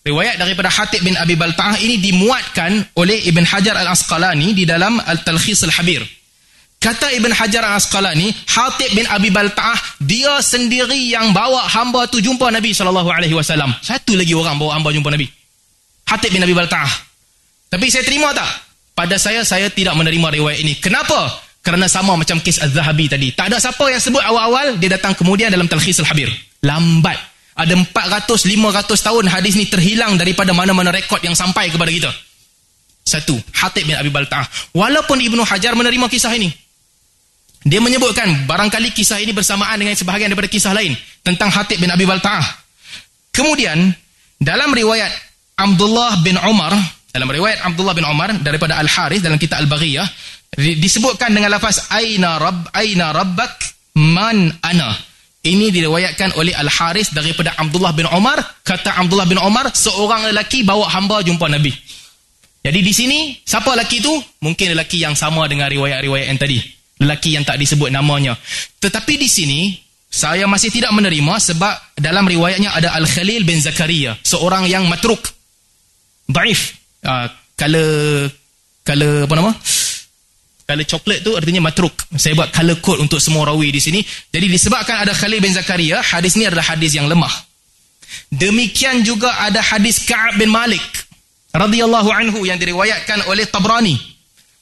[0.04, 5.64] Riwayat daripada Hatib bin Abi Balta'ah ini dimuatkan oleh Ibn Hajar Al-Asqalani di dalam Al-Talkhis
[5.64, 6.04] Al-Habir.
[6.84, 12.52] Kata Ibn Hajar Al-Asqalani, Hatib bin Abi Balta'ah, dia sendiri yang bawa hamba tu jumpa
[12.52, 13.08] Nabi SAW.
[13.80, 15.32] Satu lagi orang bawa hamba jumpa Nabi.
[16.12, 16.92] Hatib bin Abi Balta'ah.
[17.72, 18.52] Tapi saya terima tak?
[18.94, 20.76] Pada saya, saya tidak menerima riwayat ini.
[20.78, 21.45] Kenapa?
[21.66, 23.34] Kerana sama macam kes Az-Zahabi tadi.
[23.34, 26.30] Tak ada siapa yang sebut awal-awal, dia datang kemudian dalam Talkhis Al-Habir.
[26.62, 27.18] Lambat
[27.56, 32.12] ada 400 500 tahun hadis ni terhilang daripada mana-mana rekod yang sampai kepada kita
[33.08, 36.52] satu Hatib bin Abi Balta'ah walaupun Ibnu Hajar menerima kisah ini
[37.64, 40.92] dia menyebutkan barangkali kisah ini bersamaan dengan sebahagian daripada kisah lain
[41.24, 42.44] tentang Hatib bin Abi Balta'ah
[43.32, 43.96] kemudian
[44.36, 45.16] dalam riwayat
[45.56, 46.76] Abdullah bin Umar
[47.16, 50.04] dalam riwayat Abdullah bin Umar daripada Al-Harith dalam kitab Al-Baghiyah
[50.56, 53.54] disebutkan dengan lafaz aina rabb aina rabbak
[53.96, 54.96] man ana
[55.46, 58.42] ini diriwayatkan oleh Al-Haris daripada Abdullah bin Omar.
[58.66, 61.70] Kata Abdullah bin Omar, seorang lelaki bawa hamba jumpa Nabi.
[62.66, 64.10] Jadi di sini, siapa lelaki itu?
[64.42, 66.58] Mungkin lelaki yang sama dengan riwayat-riwayat yang tadi.
[66.98, 68.34] Lelaki yang tak disebut namanya.
[68.82, 69.78] Tetapi di sini,
[70.10, 74.18] saya masih tidak menerima sebab dalam riwayatnya ada Al-Khalil bin Zakaria.
[74.26, 75.22] Seorang yang matruk.
[76.26, 76.74] Daif.
[77.06, 77.86] Uh, kala,
[78.82, 79.54] kala apa nama?
[80.66, 81.94] Color coklat tu artinya matruk.
[82.18, 84.02] Saya buat color code untuk semua rawi di sini.
[84.34, 87.30] Jadi disebabkan ada Khalid bin Zakaria, hadis ni adalah hadis yang lemah.
[88.34, 90.82] Demikian juga ada hadis Ka'ab bin Malik
[91.54, 93.94] radhiyallahu anhu yang diriwayatkan oleh Tabrani.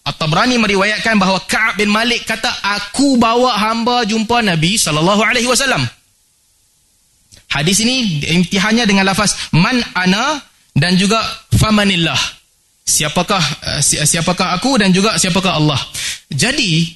[0.03, 5.87] At-Tabrani meriwayatkan bahawa Ka'ab bin Malik kata aku bawa hamba jumpa Nabi sallallahu alaihi wasallam.
[7.47, 10.43] Hadis ini imtihannya dengan lafaz man ana
[10.75, 11.23] dan juga
[11.55, 12.42] famanillah
[12.83, 15.79] siapakah uh, siapakah aku dan juga siapakah Allah.
[16.29, 16.91] Jadi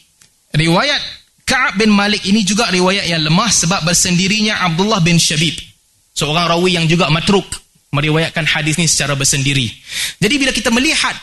[0.54, 1.02] riwayat
[1.48, 5.56] Ka'ab bin Malik ini juga riwayat yang lemah sebab bersendirinya Abdullah bin Shabib.
[6.12, 7.48] Seorang rawi yang juga matruk
[7.96, 9.70] meriwayatkan hadis ini secara bersendiri.
[10.20, 11.16] Jadi bila kita melihat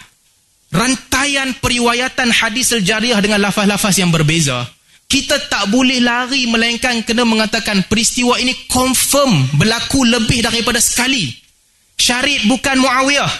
[0.72, 4.64] rantaian periwayatan hadis al-jariyah dengan lafaz-lafaz yang berbeza,
[5.04, 11.28] kita tak boleh lari melainkan kena mengatakan peristiwa ini confirm berlaku lebih daripada sekali.
[11.94, 13.30] Syarid bukan Muawiyah.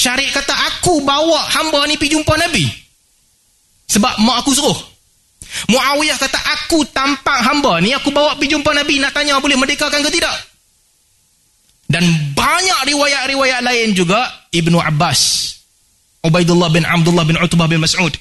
[0.00, 2.64] Syariat kata aku bawa hamba ni pergi jumpa Nabi.
[3.84, 4.78] Sebab mak aku suruh.
[5.68, 10.00] Muawiyah kata aku tampak hamba ni aku bawa pergi jumpa Nabi nak tanya boleh merdekakan
[10.00, 10.32] ke tidak.
[11.84, 14.24] Dan banyak riwayat-riwayat lain juga
[14.54, 15.52] Ibnu Abbas,
[16.22, 18.14] Ubaidullah bin Abdullah bin Utbah bin Mas'ud,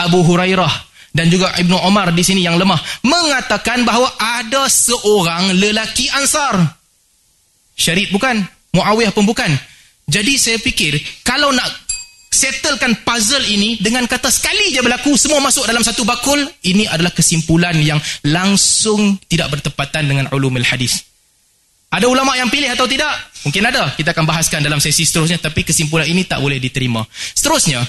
[0.00, 0.72] Abu Hurairah
[1.14, 6.58] dan juga Ibnu Omar di sini yang lemah mengatakan bahawa ada seorang lelaki Ansar.
[7.76, 8.40] Syarif bukan,
[8.74, 9.69] Muawiyah pun bukan.
[10.10, 11.70] Jadi saya fikir kalau nak
[12.30, 17.14] settlekan puzzle ini dengan kata sekali je berlaku semua masuk dalam satu bakul ini adalah
[17.14, 21.06] kesimpulan yang langsung tidak bertepatan dengan ulumul hadis.
[21.90, 23.10] Ada ulama yang pilih atau tidak?
[23.46, 23.94] Mungkin ada.
[23.98, 27.02] Kita akan bahaskan dalam sesi seterusnya tapi kesimpulan ini tak boleh diterima.
[27.10, 27.82] Seterusnya,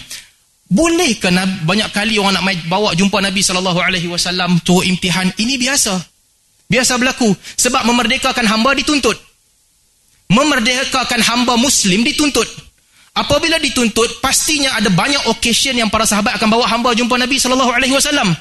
[0.66, 1.30] boleh ke
[1.66, 5.94] banyak kali orang nak bawa jumpa Nabi sallallahu alaihi wasallam imtihan ini biasa.
[6.66, 7.30] Biasa berlaku
[7.62, 9.31] sebab memerdekakan hamba dituntut
[10.32, 12.48] memerdekakan hamba muslim dituntut.
[13.12, 17.76] Apabila dituntut, pastinya ada banyak occasion yang para sahabat akan bawa hamba jumpa Nabi sallallahu
[17.76, 18.32] alaihi wasallam.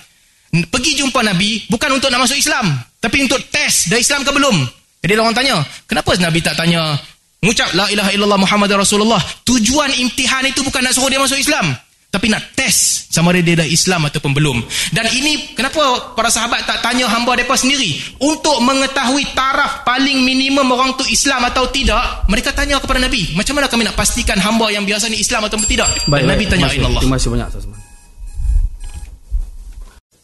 [0.71, 4.57] Pergi jumpa Nabi bukan untuk nak masuk Islam, tapi untuk test dah Islam ke belum.
[5.03, 5.59] Jadi orang tanya,
[5.91, 6.95] kenapa Nabi tak tanya
[7.43, 9.19] mengucap la ilaha illallah Muhammad Rasulullah?
[9.43, 11.75] Tujuan imtihan itu bukan nak suruh dia masuk Islam,
[12.11, 14.59] tapi nak test sama ada dia dah Islam ataupun belum.
[14.91, 18.19] Dan ini kenapa para sahabat tak tanya hamba mereka sendiri?
[18.19, 23.31] Untuk mengetahui taraf paling minimum orang tu Islam atau tidak, mereka tanya kepada Nabi.
[23.39, 25.87] Macam mana kami nak pastikan hamba yang biasa ni Islam ataupun tidak?
[26.11, 26.51] Baik, Dan Nabi baik.
[26.51, 26.91] tanya Terima kasih.
[26.91, 27.03] Allah.
[27.03, 27.49] Terima kasih banyak.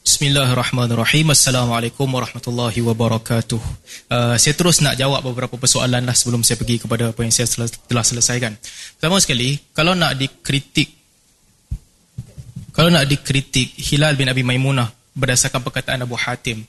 [0.06, 1.26] Bismillahirrahmanirrahim.
[1.30, 3.60] Assalamualaikum warahmatullahi wabarakatuh.
[4.10, 7.46] Uh, saya terus nak jawab beberapa persoalan lah sebelum saya pergi kepada apa yang saya
[7.46, 8.58] telah, telah selesaikan.
[8.98, 10.96] Pertama sekali, kalau nak dikritik
[12.76, 16.60] kalau nak dikritik Hilal bin Abi Maimunah berdasarkan perkataan Abu Hatim,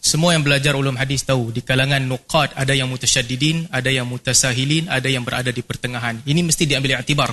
[0.00, 4.92] semua yang belajar ulum hadis tahu di kalangan nuqad ada yang mutasyaddidin, ada yang mutasahilin,
[4.92, 6.20] ada yang berada di pertengahan.
[6.28, 7.32] Ini mesti diambil iktibar.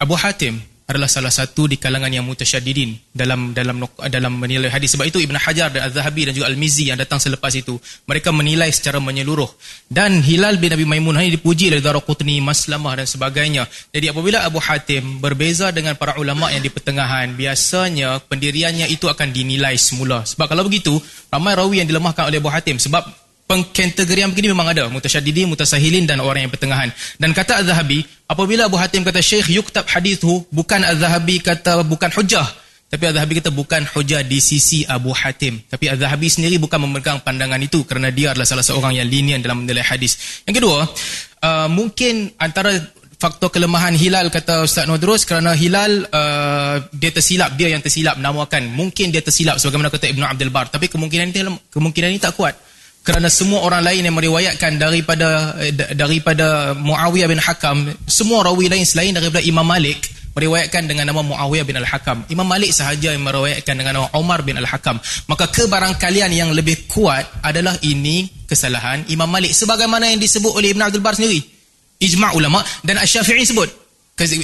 [0.00, 0.56] Abu Hatim
[0.86, 4.94] adalah salah satu di kalangan yang mutasyaddidin dalam dalam dalam menilai hadis.
[4.94, 7.74] Sebab itu Ibn Hajar dan Az-Zahabi dan juga Al-Mizzi yang datang selepas itu
[8.06, 9.50] mereka menilai secara menyeluruh.
[9.90, 13.66] Dan Hilal bin Abi Maimunah ini dipuji oleh Daraqutni Maslamah dan sebagainya.
[13.90, 19.34] Jadi apabila Abu Hatim berbeza dengan para ulama yang di pertengahan biasanya pendiriannya itu akan
[19.34, 20.22] dinilai semula.
[20.22, 20.94] Sebab kalau begitu
[21.34, 22.78] ramai rawi yang dilemahkan oleh Abu Hatim.
[22.78, 24.90] Sebab pengkategorian begini memang ada.
[24.90, 26.90] Mutasyaddidin mutasahilin dan orang yang pertengahan.
[27.16, 30.44] Dan kata Az-Zahabi apabila Abu Hatim kata syekh yuktab hadithu.
[30.50, 32.46] Bukan Az-Zahabi kata bukan hujah
[32.86, 35.58] tapi Az-Zahabi kata bukan hujah di sisi Abu Hatim.
[35.66, 39.66] Tapi Az-Zahabi sendiri bukan memegang pandangan itu kerana dia adalah salah seorang yang linian dalam
[39.66, 40.42] menilai hadis.
[40.46, 40.86] Yang kedua
[41.42, 42.78] uh, mungkin antara
[43.18, 48.70] faktor kelemahan Hilal kata Ustaz Nodros kerana Hilal uh, dia tersilap dia yang tersilap namakan.
[48.70, 50.70] Mungkin dia tersilap sebagaimana kata Ibn Abdul Bar.
[50.70, 51.42] Tapi kemungkinan ini
[51.74, 52.54] kemungkinan ini tak kuat
[53.06, 58.82] kerana semua orang lain yang meriwayatkan daripada eh, daripada Muawiyah bin Hakam semua rawi lain
[58.82, 62.28] selain daripada Imam Malik meriwayatkan dengan nama Muawiyah bin Al-Hakam.
[62.28, 65.00] Imam Malik sahaja yang meriwayatkan dengan nama Umar bin Al-Hakam.
[65.32, 69.56] Maka kebarangkalian yang lebih kuat adalah ini kesalahan Imam Malik.
[69.56, 71.40] Sebagaimana yang disebut oleh Ibn Abdul Bar sendiri.
[71.96, 73.72] Ijma' ulama dan Asy-Syafi'i sebut.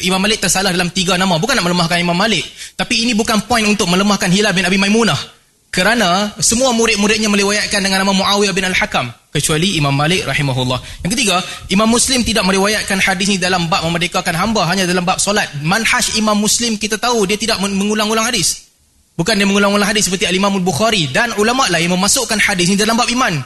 [0.08, 1.36] Imam Malik tersalah dalam tiga nama.
[1.36, 2.48] Bukan nak melemahkan Imam Malik.
[2.72, 5.41] Tapi ini bukan poin untuk melemahkan Hilal bin Abi Maimunah
[5.72, 10.76] kerana semua murid-muridnya meriwayatkan dengan nama Muawiyah bin Al-Hakam kecuali Imam Malik rahimahullah.
[11.00, 11.40] Yang ketiga,
[11.72, 15.48] Imam Muslim tidak meriwayatkan hadis ini dalam bab memerdekakan hamba hanya dalam bab solat.
[15.64, 18.68] Manhaj Imam Muslim kita tahu dia tidak mengulang-ulang hadis.
[19.16, 23.08] Bukan dia mengulang-ulang hadis seperti Al-Imam Al-Bukhari dan ulama lain memasukkan hadis ini dalam bab
[23.08, 23.40] iman.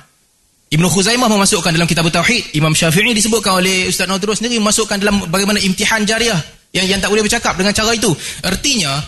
[0.66, 2.58] Ibn Khuzaimah memasukkan dalam kitab Tauhid.
[2.58, 6.42] Imam Syafi'i disebutkan oleh Ustaz Naudrul sendiri memasukkan dalam bagaimana imtihan jariah
[6.74, 8.10] yang yang tak boleh bercakap dengan cara itu.
[8.42, 8.98] Artinya,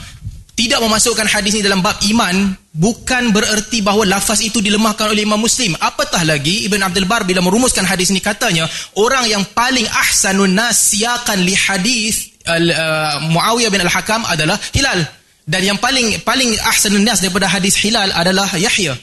[0.58, 5.38] tidak memasukkan hadis ini dalam bab iman bukan bererti bahawa lafaz itu dilemahkan oleh Imam
[5.38, 5.78] Muslim.
[5.78, 8.66] Apatah lagi Ibn Abdul Bar bila merumuskan hadis ini katanya
[8.98, 15.06] orang yang paling ahsanun nas siakan li hadis uh, Muawiyah bin Al-Hakam adalah Hilal
[15.46, 18.98] dan yang paling paling ahsanun nas daripada hadis Hilal adalah Yahya.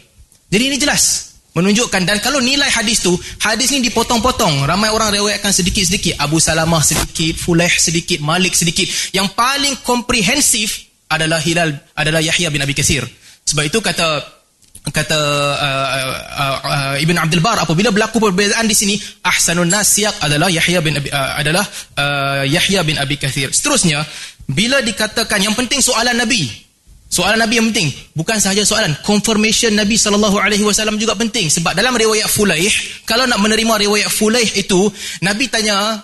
[0.51, 5.55] Jadi ini jelas menunjukkan dan kalau nilai hadis tu hadis ini dipotong-potong ramai orang riwayatkan
[5.55, 8.83] sedikit-sedikit Abu Salamah sedikit Fulaih sedikit Malik sedikit
[9.15, 13.05] yang paling komprehensif adalah Hilal adalah Yahya bin Abi Katsir.
[13.45, 14.23] Sebab itu kata
[14.85, 15.19] kata
[15.57, 18.95] uh, uh, uh, Ibn Abdul Bar apabila berlaku perbezaan di sini
[19.25, 21.65] ahsanun nasiq adalah Yahya bin Abi, uh, adalah
[21.97, 23.49] uh, Yahya bin Abi Katsir.
[23.49, 24.05] Seterusnya
[24.45, 26.65] bila dikatakan yang penting soalan Nabi
[27.05, 31.71] Soalan Nabi yang penting bukan sahaja soalan confirmation Nabi sallallahu alaihi wasallam juga penting sebab
[31.77, 32.73] dalam riwayat Fulaih
[33.07, 34.89] kalau nak menerima riwayat Fulaih itu
[35.23, 36.01] Nabi tanya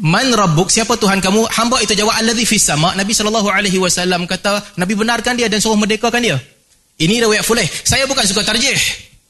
[0.00, 1.52] Man rabbuk siapa Tuhan kamu?
[1.52, 2.96] Hamba itu jawab allazi fis sama.
[2.96, 6.40] Nabi sallallahu alaihi wasallam kata Nabi benarkan dia dan suruh merdekakan dia.
[6.96, 8.76] Ini riwayat Fulaih saya bukan suka tarjih.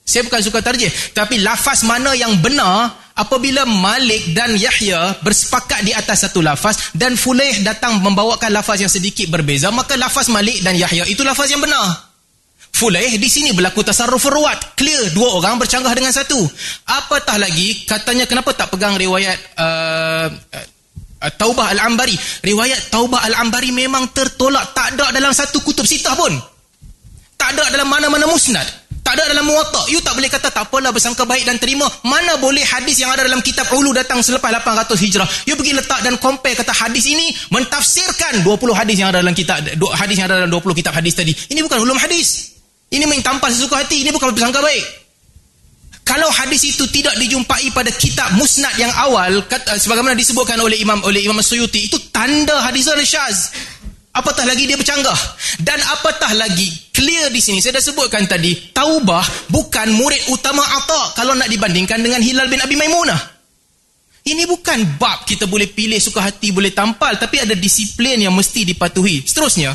[0.07, 0.91] Saya bukan suka tarjih.
[1.15, 7.19] Tapi lafaz mana yang benar apabila Malik dan Yahya bersepakat di atas satu lafaz dan
[7.19, 11.61] Fulaih datang membawakan lafaz yang sedikit berbeza maka lafaz Malik dan Yahya itu lafaz yang
[11.61, 12.12] benar
[12.73, 16.41] Fulaih di sini berlaku tasarruf ruwat clear dua orang bercanggah dengan satu.
[16.89, 22.17] Apatah lagi katanya kenapa tak pegang riwayat uh, uh, Taubah Al-Ambari?
[22.43, 24.73] Riwayat Taubah Al-Ambari memang tertolak.
[24.73, 26.33] Tak ada dalam satu kutub sitah pun.
[27.37, 28.65] Tak ada dalam mana-mana musnad.
[29.03, 29.93] Tak ada dalam muwatta.
[29.93, 31.85] You tak boleh kata tak apalah bersangka baik dan terima.
[32.07, 35.29] Mana boleh hadis yang ada dalam kitab ulu datang selepas 800 hijrah?
[35.45, 39.61] You pergi letak dan compare kata hadis ini mentafsirkan 20 hadis yang ada dalam kitab
[39.99, 41.35] hadis yang ada dalam 20 kitab hadis tadi.
[41.35, 42.52] Ini bukan ulum hadis
[42.93, 44.05] ini main tampar sesuka hati.
[44.05, 44.85] Ini bukan bersangka baik.
[46.03, 51.01] Kalau hadis itu tidak dijumpai pada kitab musnad yang awal, kata, sebagaimana disebutkan oleh Imam
[51.09, 53.55] oleh Imam Suyuti, itu tanda hadis itu syaz.
[54.13, 55.17] Apatah lagi dia bercanggah.
[55.57, 61.17] Dan apatah lagi, clear di sini, saya dah sebutkan tadi, Taubah bukan murid utama Atta
[61.17, 63.33] kalau nak dibandingkan dengan Hilal bin Abi Maimunah.
[64.23, 68.63] Ini bukan bab kita boleh pilih suka hati boleh tampal tapi ada disiplin yang mesti
[68.63, 69.27] dipatuhi.
[69.27, 69.75] Seterusnya,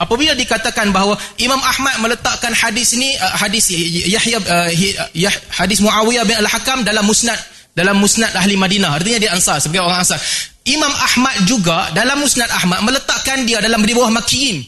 [0.00, 3.68] apabila dikatakan bahawa Imam Ahmad meletakkan hadis ini uh, hadis
[4.08, 4.70] Yahya uh,
[5.12, 7.36] Yah, hadis Muawiyah bin Al-Hakam dalam musnad
[7.76, 8.96] dalam musnad ahli Madinah.
[8.96, 10.18] Artinya dia ansar sebagai orang ansar.
[10.64, 14.64] Imam Ahmad juga dalam musnad Ahmad meletakkan dia dalam di bawah makiin.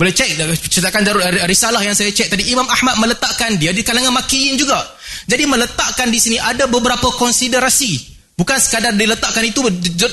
[0.00, 0.40] Boleh cek
[0.72, 1.04] cetakan
[1.44, 4.80] risalah yang saya cek tadi Imam Ahmad meletakkan dia di kalangan makiin juga.
[5.28, 8.19] Jadi meletakkan di sini ada beberapa konsiderasi.
[8.40, 9.60] Bukan sekadar diletakkan itu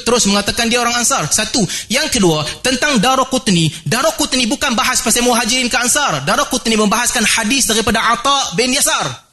[0.03, 1.31] terus mengatakan dia orang Ansar.
[1.31, 1.63] Satu.
[1.87, 3.71] Yang kedua, tentang Daraqutni.
[3.87, 6.27] Daraqutni bukan bahas pasal muhajirin ke Ansar.
[6.27, 9.26] Daraqutni membahaskan hadis daripada Atta bin Yasar.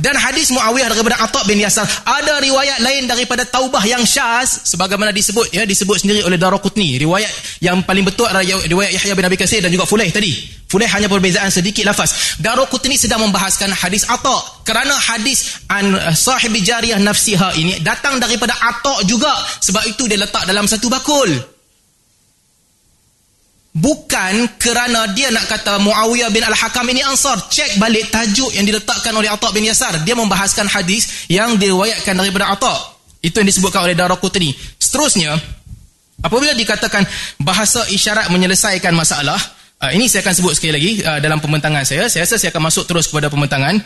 [0.00, 5.12] Dan hadis Muawiyah daripada Atta bin Yasar ada riwayat lain daripada taubah yang syaz sebagaimana
[5.12, 6.96] disebut ya disebut sendiri oleh Daraqutni.
[6.96, 10.32] Riwayat yang paling betul adalah riwayat Yahya bin Abi Katsir dan juga Fulaih tadi.
[10.72, 12.40] Fulaih hanya perbezaan sedikit lafaz.
[12.40, 18.56] Daraqutni sedang membahaskan hadis Atta kerana hadis an uh, sahib jariyah nafsiha ini datang daripada
[18.56, 21.59] Atta juga sebab itu dia letak dalam satu bakul.
[23.70, 27.38] Bukan kerana dia nak kata Muawiyah bin Al-Hakam ini ansar.
[27.38, 30.02] Cek balik tajuk yang diletakkan oleh Atta' bin Yasar.
[30.02, 32.98] Dia membahaskan hadis yang diriwayatkan daripada Atta'.
[33.22, 34.50] Itu yang disebutkan oleh Daraqutni.
[34.74, 35.38] Seterusnya,
[36.18, 37.06] apabila dikatakan
[37.38, 39.38] bahasa isyarat menyelesaikan masalah,
[39.78, 42.10] uh, ini saya akan sebut sekali lagi uh, dalam pembentangan saya.
[42.10, 43.78] Saya rasa saya akan masuk terus kepada pembentangan.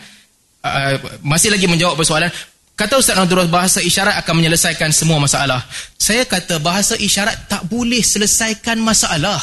[0.65, 2.33] Uh, masih lagi menjawab persoalan.
[2.73, 5.61] Kata Ustaz Nadurus, bahasa isyarat akan menyelesaikan semua masalah.
[5.95, 9.37] Saya kata bahasa isyarat tak boleh selesaikan masalah.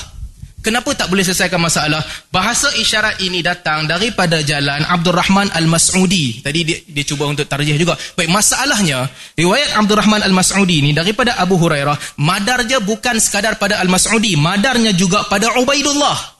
[0.62, 1.98] Kenapa tak boleh selesaikan masalah?
[2.30, 6.38] Bahasa isyarat ini datang daripada jalan Abdul Rahman Al-Mas'udi.
[6.38, 7.98] Tadi dia, dia cuba untuk tarjih juga.
[8.14, 14.38] Baik, masalahnya, riwayat Abdul Rahman Al-Mas'udi ini daripada Abu Hurairah, madarnya bukan sekadar pada Al-Mas'udi,
[14.38, 16.31] madarnya juga pada Ubaidullah.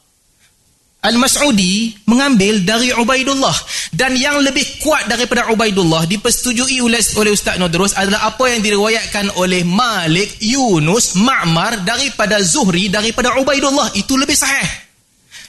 [1.02, 3.54] Al-Mas'udi mengambil dari Ubaidullah.
[3.90, 9.34] Dan yang lebih kuat daripada Ubaidullah dipersetujui oleh, oleh Ustaz Nodros adalah apa yang diriwayatkan
[9.34, 13.90] oleh Malik, Yunus, Ma'mar daripada Zuhri daripada Ubaidullah.
[13.98, 14.94] Itu lebih sahih.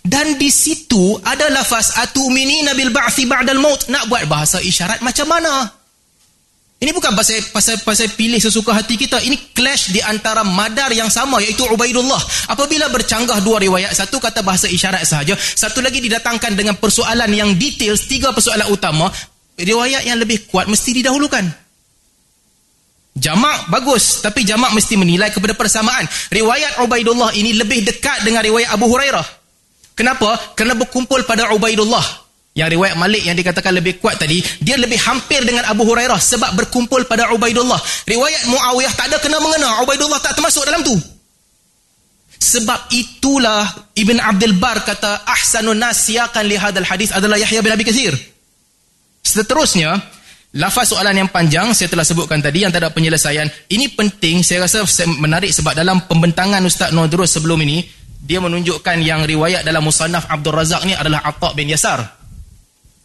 [0.02, 3.86] Dan di situ ada lafaz atumini nabil ba'thi ba'dal maut.
[3.94, 5.83] Nak buat bahasa isyarat macam mana
[6.84, 9.24] ini bukan pasal, pasal, pasal pilih sesuka hati kita.
[9.24, 12.20] Ini clash di antara madar yang sama iaitu Ubaidullah.
[12.52, 17.56] Apabila bercanggah dua riwayat, satu kata bahasa isyarat sahaja, satu lagi didatangkan dengan persoalan yang
[17.56, 19.08] detail, tiga persoalan utama,
[19.56, 21.48] riwayat yang lebih kuat mesti didahulukan.
[23.16, 26.04] Jamak bagus, tapi jamak mesti menilai kepada persamaan.
[26.36, 29.24] Riwayat Ubaidullah ini lebih dekat dengan riwayat Abu Hurairah.
[29.96, 30.52] Kenapa?
[30.52, 32.23] Kerana berkumpul pada Ubaidullah.
[32.54, 36.54] Yang riwayat Malik yang dikatakan lebih kuat tadi, dia lebih hampir dengan Abu Hurairah sebab
[36.54, 37.82] berkumpul pada Ubaidullah.
[38.06, 39.82] Riwayat Muawiyah tak ada kena mengena.
[39.82, 40.94] Ubaidullah tak termasuk dalam tu.
[42.38, 43.66] Sebab itulah
[43.98, 48.14] Ibn Abdul Bar kata ahsanun nas siaqan li hadal hadis adalah Yahya bin Abi Katsir.
[49.26, 49.98] Seterusnya,
[50.54, 53.50] lafaz soalan yang panjang saya telah sebutkan tadi yang tak ada penyelesaian.
[53.50, 57.82] Ini penting, saya rasa menarik sebab dalam pembentangan Ustaz Nodrus sebelum ini,
[58.22, 62.23] dia menunjukkan yang riwayat dalam Musannaf Abdul Razak ni adalah Atta' bin Yasar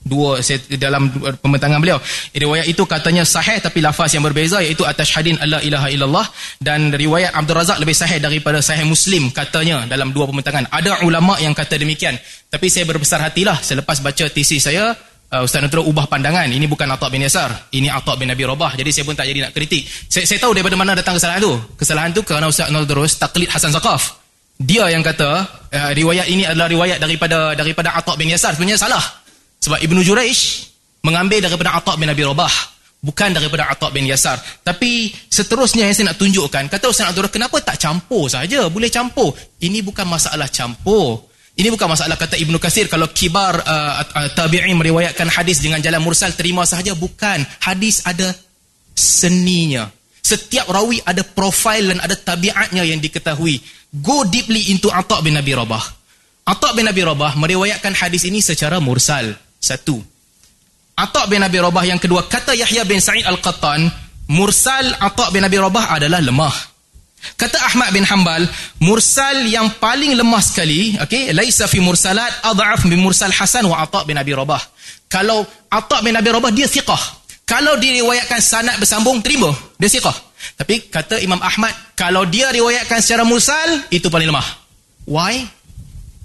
[0.05, 0.41] dua
[0.79, 1.11] dalam
[1.43, 1.99] pembentangan beliau.
[2.33, 6.27] Riwayat itu katanya sahih tapi lafaz yang berbeza iaitu atas hadin alla ilaha illallah
[6.63, 11.37] dan riwayat Abdul Razak lebih sahih daripada sahih Muslim katanya dalam dua pembentangan ada ulama
[11.43, 12.17] yang kata demikian.
[12.49, 14.97] Tapi saya berbesar hatilah selepas baca tesis saya
[15.35, 16.49] uh, Ustaz Nutra ubah pandangan.
[16.49, 18.79] Ini bukan Atta' bin Yasar ini Atta' bin Nabi Rabah.
[18.79, 19.85] Jadi saya pun tak jadi nak kritik.
[20.09, 21.53] Saya, saya tahu daripada mana datang kesalahan tu.
[21.77, 24.17] Kesalahan tu kerana Ustaz Nutra taklid Hasan Zakaf.
[24.59, 25.31] Dia yang kata
[25.71, 28.57] uh, riwayat ini adalah riwayat daripada daripada Atta' bin Yasar.
[28.57, 29.28] Sebenarnya salah
[29.59, 30.71] sebab Ibnu Juraish
[31.03, 32.79] mengambil daripada Atta' bin Abi Rabah.
[32.99, 34.43] Bukan daripada Atta' bin Yasar.
[34.67, 36.67] Tapi seterusnya yang saya nak tunjukkan.
[36.67, 38.67] Kata Ustaz Abdul kenapa tak campur saja?
[38.67, 39.31] Boleh campur.
[39.63, 41.31] Ini bukan masalah campur.
[41.59, 46.03] Ini bukan masalah kata Ibnu Kasir kalau kibar uh, uh, tabi'in meriwayatkan hadis dengan jalan
[46.03, 46.99] mursal terima sahaja.
[46.99, 47.47] Bukan.
[47.63, 48.35] Hadis ada
[48.99, 49.87] seninya.
[50.19, 53.63] Setiap rawi ada profil dan ada tabiatnya yang diketahui.
[54.03, 55.83] Go deeply into Atta' bin Abi Rabah.
[56.51, 59.39] Atta' bin Abi Rabah meriwayatkan hadis ini secara mursal.
[59.59, 59.99] Satu.
[60.99, 62.27] Atta' bin Abi Rabah yang kedua.
[62.27, 63.87] Kata Yahya bin Sa'id Al-Qattan,
[64.31, 66.55] Mursal Atta' bin Abi Rabah adalah lemah.
[67.39, 68.47] Kata Ahmad bin Hanbal,
[68.79, 74.07] mursal yang paling lemah sekali, okey, laisa fi mursalat adhaf min mursal Hasan wa Atta'
[74.07, 74.63] bin Abi Rabah.
[75.11, 76.99] Kalau Atta' bin Abi Rabah dia thiqah.
[77.49, 79.51] Kalau diriwayatkan sanad bersambung, terima.
[79.81, 80.15] Dia thiqah.
[80.61, 84.47] Tapi kata Imam Ahmad, kalau dia riwayatkan secara mursal, itu paling lemah.
[85.09, 85.43] Why?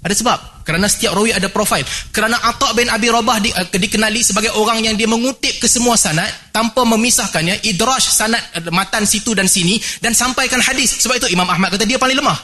[0.04, 1.84] Ada sebab kerana setiap rawi ada profil.
[2.10, 5.94] Kerana Atta' bin Abi Rabah di, uh, dikenali sebagai orang yang dia mengutip ke semua
[6.00, 10.98] sanad tanpa memisahkannya idrash sanad uh, matan situ dan sini dan sampaikan hadis.
[11.04, 12.36] Sebab itu Imam Ahmad kata dia paling lemah.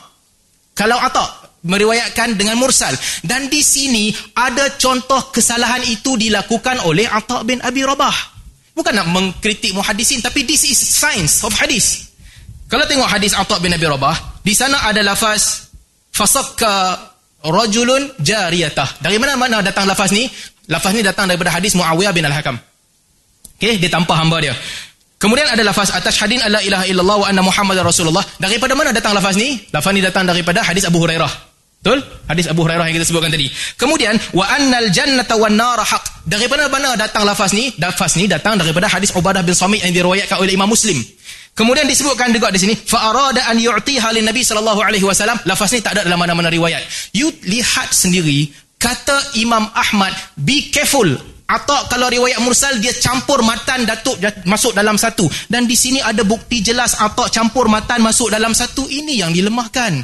[0.77, 2.93] Kalau Atta' meriwayatkan dengan mursal.
[3.21, 8.41] Dan di sini ada contoh kesalahan itu dilakukan oleh Atta' bin Abi Rabah.
[8.71, 12.11] Bukan nak mengkritik muhadisin tapi this is science of hadis.
[12.71, 15.75] Kalau tengok hadis Atha bin Abi Rabah, di sana ada lafaz
[16.15, 17.10] fasakka
[17.45, 19.01] rajulun jariyatah.
[19.01, 20.29] Dari mana mana datang lafaz ni?
[20.69, 22.57] Lafaz ni datang daripada hadis Muawiyah bin Al-Hakam.
[23.61, 24.55] Okey, dia tanpa hamba dia.
[25.21, 28.25] Kemudian ada lafaz atas hadin alla ilaha illallah wa anna muhammadar rasulullah.
[28.41, 29.61] Daripada mana datang lafaz ni?
[29.69, 31.29] Lafaz ni datang daripada hadis Abu Hurairah.
[31.81, 32.01] Betul?
[32.25, 33.53] Hadis Abu Hurairah yang kita sebutkan tadi.
[33.77, 36.25] Kemudian wa annal jannata wan nar haq.
[36.25, 37.69] Daripada mana datang lafaz ni?
[37.77, 40.97] Lafaz ni datang daripada hadis Ubadah bin Samit yang diriwayatkan oleh Imam Muslim.
[41.55, 45.37] Kemudian disebutkan juga di sini fa arada an yu'tiha lin nabi sallallahu alaihi wasallam.
[45.45, 47.13] Lafaz ni tak ada dalam mana-mana riwayat.
[47.13, 48.49] You lihat sendiri
[48.81, 51.09] kata Imam Ahmad be careful.
[51.51, 55.27] Atau kalau riwayat mursal dia campur matan datuk masuk dalam satu.
[55.51, 58.87] Dan di sini ada bukti jelas atau campur matan masuk dalam satu.
[58.87, 59.99] Ini yang dilemahkan.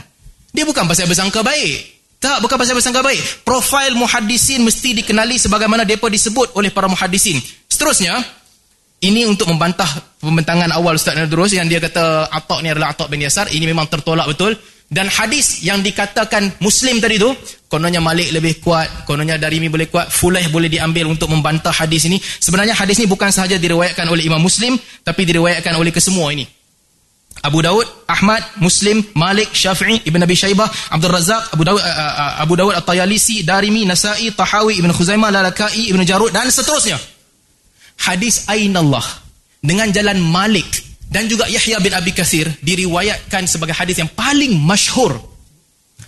[0.51, 1.97] Dia bukan pasal bersangka baik.
[2.19, 3.47] Tak bukan pasal bersangka baik.
[3.47, 7.39] Profil muhadisin mesti dikenali sebagaimana depa disebut oleh para muhadisin
[7.71, 8.19] seterusnya
[9.07, 9.87] ini untuk membantah
[10.19, 13.47] pembentangan awal Ustaz Nadrus yang dia kata Atok ni adalah Atok bin Yasar.
[13.49, 14.59] Ini memang tertolak betul.
[14.87, 17.35] Dan hadis yang dikatakan Muslim tadi tu,
[17.67, 22.23] kononnya Malik lebih kuat, kononnya Darimi boleh kuat, Fulaih boleh diambil untuk membantah hadis ini.
[22.23, 26.47] Sebenarnya hadis ini bukan sahaja diriwayatkan oleh Imam Muslim, tapi diriwayatkan oleh kesemua ini.
[27.43, 32.33] Abu Dawud, Ahmad, Muslim, Malik, Syafi'i, Ibn Abi Shaybah, Abdul Razak, Abu Dawud, uh, uh,
[32.47, 37.16] Abu Dawud At-Tayalisi, Darimi, Nasai, Tahawi, Ibn Khuzaimah, Lalakai, Ibn Jarud dan seterusnya
[38.01, 39.05] hadis Ainallah
[39.61, 45.17] dengan jalan Malik dan juga Yahya bin Abi Kasir diriwayatkan sebagai hadis yang paling masyhur.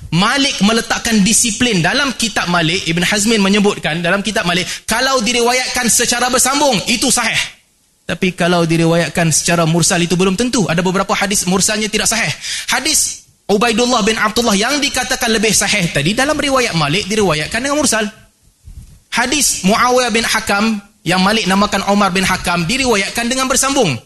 [0.08, 6.32] Malik meletakkan disiplin dalam kitab Malik, Ibn Hazmin menyebutkan dalam kitab Malik, kalau diriwayatkan secara
[6.32, 7.36] bersambung, itu sahih.
[8.08, 10.64] Tapi kalau diriwayatkan secara mursal, itu belum tentu.
[10.64, 12.32] Ada beberapa hadis mursalnya tidak sahih.
[12.72, 18.08] Hadis Ubaidullah bin Abdullah yang dikatakan lebih sahih tadi, dalam riwayat Malik, diriwayatkan dengan mursal.
[19.12, 23.96] Hadis Muawiyah bin Hakam yang Malik namakan Omar bin Hakam diriwayatkan dengan bersambung.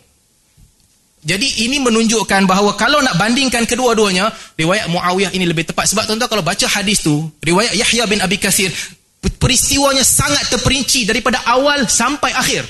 [1.23, 5.91] Jadi ini menunjukkan bahawa kalau nak bandingkan kedua-duanya, riwayat Muawiyah ini lebih tepat.
[5.91, 8.71] Sebab tuan-tuan kalau baca hadis tu, riwayat Yahya bin Abi Kasir,
[9.39, 12.67] peristiwanya sangat terperinci daripada awal sampai akhir.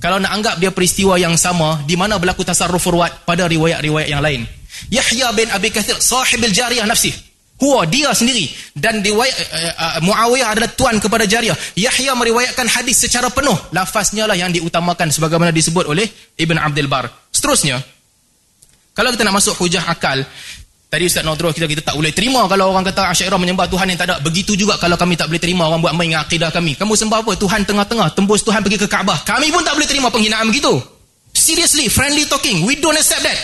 [0.00, 4.20] Kalau nak anggap dia peristiwa yang sama, di mana berlaku tasarruf ruwat pada riwayat-riwayat yang
[4.20, 4.44] lain.
[4.92, 7.16] Yahya bin Abi Kasir, sahibil jariyah nafsih.
[7.64, 8.44] Huwa dia sendiri
[8.76, 11.56] dan riwayat uh, uh, Muawiyah adalah tuan kepada Jariyah.
[11.80, 13.56] Yahya meriwayatkan hadis secara penuh.
[13.72, 16.04] Lafaznya lah yang diutamakan sebagaimana disebut oleh
[16.36, 17.08] Ibn Abdul Bar.
[17.32, 17.80] Seterusnya,
[18.92, 20.20] kalau kita nak masuk hujah akal,
[20.92, 23.96] tadi Ustaz Nadrul kita kita tak boleh terima kalau orang kata Asy'ariyah menyembah Tuhan yang
[23.96, 24.20] tak ada.
[24.20, 26.76] Begitu juga kalau kami tak boleh terima orang buat main dengan akidah kami.
[26.76, 27.32] Kamu sembah apa?
[27.32, 29.24] Tuhan tengah-tengah, tembus Tuhan pergi ke Kaabah.
[29.24, 30.84] Kami pun tak boleh terima penghinaan begitu.
[31.32, 32.68] Seriously, friendly talking.
[32.68, 33.40] We don't accept that.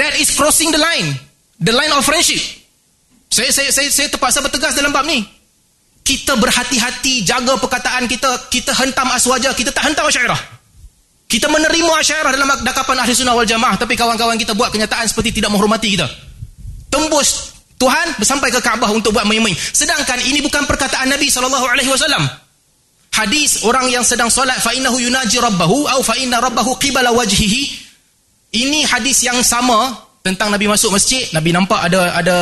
[0.00, 1.12] That is crossing the line.
[1.60, 2.61] The line of friendship.
[3.32, 5.24] Saya, saya, saya, saya terpaksa bertegas dalam bab ni.
[6.04, 8.52] Kita berhati-hati jaga perkataan kita.
[8.52, 10.36] Kita hentam aswaja, kita tak hentam asyairah.
[11.32, 13.80] Kita menerima asyairah dalam dakapan ahli sunnah wal jamaah.
[13.80, 16.04] Tapi kawan-kawan kita buat kenyataan seperti tidak menghormati kita.
[16.92, 19.56] Tembus Tuhan sampai ke Kaabah untuk buat main-main.
[19.56, 21.88] Sedangkan ini bukan perkataan Nabi SAW.
[23.16, 27.80] Hadis orang yang sedang solat fa innahu yunaji rabbahu au fa inna rabbahu qibala wajhihi.
[28.52, 32.36] Ini hadis yang sama tentang Nabi masuk masjid, Nabi nampak ada ada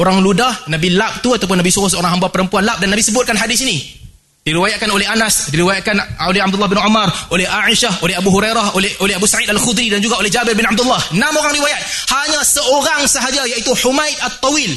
[0.00, 3.36] orang ludah, Nabi lap tu ataupun Nabi suruh seorang hamba perempuan lap dan Nabi sebutkan
[3.36, 4.04] hadis ini.
[4.46, 9.18] Diriwayatkan oleh Anas, diriwayatkan oleh Abdullah bin Umar, oleh Aisyah, oleh Abu Hurairah, oleh oleh
[9.18, 11.02] Abu Sa'id Al-Khudri dan juga oleh Jabir bin Abdullah.
[11.10, 11.82] Enam orang riwayat.
[12.14, 14.70] Hanya seorang sahaja iaitu Humaid At-Tawil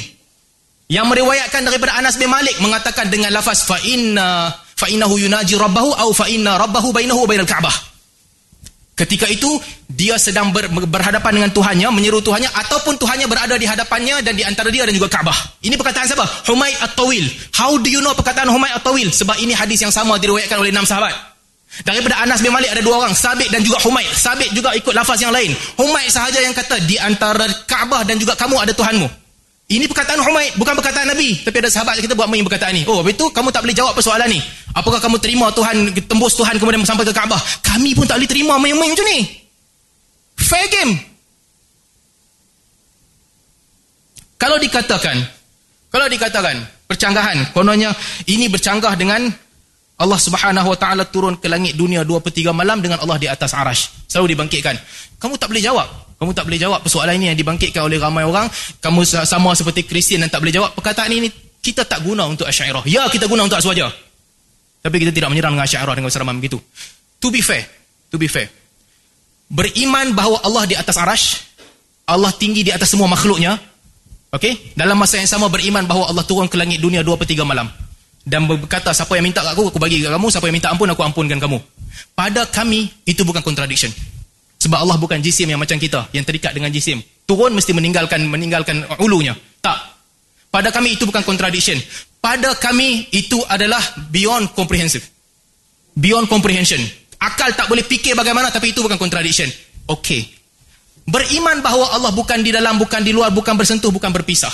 [0.90, 5.94] yang meriwayatkan daripada Anas bin Malik mengatakan dengan lafaz fa inna fa innahu yunaji rabbahu
[6.02, 7.89] au fa inna rabbahu bainahu wa bainal Ka'bah.
[9.00, 9.56] Ketika itu
[9.88, 14.44] dia sedang ber, berhadapan dengan Tuhannya, menyeru Tuhannya ataupun Tuhannya berada di hadapannya dan di
[14.44, 15.64] antara dia dan juga Kaabah.
[15.64, 16.28] Ini perkataan siapa?
[16.44, 17.24] Humaid At-Tawil.
[17.56, 19.08] How do you know perkataan Humaid At-Tawil?
[19.08, 21.16] Sebab ini hadis yang sama diriwayatkan oleh enam sahabat.
[21.80, 24.12] Daripada Anas bin Malik ada dua orang, Sabit dan juga Humaid.
[24.12, 25.56] Sabit juga ikut lafaz yang lain.
[25.80, 29.08] Humaid sahaja yang kata di antara Kaabah dan juga kamu ada Tuhanmu.
[29.70, 31.46] Ini perkataan Humaid, bukan perkataan Nabi.
[31.46, 32.82] Tapi ada sahabat kita buat main perkataan ni.
[32.90, 34.42] Oh, itu kamu tak boleh jawab persoalan ni.
[34.74, 37.38] Apakah kamu terima Tuhan, tembus Tuhan kemudian sampai ke Kaabah?
[37.62, 39.30] Kami pun tak boleh terima main-main macam ni.
[40.34, 40.98] Fair game.
[44.42, 45.22] Kalau dikatakan,
[45.94, 46.56] kalau dikatakan,
[46.90, 47.94] percanggahan, kononnya
[48.26, 49.30] ini bercanggah dengan
[50.00, 53.30] Allah subhanahu wa ta'ala turun ke langit dunia 2 per 3 malam dengan Allah di
[53.30, 54.10] atas arash.
[54.10, 54.74] Selalu dibangkitkan.
[55.22, 56.09] Kamu tak boleh jawab.
[56.20, 58.44] Kamu tak boleh jawab persoalan ini yang dibangkitkan oleh ramai orang.
[58.84, 60.76] Kamu sama seperti Kristian yang tak boleh jawab.
[60.76, 61.32] Perkataan ini
[61.64, 62.84] kita tak guna untuk Asy'ariyah.
[62.84, 63.88] Ya, kita guna untuk Aswaja.
[64.84, 66.60] Tapi kita tidak menyerang dengan Asy'ariyah dengan seramam begitu.
[67.24, 67.64] To be fair,
[68.12, 68.52] to be fair.
[69.48, 71.40] Beriman bahawa Allah di atas arash,
[72.04, 73.56] Allah tinggi di atas semua makhluknya.
[74.36, 74.76] Okey?
[74.76, 77.64] Dalam masa yang sama beriman bahawa Allah turun ke langit dunia 2 per 3 malam.
[78.20, 80.28] Dan berkata, siapa yang minta kat aku, aku bagi kat kamu.
[80.28, 81.58] Siapa yang minta ampun, aku ampunkan kamu.
[82.12, 83.90] pada kami itu bukan contradiction
[84.60, 87.00] sebab Allah bukan jisim yang macam kita yang terikat dengan jisim.
[87.24, 89.32] Turun mesti meninggalkan meninggalkan ulunya.
[89.64, 89.78] Tak.
[90.52, 91.80] Pada kami itu bukan contradiction.
[92.20, 93.80] Pada kami itu adalah
[94.12, 95.02] beyond comprehensive.
[95.96, 96.78] Beyond comprehension.
[97.16, 99.48] Akal tak boleh fikir bagaimana tapi itu bukan contradiction.
[99.88, 100.28] Okey.
[101.08, 104.52] Beriman bahawa Allah bukan di dalam bukan di luar bukan bersentuh bukan berpisah.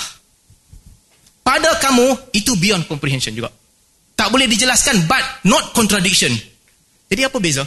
[1.43, 3.51] Pada kamu itu beyond comprehension juga.
[4.15, 6.31] Tak boleh dijelaskan but not contradiction.
[7.07, 7.63] Jadi apa beza?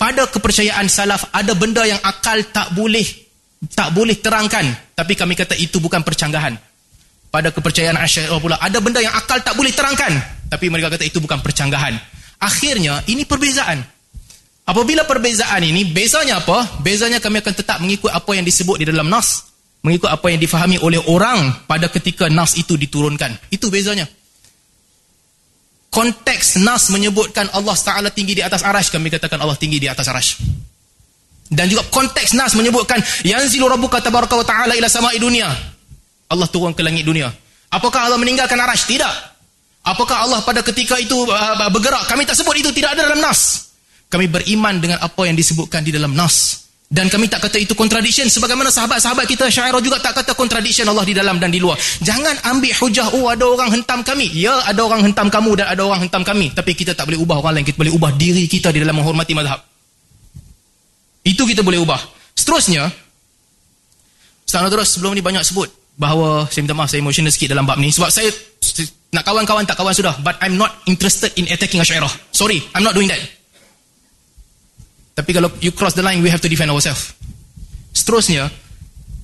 [0.00, 3.04] Pada kepercayaan salaf ada benda yang akal tak boleh
[3.76, 4.64] tak boleh terangkan
[4.96, 6.56] tapi kami kata itu bukan percanggahan.
[7.28, 10.16] Pada kepercayaan Asy'ariyah pula ada benda yang akal tak boleh terangkan
[10.48, 12.00] tapi mereka kata itu bukan percanggahan.
[12.40, 13.84] Akhirnya ini perbezaan.
[14.64, 16.80] Apabila perbezaan ini bezanya apa?
[16.80, 19.52] Bezanya kami akan tetap mengikut apa yang disebut di dalam nas,
[19.84, 23.36] mengikut apa yang difahami oleh orang pada ketika nas itu diturunkan.
[23.52, 24.08] Itu bezanya
[25.90, 30.06] konteks nas menyebutkan Allah Taala tinggi di atas arash kami katakan Allah tinggi di atas
[30.08, 30.38] arash.
[31.50, 35.50] Dan juga konteks nas menyebutkan yanzilu rabbuka tabaraka wa taala ila sama'i dunia.
[36.30, 37.26] Allah turun ke langit dunia.
[37.74, 38.86] Apakah Allah meninggalkan arash?
[38.86, 39.14] Tidak.
[39.82, 42.06] Apakah Allah pada ketika itu uh, bergerak?
[42.06, 43.74] Kami tak sebut itu tidak ada dalam nas.
[44.06, 48.26] Kami beriman dengan apa yang disebutkan di dalam nas dan kami tak kata itu contradiction
[48.26, 51.78] sebagaimana sahabat-sahabat kita Syairah juga tak kata contradiction Allah di dalam dan di luar.
[52.02, 54.26] Jangan ambil hujah oh ada orang hentam kami.
[54.34, 57.38] Ya ada orang hentam kamu dan ada orang hentam kami tapi kita tak boleh ubah
[57.38, 59.62] orang lain kita boleh ubah diri kita di dalam menghormati mazhab.
[61.22, 62.02] Itu kita boleh ubah.
[62.34, 62.90] Seterusnya
[64.42, 67.78] Ustaz terus sebelum ni banyak sebut bahawa saya minta maaf saya emotional sikit dalam bab
[67.78, 68.34] ni sebab saya
[69.14, 72.10] nak kawan-kawan tak kawan sudah but I'm not interested in attacking Syairah.
[72.34, 73.39] Sorry, I'm not doing that.
[75.20, 77.12] Tapi kalau you cross the line, we have to defend ourselves.
[77.92, 78.48] Seterusnya,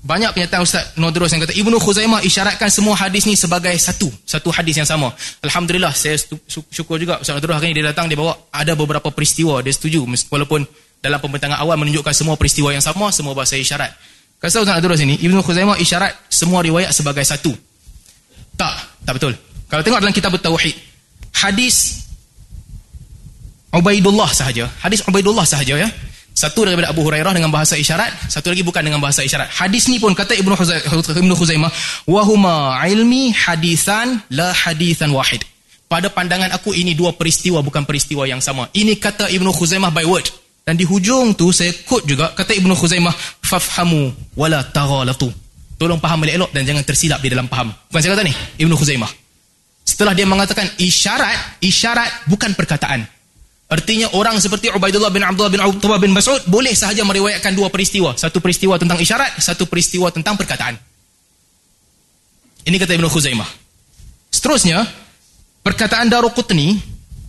[0.05, 4.12] banyak penyataan Ustaz Nodros yang kata, Ibnu Khuzaimah isyaratkan semua hadis ni sebagai satu.
[4.28, 5.16] Satu hadis yang sama.
[5.40, 9.64] Alhamdulillah, saya syukur juga Ustaz Nodros hari ini dia datang, dia bawa ada beberapa peristiwa,
[9.64, 10.05] dia setuju.
[10.05, 10.68] Walaupun
[11.01, 13.97] dalam pembentangan awal menunjukkan semua peristiwa yang sama, semua bahasa isyarat.
[14.36, 17.57] Kata Ustaz Nodros ini, Ibnu Khuzaimah isyarat semua riwayat sebagai satu.
[18.53, 18.74] Tak,
[19.09, 19.32] tak betul.
[19.72, 20.76] Kalau tengok dalam kitab Tauhid,
[21.34, 22.05] hadis
[23.77, 24.64] Ubaidullah sahaja.
[24.81, 25.89] Hadis Ubaidullah sahaja ya.
[26.37, 29.49] Satu daripada Abu Hurairah dengan bahasa isyarat, satu lagi bukan dengan bahasa isyarat.
[29.57, 31.72] Hadis ni pun kata Ibnu Ibnu Khuzaimah,
[32.05, 35.41] "Wa huma ilmi hadisan la hadisan wahid."
[35.89, 38.68] Pada pandangan aku ini dua peristiwa bukan peristiwa yang sama.
[38.77, 40.29] Ini kata Ibnu Khuzaimah by word.
[40.66, 45.33] Dan di hujung tu saya quote juga kata Ibnu Khuzaimah, "Fafhamu wala taghalatu."
[45.81, 47.72] Tolong faham elok dan jangan tersilap di dalam faham.
[47.72, 49.09] Bukan saya kata ni, Ibnu Khuzaimah.
[49.89, 53.16] Setelah dia mengatakan isyarat, isyarat bukan perkataan.
[53.67, 58.14] Artinya orang seperti Ubaidullah bin Abdullah bin Utbah bin Mas'ud boleh sahaja meriwayatkan dua peristiwa.
[58.14, 60.79] Satu peristiwa tentang isyarat, satu peristiwa tentang perkataan.
[62.62, 63.51] Ini kata Ibn Khuzaimah.
[64.31, 64.87] Seterusnya,
[65.67, 66.79] perkataan Daruqutni,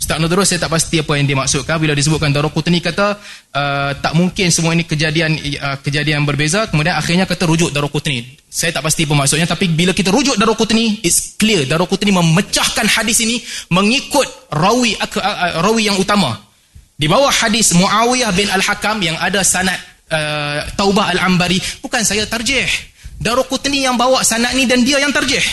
[0.08, 3.20] Ustaz Nudrus saya tak pasti apa yang dimaksudkan bila disebutkan Daruqutni kata
[3.52, 8.24] uh, tak mungkin semua ini kejadian uh, kejadian berbeza, kemudian akhirnya kata rujuk Daruqutni.
[8.48, 13.20] Saya tak pasti apa maksudnya tapi bila kita rujuk Daruqutni, it's clear Daruqutni memecahkan hadis
[13.20, 14.96] ini mengikut rawi
[15.60, 16.40] rawi yang utama.
[16.96, 19.76] Di bawah hadis Muawiyah bin Al-Hakam yang ada sanad
[20.08, 22.64] uh, Taubah Al-Ambari, bukan saya tarjih.
[23.20, 25.44] Daruqutni yang bawa sanad ni dan dia yang tarjih.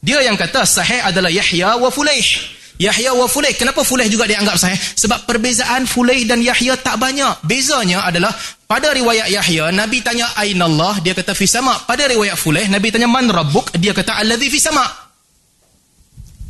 [0.00, 2.56] Dia yang kata sahih adalah Yahya wa Fulaih.
[2.76, 3.56] Yahya wa Fulaih.
[3.56, 4.76] Kenapa Fulaih juga dianggap sahih?
[4.76, 7.40] Sebab perbezaan Fulaih dan Yahya tak banyak.
[7.44, 8.32] Bezanya adalah
[8.68, 11.72] pada riwayat Yahya, Nabi tanya Aina Allah, dia kata fi sama.
[11.88, 14.84] Pada riwayat Fulaih, Nabi tanya man rabbuk, dia kata alladhi fi sama.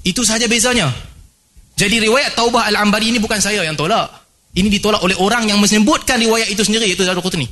[0.03, 0.91] Itu sahaja bezanya.
[1.77, 4.11] Jadi riwayat Taubah Al-Ambari ini bukan saya yang tolak.
[4.57, 7.45] Ini ditolak oleh orang yang menyebutkan riwayat itu sendiri iaitu Daruqutni.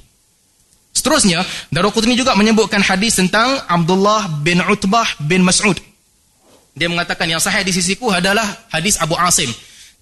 [0.96, 5.76] Seterusnya, Daruqutni juga menyebutkan hadis tentang Abdullah bin Utbah bin Mas'ud.
[6.74, 8.44] Dia mengatakan yang sahih di sisiku adalah
[8.74, 9.48] hadis Abu Asim.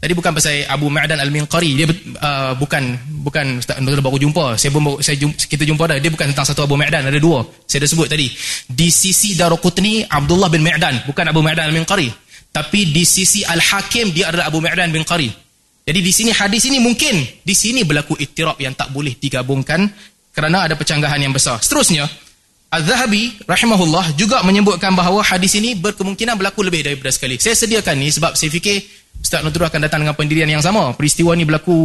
[0.03, 1.79] Tadi bukan pasal Abu Ma'dan Al-Minqari.
[1.79, 4.59] Dia uh, bukan bukan Ustaz Nur baru jumpa.
[4.59, 6.03] Saya pun saya jumpa, kita jumpa dah.
[6.03, 7.47] Dia bukan tentang satu Abu Ma'dan, ada dua.
[7.71, 8.27] Saya dah sebut tadi.
[8.67, 12.11] Di sisi Daruqutni Abdullah bin Ma'dan, bukan Abu Ma'dan Al-Minqari.
[12.53, 15.33] Tapi di sisi Al-Hakim dia adalah Abu Ma'dan bin Qari.
[15.83, 19.89] Jadi di sini hadis ini mungkin di sini berlaku ittirab yang tak boleh digabungkan
[20.37, 21.59] kerana ada percanggahan yang besar.
[21.65, 22.05] Seterusnya,
[22.73, 27.37] Az-Zahabi rahimahullah juga menyebutkan bahawa hadis ini berkemungkinan berlaku lebih daripada sekali.
[27.37, 28.81] Saya sediakan ni sebab saya fikir
[29.21, 30.97] Ustaz Nudrul akan datang dengan pendirian yang sama.
[30.97, 31.77] Peristiwa ni berlaku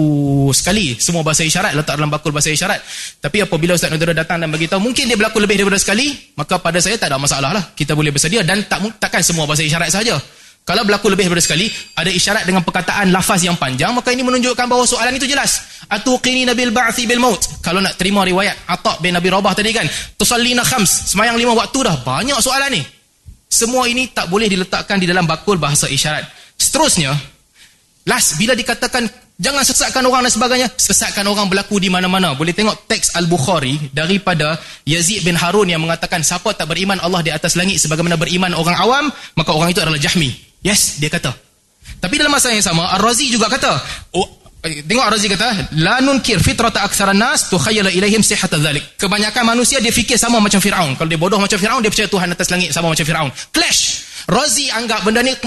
[0.55, 0.95] sekali.
[0.95, 2.79] Semua bahasa isyarat letak dalam bakul bahasa isyarat.
[3.19, 6.07] Tapi apabila Ustaz Nudrul datang dan beritahu mungkin dia berlaku lebih daripada sekali,
[6.39, 7.63] maka pada saya tak ada masalah lah.
[7.75, 10.15] Kita boleh bersedia dan tak takkan semua bahasa isyarat saja.
[10.67, 14.67] Kalau berlaku lebih daripada sekali, ada isyarat dengan perkataan lafaz yang panjang, maka ini menunjukkan
[14.67, 15.63] bahawa soalan itu jelas.
[15.87, 17.39] Atuqini nabil ba'thi bil maut.
[17.63, 19.87] Kalau nak terima riwayat Atta' bin Nabi Rabah tadi kan,
[20.19, 22.03] tusallina khams, semayang lima waktu dah.
[22.03, 22.83] Banyak soalan ni.
[23.47, 26.27] Semua ini tak boleh diletakkan di dalam bakul bahasa isyarat.
[26.59, 27.15] Seterusnya,
[28.03, 29.07] last, bila dikatakan
[29.37, 30.67] Jangan sesatkan orang dan sebagainya.
[30.81, 32.33] Sesatkan orang berlaku di mana-mana.
[32.33, 37.29] Boleh tengok teks Al-Bukhari daripada Yazid bin Harun yang mengatakan siapa tak beriman Allah di
[37.29, 39.05] atas langit sebagaimana beriman orang awam,
[39.37, 40.33] maka orang itu adalah Jahmi.
[40.65, 41.37] Yes, dia kata.
[42.01, 43.77] Tapi dalam masa yang sama, Ar-Razi juga kata,
[44.17, 44.25] oh,
[44.65, 48.97] eh, tengok Ar-Razi kata, la nunkir fitrata aksara nas tukhayyala ilaihim sihhata dhalik.
[48.97, 50.97] Kebanyakan manusia dia fikir sama macam Firaun.
[50.97, 53.29] Kalau dia bodoh macam Firaun, dia percaya Tuhan atas langit sama macam Firaun.
[53.53, 54.01] Clash.
[54.25, 55.37] Razi anggap benda ni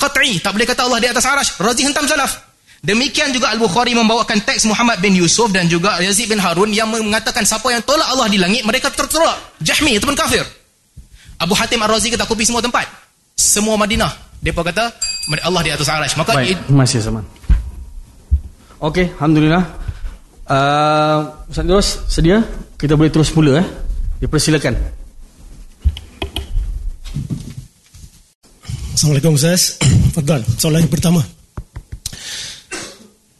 [0.00, 1.50] qat'i, tak boleh kata Allah di atas arash.
[1.60, 2.53] Razi hentam salaf.
[2.84, 7.40] Demikian juga Al-Bukhari membawakan teks Muhammad bin Yusuf dan juga Yazid bin Harun yang mengatakan
[7.48, 9.56] siapa yang tolak Allah di langit, mereka tertolak.
[9.64, 10.44] Jahmi ataupun kafir.
[11.40, 12.84] Abu Hatim Ar-Razi kata kopi semua tempat.
[13.32, 14.12] Semua Madinah.
[14.44, 14.92] Mereka kata
[15.48, 16.12] Allah di atas arash.
[16.20, 17.24] Maka Baik, masih zaman.
[18.84, 19.64] Okey, Alhamdulillah.
[20.44, 22.44] Uh, Ustaz Terus, sedia?
[22.76, 23.66] Kita boleh terus mula eh.
[24.20, 24.76] Dipersilakan.
[28.92, 29.80] Assalamualaikum Ustaz.
[30.14, 31.24] Fadal, soalan yang pertama.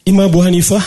[0.05, 0.85] Imam Abu Hanifah,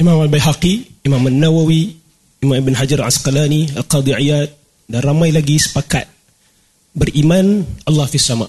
[0.00, 1.92] Imam Al-Bayhaqi, Imam Al-Nawawi,
[2.40, 4.48] Imam Ibn Hajar Asqalani, Al-Qadhi Iyad
[4.88, 6.08] dan ramai lagi sepakat
[6.96, 8.48] beriman Allah fi sama.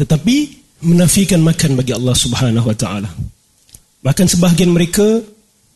[0.00, 0.36] Tetapi
[0.88, 3.12] menafikan makan bagi Allah Subhanahu wa taala.
[4.00, 5.20] Bahkan sebahagian mereka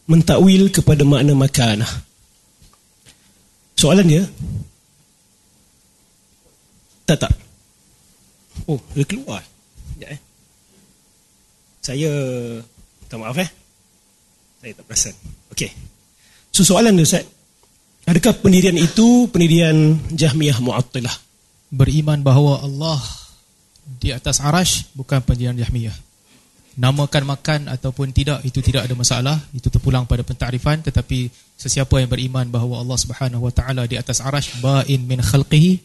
[0.08, 1.88] mentakwil kepada makna makanah.
[3.80, 4.24] Soalan dia
[7.08, 7.32] Tak tak
[8.68, 9.40] Oh, dia keluar
[9.96, 10.20] Ya eh
[11.80, 12.12] saya
[13.00, 13.50] minta maaf eh.
[14.60, 15.16] Saya tak perasan.
[15.56, 15.72] Okey.
[16.52, 17.24] So soalan dia Ustaz.
[18.04, 21.12] Adakah pendirian itu pendirian Jahmiyah Mu'attilah?
[21.72, 23.00] Beriman bahawa Allah
[23.84, 25.96] di atas arash bukan pendirian Jahmiyah.
[26.76, 29.36] Namakan makan ataupun tidak itu tidak ada masalah.
[29.56, 34.20] Itu terpulang pada pentakrifan tetapi sesiapa yang beriman bahawa Allah Subhanahu wa taala di atas
[34.20, 35.80] arash ba'in min khalqihi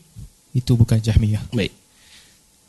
[0.60, 1.56] itu bukan Jahmiyah.
[1.56, 1.85] Baik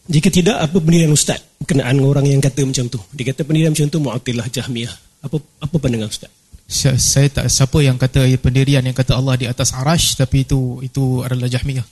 [0.07, 3.03] jika tidak, apa pendirian Ustaz berkenaan orang yang kata macam tu?
[3.11, 4.95] Dia kata pendirian macam tu Mu'atilah Jahmiyah.
[5.27, 6.31] Apa apa pandangan Ustaz?
[6.67, 10.79] Saya, saya tak siapa yang kata pendirian yang kata Allah di atas arash tapi itu
[10.83, 11.87] itu adalah Jahmiyah.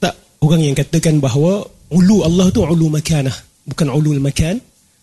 [0.00, 3.36] Tak, orang yang katakan bahawa ulu Allah tu ulu makanah,
[3.68, 4.60] bukan ulul makan.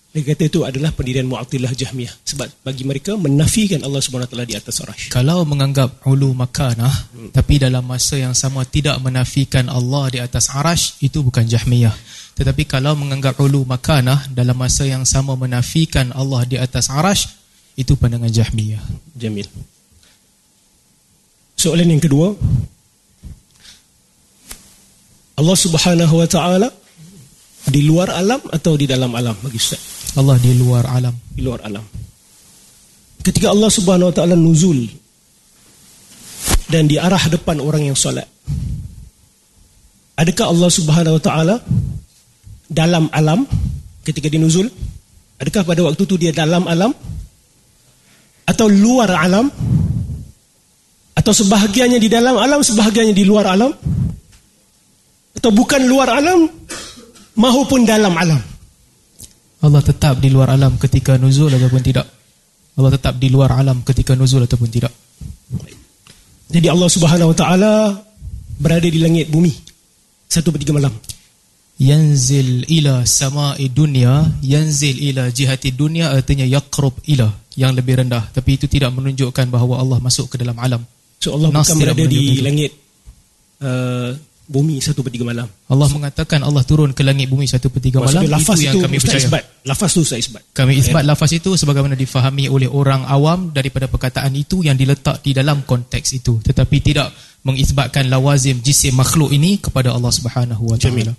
[0.09, 2.09] Dia kata itu adalah pendirian Mu'atilah Jahmiyah.
[2.25, 5.13] Sebab bagi mereka menafikan Allah SWT di atas arash.
[5.13, 7.29] Kalau menganggap ulu makanah, hmm.
[7.29, 11.93] tapi dalam masa yang sama tidak menafikan Allah di atas arash, itu bukan Jahmiyah.
[12.33, 17.29] Tetapi kalau menganggap ulu makanah, dalam masa yang sama menafikan Allah di atas arash,
[17.77, 18.81] itu pandangan Jahmiyah.
[19.13, 19.45] Jamil.
[21.53, 22.33] Soalan yang kedua.
[25.37, 26.78] Allah Subhanahu Wa Taala
[27.67, 30.13] di luar alam atau di dalam alam bagi Ustaz?
[30.15, 31.13] Allah di luar alam.
[31.35, 31.83] Di luar alam.
[33.19, 34.87] Ketika Allah Subhanahu Wa Taala nuzul
[36.71, 38.25] dan di arah depan orang yang solat.
[40.15, 41.55] Adakah Allah Subhanahu Wa Taala
[42.69, 43.43] dalam alam
[44.07, 44.69] ketika dia nuzul?
[45.39, 46.91] Adakah pada waktu itu dia dalam alam
[48.47, 49.51] atau luar alam?
[51.15, 53.75] Atau sebahagiannya di dalam alam, sebahagiannya di luar alam?
[55.35, 56.47] Atau bukan luar alam
[57.39, 58.41] maupun dalam alam?
[59.59, 62.07] Allah tetap di luar alam ketika nuzul ataupun tidak.
[62.75, 64.91] Allah tetap di luar alam ketika nuzul ataupun tidak.
[66.49, 67.73] Jadi Allah subhanahu wa ta'ala
[68.59, 69.69] berada di langit bumi
[70.29, 70.93] satu per tiga malam.
[71.79, 78.29] Yanzil ila sama'i dunia yanzil ila jihati dunia artinya yakrub ila yang lebih rendah.
[78.29, 80.83] Tapi itu tidak menunjukkan bahawa Allah masuk ke dalam alam.
[81.19, 82.71] So Allah Nas bukan berada di langit
[83.63, 84.15] uh,
[84.49, 85.45] bumi satu per tiga malam.
[85.45, 88.25] Allah mengatakan Allah turun ke langit bumi satu per tiga malam.
[88.25, 89.21] Lafaz itu yang itu kami percaya.
[89.21, 89.43] Isbat.
[89.61, 90.43] Lafaz itu saya isbat.
[90.57, 91.07] Kami isbat ya.
[91.13, 96.17] lafaz itu sebagaimana difahami oleh orang awam daripada perkataan itu yang diletak di dalam konteks
[96.17, 96.41] itu.
[96.41, 97.13] Tetapi tidak
[97.45, 101.13] mengisbatkan lawazim jisim makhluk ini kepada Allah Subhanahu Wa Taala.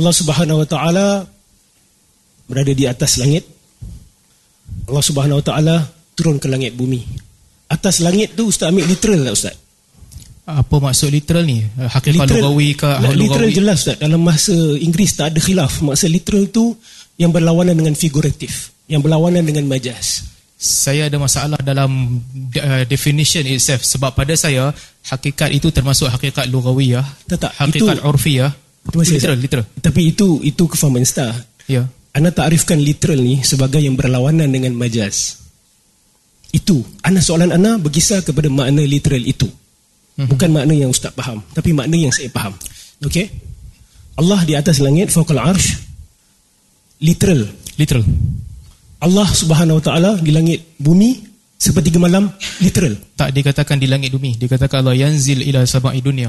[0.00, 1.06] Allah Subhanahu Wa Taala
[2.48, 3.44] berada di atas langit.
[4.88, 5.76] Allah Subhanahu Wa Taala
[6.16, 7.04] turun ke langit bumi.
[7.68, 9.56] Atas langit tu Ustaz ambil literal tak Ustaz?
[10.58, 11.62] Apa maksud literal ni?
[11.62, 13.54] Hakikat lugawi ke literal lugawi?
[13.54, 14.02] jelas tak?
[14.02, 15.84] Dalam bahasa Inggeris tak ada khilaf.
[15.84, 16.74] Maksud literal tu
[17.20, 20.26] yang berlawanan dengan figuratif yang berlawanan dengan majaz
[20.60, 22.20] saya ada masalah dalam
[22.52, 23.80] uh, definition itself.
[23.80, 24.68] Sebab pada saya
[25.08, 28.52] hakikat itu termasuk hakikat lugawiyah tak, tak, hakikat itu, urfiyah.
[28.84, 29.64] Itu literal, literal.
[29.80, 31.32] Tapi itu itu kefahaman star
[31.64, 31.88] ya.
[32.12, 35.40] Anda takrifkan literal ni sebagai yang berlawanan dengan majaz
[36.52, 36.84] itu.
[37.00, 39.48] Anda soalan anda berkisar kepada makna literal itu.
[40.28, 42.52] Bukan makna yang ustaz faham, tapi makna yang saya faham.
[43.00, 43.30] Okey?
[44.16, 45.80] Allah di atas langit fawqal arsh
[47.00, 47.48] literal,
[47.80, 48.04] literal.
[49.00, 51.16] Allah Subhanahu wa taala di langit bumi
[51.56, 52.28] seperti malam
[52.60, 52.92] literal.
[53.16, 56.28] Tak dikatakan di langit bumi, dikatakan Allah yanzil ila sama'i dunia.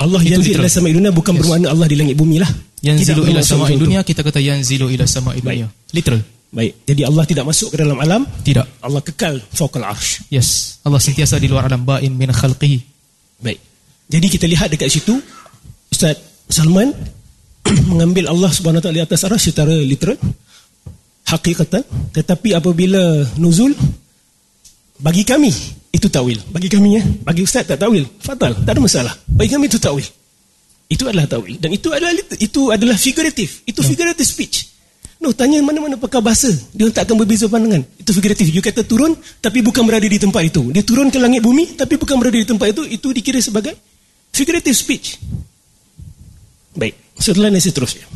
[0.00, 0.64] Allah Itu yang di literal.
[0.64, 1.40] atas sama dunia bukan Yes.
[1.44, 2.48] bermakna Allah di langit bumi lah.
[2.80, 3.84] Yang Tidak zilu ila bermaksud sama macam tu.
[3.84, 5.68] dunia kita kata yang zilu ila sama dunia.
[5.92, 6.20] Literal.
[6.50, 6.72] Baik.
[6.82, 8.66] Jadi Allah tidak masuk ke dalam alam, Tidak.
[8.82, 10.24] Allah kekal fauqal arsh.
[10.32, 10.80] Yes.
[10.82, 12.89] Allah sentiasa di luar alam bain min khalqihi.
[13.40, 13.58] Baik.
[14.10, 15.16] Jadi kita lihat dekat situ
[15.90, 16.16] Ustaz
[16.48, 16.92] Salman
[17.90, 20.16] mengambil Allah Subhanahu Wa Taala di atas arasy secara literal
[21.30, 23.70] hakikatan tetapi apabila nuzul
[25.00, 25.48] bagi kami
[25.90, 26.38] itu takwil.
[26.54, 28.06] Bagi kami ya, bagi ustaz tak takwil.
[28.22, 29.12] Fatal, tak ada masalah.
[29.26, 30.06] Bagi kami itu takwil.
[30.90, 33.62] Itu adalah takwil dan itu adalah itu adalah figuratif.
[33.66, 34.56] Itu figurative speech.
[35.20, 36.48] No, tanya mana-mana pakar bahasa.
[36.72, 37.84] Dia tak akan berbeza pandangan.
[38.00, 38.48] Itu figuratif.
[38.56, 39.12] You kata turun,
[39.44, 40.72] tapi bukan berada di tempat itu.
[40.72, 42.88] Dia turun ke langit bumi, tapi bukan berada di tempat itu.
[42.88, 43.76] Itu dikira sebagai
[44.32, 45.20] figurative speech.
[46.72, 48.08] Baik, setelah nasi seterusnya.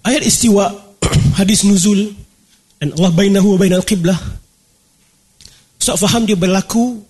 [0.00, 0.64] Ayat istiwa,
[1.38, 2.16] hadis nuzul,
[2.80, 4.16] dan Allah bainahu wa bainal qiblah.
[5.76, 7.04] Ustaz faham dia berlaku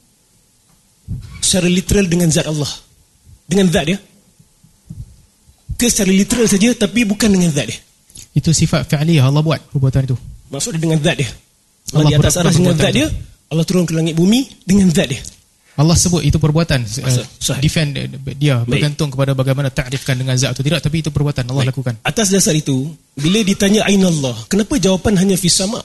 [1.38, 2.68] secara literal dengan zat Allah.
[3.46, 3.98] Dengan zat dia.
[5.76, 7.78] Ke secara literal saja tapi bukan dengan zat dia.
[8.36, 10.16] Itu sifat fi'liyah Allah buat perbuatan itu.
[10.48, 11.28] Maksudnya dengan zat dia.
[11.28, 13.08] Allah, Allah di atas aras dengan zat dia.
[13.46, 15.20] Allah turun ke langit bumi dengan zat dia.
[15.76, 17.92] Allah sebut itu perbuatan uh, defend
[18.40, 18.64] dia Baik.
[18.64, 21.76] bergantung kepada bagaimana ta'rifkan dengan zat atau tidak tapi itu perbuatan Allah Baik.
[21.76, 21.94] lakukan.
[22.00, 25.84] Atas dasar itu, bila ditanya aina Allah, kenapa jawapan hanya fis sama?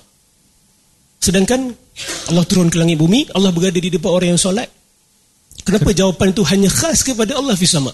[1.19, 1.75] Sedangkan
[2.31, 4.71] Allah turun ke langit bumi, Allah berada di depan orang yang solat.
[5.67, 7.91] Kenapa jawapan itu hanya khas kepada Allah fis sama?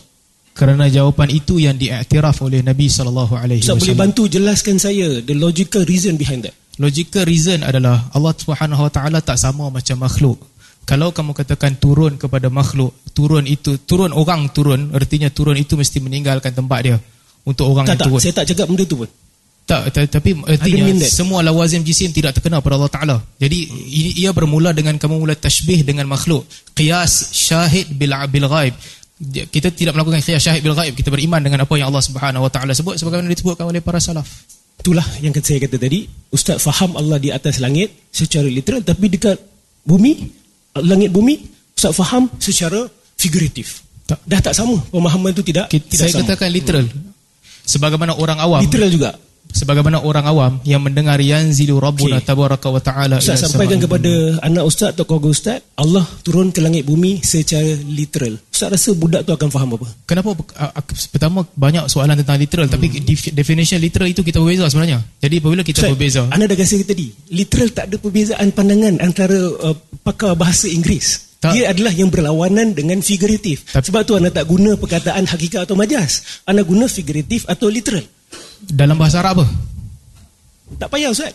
[0.57, 4.01] Kerana jawapan itu yang diiktiraf oleh Nabi sallallahu alaihi Ustaz boleh wasallam.
[4.09, 6.55] bantu jelaskan saya the logical reason behind that?
[6.81, 10.37] Logical reason adalah Allah Subhanahu wa taala tak sama macam makhluk.
[10.87, 16.01] Kalau kamu katakan turun kepada makhluk, turun itu turun orang turun, artinya turun itu mesti
[16.01, 16.97] meninggalkan tempat dia
[17.43, 18.19] untuk orang Tak, yang tak, turun.
[18.23, 19.09] saya tak cakap benda tu pun.
[19.67, 23.17] Tak, ta- tapi artinya semua lawazim jisim tidak terkena pada Allah Taala.
[23.35, 23.67] Jadi
[24.15, 26.47] ia bermula dengan kamu mula tashbih dengan makhluk.
[26.71, 28.71] Qiyas syahid bil bil ghaib.
[29.25, 30.93] Kita tidak melakukan qiyas syahid bil ghaib.
[30.93, 34.29] Kita beriman dengan apa yang Allah Subhanahu wa taala sebut sebagaimana disebutkan oleh para salaf.
[34.77, 36.05] Itulah yang saya kata tadi.
[36.29, 39.41] Ustaz faham Allah di atas langit secara literal tapi dekat
[39.81, 40.29] bumi,
[40.85, 42.85] langit bumi, Ustaz faham secara
[43.17, 43.81] figuratif.
[44.05, 44.21] Tak.
[44.23, 44.77] Dah tak sama.
[44.93, 46.21] Pemahaman itu tidak Kita, tidak saya sama.
[46.29, 46.85] katakan literal.
[47.67, 49.17] Sebagaimana orang awam literal juga.
[49.57, 52.27] Sebagaimana orang awam yang mendengar yanzilu rabbuna Okey.
[52.29, 56.85] tabaraka wa taala Ustaz sampaikan kepada anak ustaz atau keluarga ustaz, Allah turun ke langit
[56.85, 58.37] bumi secara literal.
[58.53, 59.87] Ustaz rasa budak tu akan faham apa?
[60.05, 60.37] Kenapa
[61.09, 65.01] pertama banyak soalan tentang literal tapi def- definition literal itu kita berbeza sebenarnya.
[65.17, 69.37] Jadi apabila kita Ustaz, berbeza Anda dah kasi tadi, literal tak ada perbezaan pandangan antara
[69.41, 69.75] uh,
[70.05, 71.27] pakar bahasa Inggeris.
[71.37, 71.53] Tak.
[71.53, 73.69] Dia adalah yang berlawanan dengan figuratif.
[73.69, 76.41] Sebab tu anda tak guna perkataan hakikat atau majas.
[76.49, 78.01] Anda guna figuratif atau literal.
[78.67, 79.45] Dalam bahasa Arab apa?
[80.77, 81.31] Tak payah Ustaz.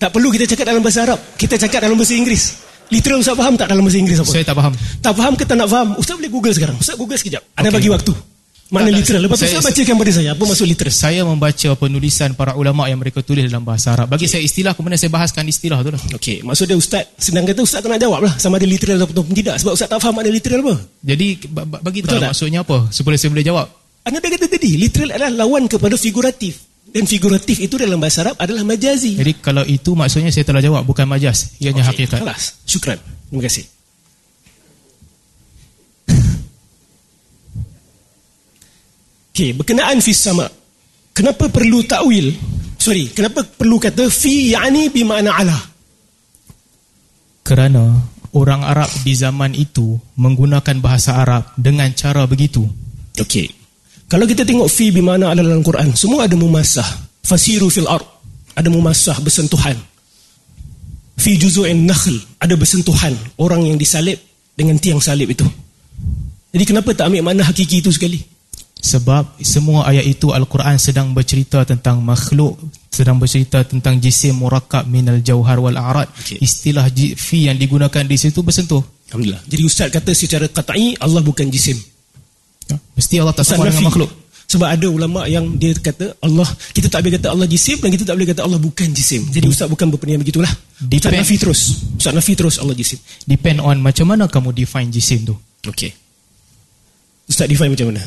[0.00, 1.20] Tak perlu kita cakap dalam bahasa Arab.
[1.36, 2.44] Kita cakap dalam bahasa Inggeris.
[2.90, 4.32] Literal Ustaz faham tak dalam bahasa Inggeris apa?
[4.32, 4.72] Saya tak faham.
[4.98, 5.88] Tak faham ke tak nak faham?
[6.00, 6.76] Ustaz boleh google sekarang.
[6.80, 7.42] Ustaz google sekejap.
[7.54, 7.76] Anda Okey.
[7.76, 8.12] bagi waktu.
[8.70, 9.20] Mana Tak, literal.
[9.26, 10.28] Lepas tu saya- bacakan pada saya.
[10.30, 10.94] Apa maksud literal?
[10.94, 14.14] Saya membaca penulisan para ulama yang mereka tulis dalam bahasa Arab.
[14.14, 15.98] Bagi saya istilah kemudian saya bahaskan istilah tu lah.
[16.14, 19.26] Okey, maksud dia Ustaz senang kata Ustaz tak nak jawab lah sama ada literal atau
[19.26, 20.74] tidak sebab Ustaz tak faham makna literal apa.
[21.02, 23.66] Jadi ba- ba- bagi tahu maksudnya apa supaya saya boleh jawab.
[24.00, 26.69] Anda dah kata tadi, literal adalah lawan kepada figuratif.
[26.90, 29.14] Dan figuratif itu dalam bahasa Arab adalah majazi.
[29.14, 32.18] Jadi kalau itu maksudnya saya telah jawab bukan majas, ianya Okey, hakikat.
[32.18, 32.66] Kelas.
[32.66, 32.98] Syukran.
[32.98, 33.62] Terima kasih.
[39.30, 40.50] Okey, berkenaan fi sama.
[41.14, 42.34] Kenapa perlu takwil?
[42.74, 45.54] Sorry, kenapa perlu kata fi yani bermakna ala?
[47.46, 48.02] Kerana
[48.34, 52.66] orang Arab di zaman itu menggunakan bahasa Arab dengan cara begitu.
[53.14, 53.59] Okey.
[54.10, 56.84] Kalau kita tengok fi bermakna ala dalam Quran, semua ada mumasah.
[57.22, 58.02] Fasiru fil ard.
[58.58, 59.78] Ada mumasah bersentuhan.
[61.14, 64.18] Fi juzu'in nakhl ada bersentuhan orang yang disalib
[64.58, 65.46] dengan tiang salib itu.
[66.50, 68.18] Jadi kenapa tak ambil makna hakiki itu sekali?
[68.80, 72.58] Sebab semua ayat itu Al-Quran sedang bercerita tentang makhluk,
[72.88, 76.08] sedang bercerita tentang jisim murakkab minal jauhar wal a'rad.
[76.24, 76.40] Okey.
[76.40, 78.82] Istilah fi yang digunakan di situ bersentuh.
[79.12, 79.44] Alhamdulillah.
[79.46, 81.78] Jadi ustaz kata secara qat'i Allah bukan jisim.
[82.70, 84.10] Ya, Mesti Allah tak Ustaz sama dengan makhluk.
[84.50, 86.42] Sebab ada ulama yang dia kata Allah
[86.74, 89.22] kita tak boleh kata Allah jisim dan kita tak boleh kata Allah bukan jisim.
[89.30, 90.50] Jadi ustaz bukan berpendapat begitulah.
[90.50, 91.60] Ustaz Depend- nafi terus.
[91.94, 92.98] Ustaz nafi terus Allah jisim.
[93.30, 95.38] Depend on macam mana kamu define jisim tu.
[95.66, 95.94] Okey.
[97.30, 98.02] Ustaz define macam mana?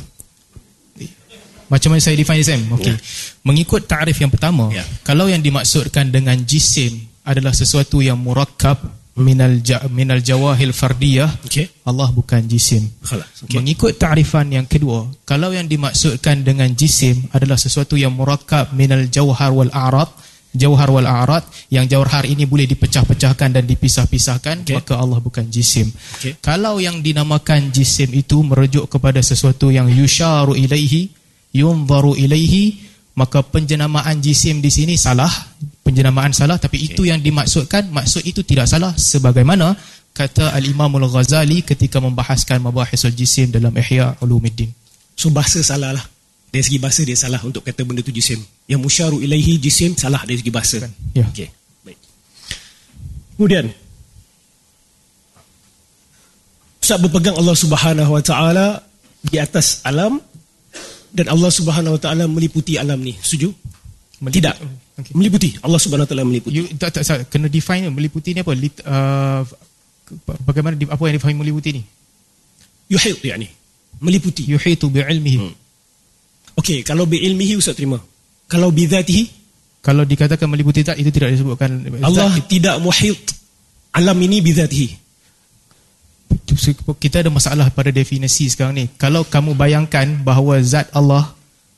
[1.71, 2.59] Macam mana saya define jisim?
[2.75, 2.91] Okey.
[2.91, 2.99] Ya.
[3.47, 4.83] Mengikut tarif yang pertama, Ya.
[5.01, 8.83] kalau yang dimaksudkan dengan jisim adalah sesuatu yang murakkab
[9.13, 11.69] minal ja, minal jawahil fardiyah, Okey.
[11.85, 12.89] Allah bukan jisim.
[13.05, 13.45] Khalas.
[13.45, 13.61] Okay.
[13.61, 19.53] Mengikut tarifan yang kedua, kalau yang dimaksudkan dengan jisim adalah sesuatu yang murakkab minal jauhar
[19.53, 20.09] wal a'rad,
[20.53, 24.77] jauhar wal a'rad yang jauhar ini boleh dipecah-pecahkan dan dipisah-pisahkan Okey.
[24.77, 25.89] maka Allah bukan jisim
[26.21, 26.37] Okey.
[26.45, 31.09] kalau yang dinamakan jisim itu merujuk kepada sesuatu yang yusharu ilaihi
[31.57, 35.29] yunzaru ilaihi maka penjenamaan jisim di sini salah
[35.85, 39.77] penjenamaan salah tapi itu yang dimaksudkan maksud itu tidak salah sebagaimana
[40.13, 44.73] kata al-Imam al-Ghazali ketika membahaskan mabahisul jisim dalam Ihya Ulumuddin
[45.13, 46.05] So bahasa salah lah.
[46.53, 48.37] Dari segi bahasa dia salah untuk kata benda tu jisim.
[48.69, 50.85] Yang musyaru ilaihi jisim salah dari segi bahasa.
[51.17, 51.49] ya Okey.
[51.81, 51.99] Baik.
[53.37, 53.65] Kemudian
[56.83, 58.67] Ustaz berpegang Allah Subhanahu Wa Taala
[59.23, 60.19] di atas alam
[61.13, 63.13] dan Allah Subhanahu Wa Taala meliputi alam ni.
[63.21, 63.53] Setuju?
[64.23, 64.55] Tidak.
[64.97, 65.13] Okey.
[65.13, 65.53] Meliputi.
[65.61, 66.53] Allah Subhanahu Wa Taala meliputi.
[66.57, 68.53] You, tak, tak, tak, kena define meliputi ni apa?
[68.57, 69.45] Lit, uh,
[70.41, 71.81] bagaimana apa yang difahami meliputi ni?
[72.89, 73.45] Yuhit yani.
[74.01, 74.49] Meliputi.
[74.49, 75.37] Yuhitu bi'ilmihi.
[75.37, 75.53] Hmm.
[76.57, 77.97] Okey, kalau bi ilmihi Ustaz terima.
[78.45, 79.41] Kalau bi dhatihi
[79.83, 83.19] Kalau dikatakan meliputi tak itu tidak disebutkan Allah Zat- tidak muhit
[83.91, 84.87] alam ini bi dhatihi.
[86.99, 88.85] Kita ada masalah pada definisi sekarang ni.
[88.95, 91.33] Kalau kamu bayangkan bahawa zat Allah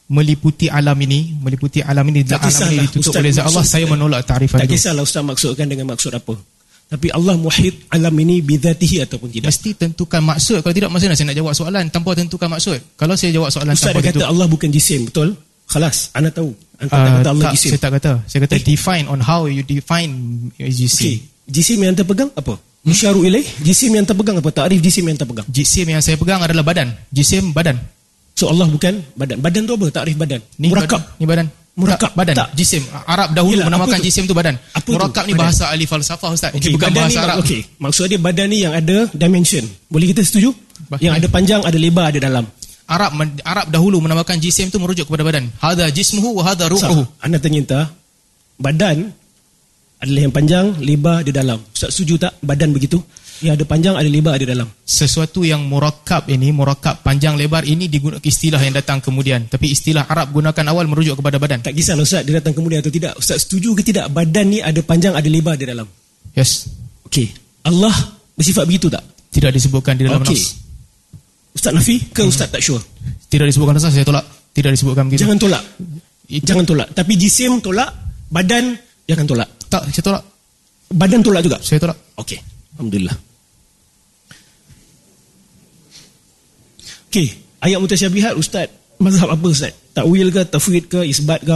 [0.05, 3.85] meliputi alam ini, meliputi alam ini, Tak alam ini ditutup Ustaz, oleh zat Allah, saya
[3.89, 4.77] menolak tarifan Tak itu.
[4.77, 6.37] kisahlah Ustaz maksudkan dengan maksud apa.
[6.85, 9.49] Tapi Allah muhit alam ini bidhatihi ataupun tidak.
[9.49, 10.61] Mesti tentukan maksud.
[10.61, 12.77] Kalau tidak, macam mana saya nak jawab soalan tanpa tentukan maksud?
[12.93, 15.33] Kalau saya jawab soalan Ustaz tanpa kata tentu, Allah bukan jisim, betul?
[15.65, 16.53] Khalas, anda tahu.
[16.77, 17.69] Anda tak uh, kata Allah tak, jisim.
[17.73, 18.11] saya tak kata.
[18.29, 18.61] Saya kata Eh.
[18.61, 20.13] define on how you define
[20.61, 20.93] jisim.
[21.09, 21.15] Okey,
[21.49, 22.61] jisim yang terpegang apa?
[22.85, 24.49] Musyaru ilaih, jisim yang terpegang apa?
[24.53, 25.45] Takrif jisim yang terpegang.
[25.49, 26.93] Jisim yang saya pegang adalah badan.
[27.09, 27.81] Jisim badan.
[28.37, 29.41] So Allah bukan badan.
[29.41, 29.89] Badan tu apa?
[29.89, 30.37] Takrif badan.
[30.61, 31.01] Ni Murakab.
[31.01, 31.17] badan.
[31.17, 31.47] Ni badan.
[31.75, 32.11] Murakab.
[32.15, 32.35] Badan.
[32.39, 32.49] Tak.
[32.55, 32.87] Jisim.
[33.03, 34.05] Arab dahulu Yelah, menamakan tu?
[34.07, 34.55] jisim tu badan.
[34.71, 34.95] Apa tu?
[34.95, 35.43] Murakab ni Badan.
[35.51, 36.55] bahasa ahli falsafah Ustaz.
[36.55, 37.35] Ini bukan badan bahasa ni, Arab.
[37.43, 39.65] Okey, maksud dia badan ni yang ada dimension.
[39.91, 40.55] Boleh kita setuju?
[40.87, 42.45] Bah- Yang ada panjang, ada lebar, ada dalam.
[42.85, 43.11] Arab
[43.43, 45.49] Arab dahulu menamakan jisim tu merujuk kepada badan.
[45.59, 47.01] Hada jismuhu wa hada ruhuhu.
[47.19, 47.85] Anda tanya entah,
[48.55, 49.09] badan
[50.01, 51.59] adalah yang panjang, lebar, ada dalam.
[51.71, 52.99] Ustaz setuju tak badan begitu?
[53.43, 54.67] Yang ada panjang, ada lebar, ada dalam.
[54.87, 59.51] Sesuatu yang murakab ini, murakab panjang lebar ini digunakan istilah yang datang kemudian.
[59.51, 61.59] Tapi istilah Arab gunakan awal merujuk kepada badan.
[61.59, 63.19] Tak kisahlah Ustaz, dia datang kemudian atau tidak.
[63.19, 65.87] Ustaz setuju ke tidak badan ni ada panjang, ada lebar, ada dalam?
[66.31, 66.71] Yes.
[67.11, 67.35] Okey.
[67.67, 67.91] Allah
[68.39, 69.03] bersifat begitu tak?
[69.35, 70.31] Tidak disebutkan di dalam Okey.
[70.31, 70.55] nas.
[71.51, 72.79] Ustaz Nafi ke Ustaz tak sure?
[73.27, 74.23] Tidak disebutkan nas, saya tolak.
[74.55, 75.27] Tidak disebutkan begitu.
[75.27, 75.63] Jangan tolak.
[76.31, 76.87] Itu- Jangan tolak.
[76.95, 77.91] Tapi jisim tolak,
[78.31, 79.49] badan jangan tolak.
[79.71, 80.23] Tak, saya tolak.
[80.93, 81.57] Badan tolak juga.
[81.61, 81.97] Saya tolak.
[82.19, 82.39] Okey.
[82.75, 83.15] Alhamdulillah.
[87.15, 87.31] Okey,
[87.63, 88.67] ayat mutasyabihat Ustaz,
[88.99, 89.71] mazhab apa Ustaz?
[89.95, 91.55] Takwil ke, tafwid ke, isbat ke?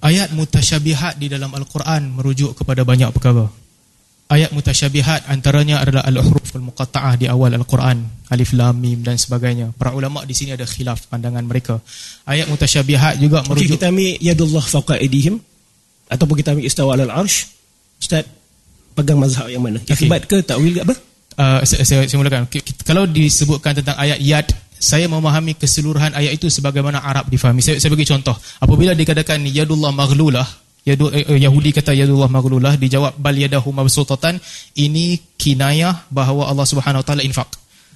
[0.00, 3.44] Ayat mutasyabihat di dalam Al-Quran merujuk kepada banyak perkara.
[4.32, 8.00] Ayat mutasyabihat antaranya adalah al-huruf al-muqatta'ah di awal Al-Quran,
[8.32, 9.76] alif lam mim dan sebagainya.
[9.76, 11.84] Para ulama di sini ada khilaf pandangan mereka.
[12.24, 14.96] Ayat mutasyabihat juga merujuk kita ambil yadullah fawqa
[16.14, 17.50] ataupun kita ambil istawa alal arsh.
[17.98, 18.22] Ustaz
[18.94, 19.82] pegang mazhab yang mana?
[19.82, 20.06] Okey.
[20.06, 20.94] Isbat ke, takwil ke apa?
[21.38, 22.46] uh, saya, saya, saya mulakan.
[22.46, 24.46] K- Kalau disebutkan tentang ayat yad,
[24.78, 27.58] saya memahami keseluruhan ayat itu sebagaimana Arab difahami.
[27.64, 28.36] Saya, saya bagi contoh.
[28.62, 30.46] Apabila dikatakan yadullah maghlulah,
[30.84, 34.38] yadu, eh, eh, Yahudi kata yadullah maghlulah, dijawab bal yadahu mabsutatan,
[34.78, 37.48] ini kinayah bahawa Allah Subhanahu wa taala infak.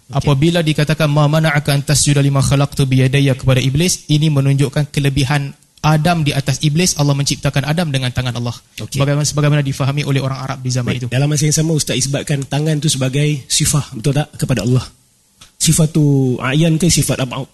[0.09, 5.53] Apabila dikatakan ma mana'aka an tasjuda lima khalaqtu bi yadayya kepada iblis, ini menunjukkan kelebihan
[5.79, 8.57] Adam di atas iblis, Allah menciptakan Adam dengan tangan Allah.
[8.83, 8.99] Okey.
[8.99, 11.07] Sebagaimana sebagaimana difahami oleh orang Arab di zaman itu.
[11.07, 14.83] Dalam masa yang sama Ustaz isbatkan tangan tu sebagai sifat betul tak kepada Allah?
[15.59, 17.47] Sifat tu ayan ke sifat ab'ud?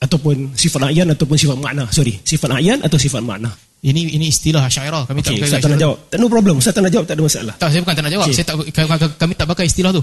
[0.00, 1.84] Ataupun sifat ayan ataupun sifat makna.
[1.88, 3.52] Sorry, sifat ayan atau sifat makna?
[3.80, 5.08] Ini ini istilah Asy'ariyah.
[5.08, 5.98] Kami tak Okey, pakai Ustaz tak nak jawab.
[6.12, 6.54] Tak no problem.
[6.60, 7.54] Ustaz tak nak jawab, tak ada masalah.
[7.56, 8.26] Tak, saya bukan tak nak jawab.
[8.28, 8.36] Okey.
[8.36, 10.02] Saya tak kami, kami tak pakai istilah tu.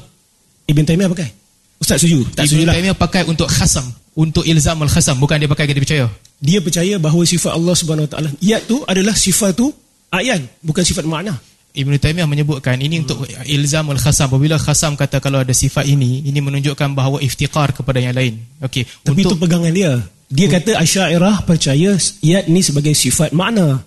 [0.66, 1.30] Ibn Taymiyah pakai?
[1.78, 2.26] Ustaz setuju?
[2.34, 2.74] Tak Ibn.
[2.74, 3.86] Taymiyah pakai untuk khasam,
[4.18, 6.06] untuk ilzam al-khasam, bukan dia pakai dia percaya.
[6.42, 9.70] Dia percaya bahawa sifat Allah Subhanahu Wa Taala iyat tu adalah sifat tu
[10.10, 11.38] ayan, bukan sifat makna.
[11.78, 14.34] Ibn Taymiyah menyebutkan ini untuk ilzam al-khasam.
[14.34, 18.42] Apabila khasam kata kalau ada sifat ini, ini menunjukkan bahawa iftiqar kepada yang lain.
[18.66, 20.02] Okey, Tapi itu untuk pegangan dia.
[20.26, 21.94] Dia kata Asy'ariyah percaya
[22.26, 23.86] iyat ni sebagai sifat makna.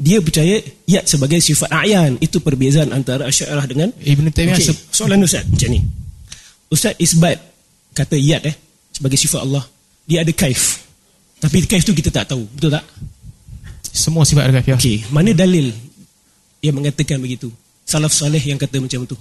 [0.00, 2.16] Dia percaya iyat sebagai sifat ayan.
[2.24, 5.84] Itu perbezaan antara Asy'ariyah dengan Ibn Taymiyah Okey, se- soalan Ustaz macam ni.
[6.72, 7.36] Ustaz isbat
[7.92, 8.56] kata iyat eh
[8.96, 9.64] sebagai sifat Allah.
[10.08, 10.80] Dia ada kaif.
[11.36, 12.48] Tapi kaif tu kita tak tahu.
[12.56, 12.84] Betul tak?
[13.96, 14.76] semua sifat ada kafiah.
[14.76, 15.72] Okey, mana dalil
[16.60, 17.48] yang mengatakan begitu?
[17.88, 19.16] Salaf saleh yang kata macam tu.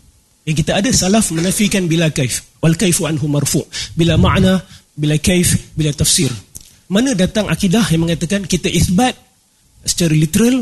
[0.45, 2.43] Yang kita ada salaf menafikan bila kaif.
[2.59, 3.63] Wal kaifu anhu marfu.
[3.95, 4.61] Bila makna,
[4.93, 6.29] bila kaif, bila tafsir.
[6.91, 9.17] Mana datang akidah yang mengatakan kita isbat
[9.81, 10.61] secara literal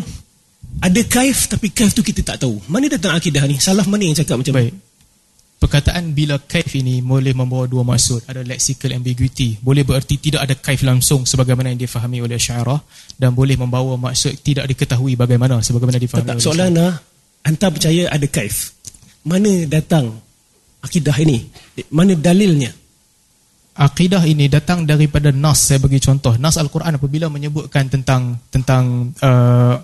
[0.79, 2.63] ada kaif tapi kaif tu kita tak tahu.
[2.71, 3.59] Mana datang akidah ni?
[3.59, 4.73] Salaf mana yang cakap macam Baik.
[5.63, 8.27] Perkataan bila kaif ini boleh membawa dua maksud.
[8.27, 9.55] Ada lexical ambiguity.
[9.63, 12.83] Boleh bererti tidak ada kaif langsung sebagaimana yang difahami oleh syairah
[13.15, 16.93] dan boleh membawa maksud tidak diketahui bagaimana sebagaimana difahami Tak, oleh soalan lah,
[17.47, 18.75] hantar percaya ada kaif.
[19.23, 20.19] Mana datang
[20.83, 21.47] akidah ini?
[21.95, 22.75] Mana dalilnya?
[23.79, 26.35] Akidah ini datang daripada nas saya bagi contoh.
[26.43, 29.79] Nas Al-Quran apabila menyebutkan tentang tentang uh,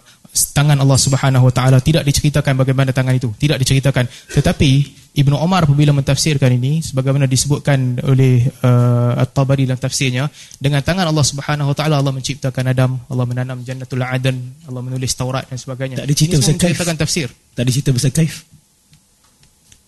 [0.52, 4.12] tangan Allah Subhanahu Wa Taala tidak diceritakan bagaimana tangan itu, tidak diceritakan.
[4.36, 10.30] Tetapi Ibnu Omar apabila mentafsirkan ini sebagaimana disebutkan oleh uh, At-Tabari dalam tafsirnya
[10.62, 14.38] dengan tangan Allah Subhanahu Wa Taala Allah menciptakan Adam, Allah menanam Jannatul Adan,
[14.70, 15.98] Allah menulis Taurat dan sebagainya.
[16.00, 16.78] Tak ada cerita pasal kaif.
[16.96, 17.28] tafsir.
[17.58, 18.36] Tak ada cerita pasal kaif.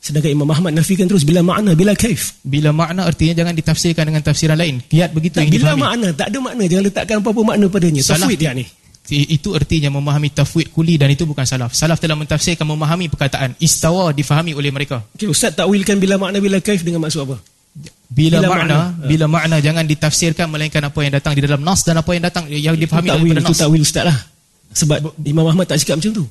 [0.02, 2.41] Sedangkan Imam Ahmad nafikan terus bila makna, bila kaif.
[2.41, 4.81] Bila makna artinya jangan ditafsirkan dengan tafsiran lain.
[4.81, 5.81] Kiat begitu Tak, yang bila difahami.
[5.85, 6.64] makna, tak ada makna.
[6.65, 8.02] Jangan letakkan apa-apa makna padanya.
[8.02, 8.26] Salah.
[8.26, 8.65] Tafwid ya ni.
[8.65, 11.76] I- Itu artinya memahami tafwid kuli dan itu bukan salaf.
[11.76, 15.03] Salaf telah mentafsirkan memahami perkataan istawa difahami oleh mereka.
[15.18, 17.36] Okay, Ustaz takwilkan bila makna, bila kaif dengan maksud apa?
[18.11, 19.07] Bila, Bila makna, makna.
[19.07, 22.44] bila makna jangan ditafsirkan melainkan apa yang datang di dalam nas dan apa yang datang
[22.52, 23.60] yang difahami takwil, itu nas.
[23.60, 24.18] takwil Ustaz lah.
[24.72, 26.26] Sebab Imam Ahmad tak cakap macam tu.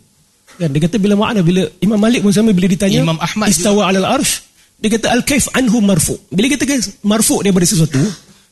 [0.61, 3.89] Kan, dia kata bila makna, bila Imam Malik pun sama bila ditanya, Imam Ahmad istawa
[3.89, 4.45] alal arsh,
[4.81, 6.17] dia kata al-kaif anhu marfu.
[6.33, 8.01] Bila kita kata marfu daripada sesuatu,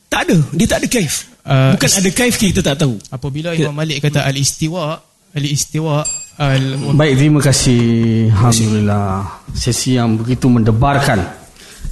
[0.09, 0.37] tak ada.
[0.53, 1.29] Dia tak ada kaif.
[1.47, 2.99] Uh, Bukan ada kaif kita tak tahu.
[3.09, 4.99] Apabila Imam Malik kata al-istiwa,
[5.33, 6.03] al-istiwa
[6.39, 7.83] al Baik, terima kasih.
[8.31, 9.23] Alhamdulillah.
[9.55, 11.19] Sesi yang begitu mendebarkan.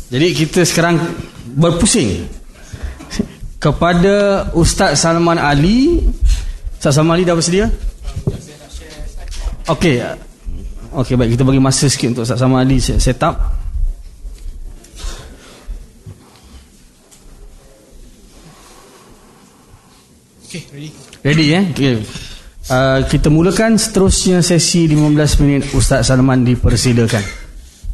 [0.07, 0.99] Jadi kita sekarang
[1.57, 2.27] berpusing
[3.59, 5.99] kepada Ustaz Salman Ali.
[6.79, 7.67] Ustaz Salman Ali dah bersedia?
[9.67, 9.99] Okey.
[10.95, 13.35] Okey, baik kita bagi masa sikit untuk Ustaz Salman Ali set set up.
[20.57, 20.89] Okay, ready.
[21.21, 21.63] Ready eh?
[21.69, 21.95] Okay.
[22.67, 27.21] Uh, kita mulakan seterusnya sesi 15 minit Ustaz Salman dipersilakan.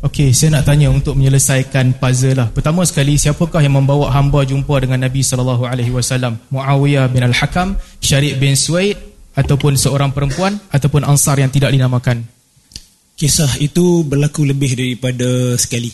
[0.03, 2.47] Okey, saya nak tanya untuk menyelesaikan puzzle lah.
[2.51, 6.39] Pertama sekali, siapakah yang membawa hamba jumpa dengan Nabi sallallahu alaihi wasallam?
[6.51, 8.95] Muawiyah bin Al-Hakam, Syariq bin Suaid
[9.35, 12.23] ataupun seorang perempuan ataupun ansar yang tidak dinamakan?
[13.19, 15.91] Kisah itu berlaku lebih daripada sekali.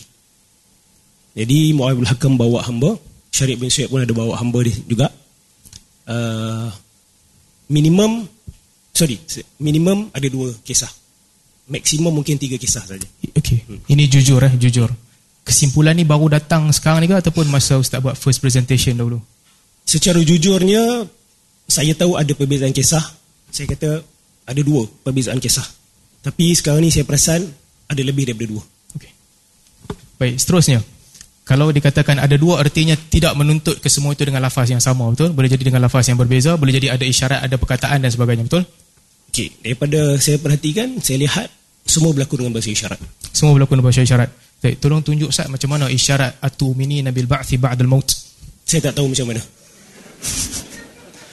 [1.34, 2.94] Jadi Muawiyah bin Hakam bawa hamba,
[3.30, 5.10] Syariq bin Suhaib pun ada bawa hamba dia juga.
[6.10, 6.66] Uh,
[7.70, 8.26] minimum
[8.90, 9.22] sorry,
[9.62, 10.90] minimum ada dua kisah.
[11.70, 13.06] Maksimum mungkin tiga kisah saja.
[13.38, 14.90] Okey, ini jujur eh, jujur.
[15.46, 19.22] Kesimpulan ni baru datang sekarang ni ke ataupun masa ustaz buat first presentation dahulu?
[19.86, 21.06] Secara jujurnya
[21.70, 23.02] saya tahu ada perbezaan kisah.
[23.54, 24.02] Saya kata
[24.50, 25.64] ada dua perbezaan kisah.
[26.26, 27.46] Tapi sekarang ni saya perasan
[27.86, 28.62] ada lebih daripada dua.
[28.98, 29.12] Okey.
[30.18, 30.82] Baik, seterusnya.
[31.50, 35.34] Kalau dikatakan ada dua artinya tidak menuntut ke semua itu dengan lafaz yang sama, betul?
[35.34, 38.62] Boleh jadi dengan lafaz yang berbeza, boleh jadi ada isyarat, ada perkataan dan sebagainya, betul?
[39.34, 41.50] Okey, daripada saya perhatikan, saya lihat
[41.82, 43.02] semua berlaku dengan bahasa isyarat.
[43.34, 44.30] Semua berlaku dalam bahasa isyarat.
[44.62, 48.06] Baik, tolong tunjuk Ustaz macam mana isyarat atumini nabil ba'thi ba'dal maut.
[48.62, 49.42] Saya tak tahu macam mana.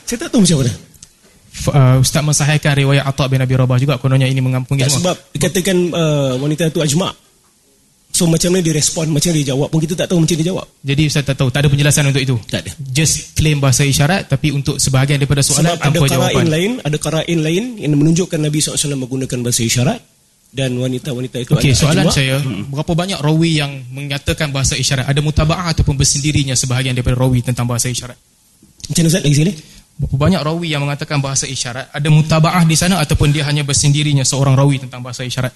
[0.01, 0.73] saya tak tahu macam mana.
[1.69, 5.13] Uh, Ustaz mensahihkan riwayat Atha bin Abi Rabah juga kononnya ini mengampuni Tak, semua.
[5.13, 7.26] sebab dikatakan uh, wanita tu ajma'
[8.17, 10.47] So macam mana dia respon, macam mana dia jawab pun kita tak tahu macam dia
[10.49, 10.65] jawab.
[10.81, 12.35] Jadi Ustaz tak tahu, tak ada penjelasan untuk itu.
[12.49, 12.71] Tak ada.
[12.81, 16.45] Just claim bahasa isyarat tapi untuk sebahagian daripada soalan Sebab ada tanpa jawapan.
[16.49, 20.01] lain, ada karain lain yang menunjukkan Nabi SAW menggunakan bahasa isyarat
[20.49, 22.17] dan wanita-wanita itu Okey, soalan ajma'.
[22.17, 22.41] saya,
[22.73, 25.05] berapa banyak rawi yang menyatakan bahasa isyarat?
[25.05, 28.17] Ada mutabaah ataupun bersendirinya sebahagian daripada rawi tentang bahasa isyarat?
[28.89, 29.53] Macam mana Ustaz lagi sekali?
[29.97, 31.93] Berapa banyak rawi yang mengatakan bahasa isyarat?
[31.93, 35.53] Ada mutabaah di sana ataupun dia hanya bersendirinya seorang rawi tentang bahasa isyarat?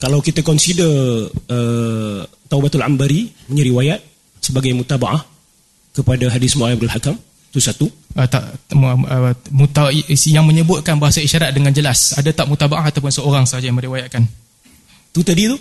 [0.00, 0.88] Kalau kita consider
[1.28, 4.00] uh, Taubatul Ambari punya riwayat
[4.40, 5.20] sebagai mutaba'ah
[5.92, 7.20] kepada hadis Mu'ayyib al-Hakam
[7.52, 7.86] itu satu.
[8.16, 9.92] Uh, tak, uh, muta,
[10.26, 12.16] yang menyebutkan bahasa isyarat dengan jelas.
[12.16, 14.24] Ada tak mutabaah ataupun seorang sahaja yang meriwayatkan?
[15.12, 15.58] Tu tadi tu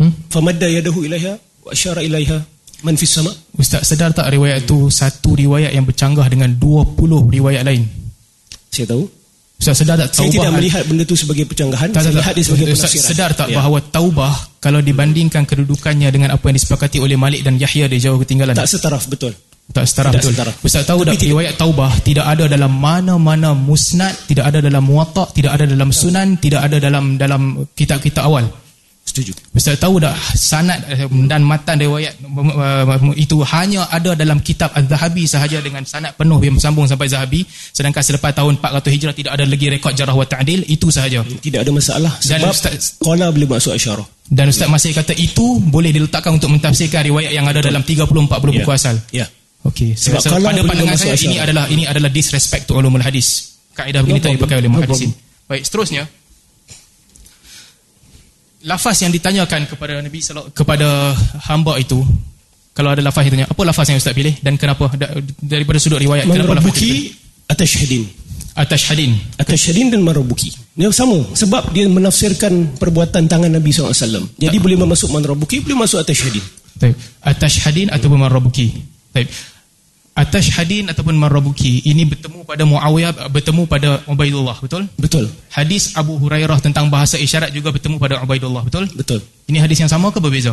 [0.00, 0.12] Hmm?
[0.32, 2.40] famadda yadahu ilaiha wa asyara ilaiha
[2.82, 3.30] man fis sama.
[3.54, 6.96] Ustaz sedar tak riwayat itu satu riwayat yang bercanggah dengan 20
[7.30, 7.86] riwayat lain?
[8.72, 9.04] Saya tahu.
[9.62, 11.88] Ustaz sedar tak Saya taubah tidak melihat benda tu sebagai pencanggahan.
[11.94, 12.34] tak, saya tak, lihat tak.
[12.34, 13.06] dia sebagai penafsiran.
[13.14, 13.56] sedar tak Ya.
[13.62, 18.18] bahawa taubah kalau dibandingkan kedudukannya dengan apa yang disepakati oleh Malik dan Yahya dia jauh
[18.18, 18.58] ketinggalan.
[18.58, 19.30] tak setaraf betul.
[19.72, 20.32] Tak setara Tidak betul.
[20.34, 20.52] setara.
[20.60, 25.30] Ustaz tahu Tapi tak riwayat taubah tidak ada dalam mana-mana musnad, tidak ada dalam muwatta,
[25.32, 28.50] tidak ada dalam sunan, tidak ada dalam dalam kitab-kitab awal.
[29.12, 29.36] Setuju.
[29.52, 35.28] Ustaz tahu tak sanad eh, dan matan riwayat uh, itu hanya ada dalam kitab Az-Zahabi
[35.28, 39.44] sahaja dengan sanad penuh yang bersambung sampai Zahabi sedangkan selepas tahun 400 Hijrah tidak ada
[39.44, 41.20] lagi rekod jarah wa ta'dil itu sahaja.
[41.20, 44.08] Tidak ada masalah Dan sebab Ustaz- qala boleh masuk isyarah.
[44.24, 48.32] Dan Ustaz masih kata itu boleh diletakkan untuk mentafsirkan riwayat yang ada dalam 30 40
[48.32, 48.80] buku Ya.
[48.80, 48.96] asal.
[49.12, 49.26] Ya.
[49.62, 53.60] Okey, Sebab kalau pada pandangan saya ini adalah ini adalah disrespect to ulumul hadis.
[53.76, 54.70] Kaedah begini No tak dipakai oleh.
[54.72, 55.12] No muhaddisin.
[55.46, 56.08] Baik, seterusnya.
[58.62, 61.12] Lafaz yang ditanyakan kepada Nabi sallallahu kepada
[61.50, 61.98] hamba itu
[62.72, 65.12] kalau ada lafaz yang tanya, apa lafaz yang Ustaz pilih dan kenapa Da-
[65.44, 66.80] daripada sudut riwayat Man kenapa lafaz
[67.52, 68.08] atashhadin.
[68.52, 69.12] Atashhadin.
[69.40, 70.52] Atashhadin dan marabuki.
[70.72, 74.28] Dia sama sebab dia menafsirkan perbuatan tangan Nabi SAW.
[74.40, 76.44] Jadi boleh masuk man rabbuki, boleh masuk atashhadin.
[76.80, 76.96] Baik.
[77.20, 78.72] Atashhadin ataupun marabuki.
[80.12, 84.84] Atashhadin ataupun marabuki ini bertemu pada Muawiyah bertemu pada Ubaidullah, betul?
[85.00, 85.24] Betul.
[85.48, 88.84] Hadis Abu Hurairah tentang bahasa isyarat juga bertemu pada Ubaidullah, betul?
[88.92, 89.24] Betul.
[89.48, 90.52] Ini hadis yang sama ke berbeza?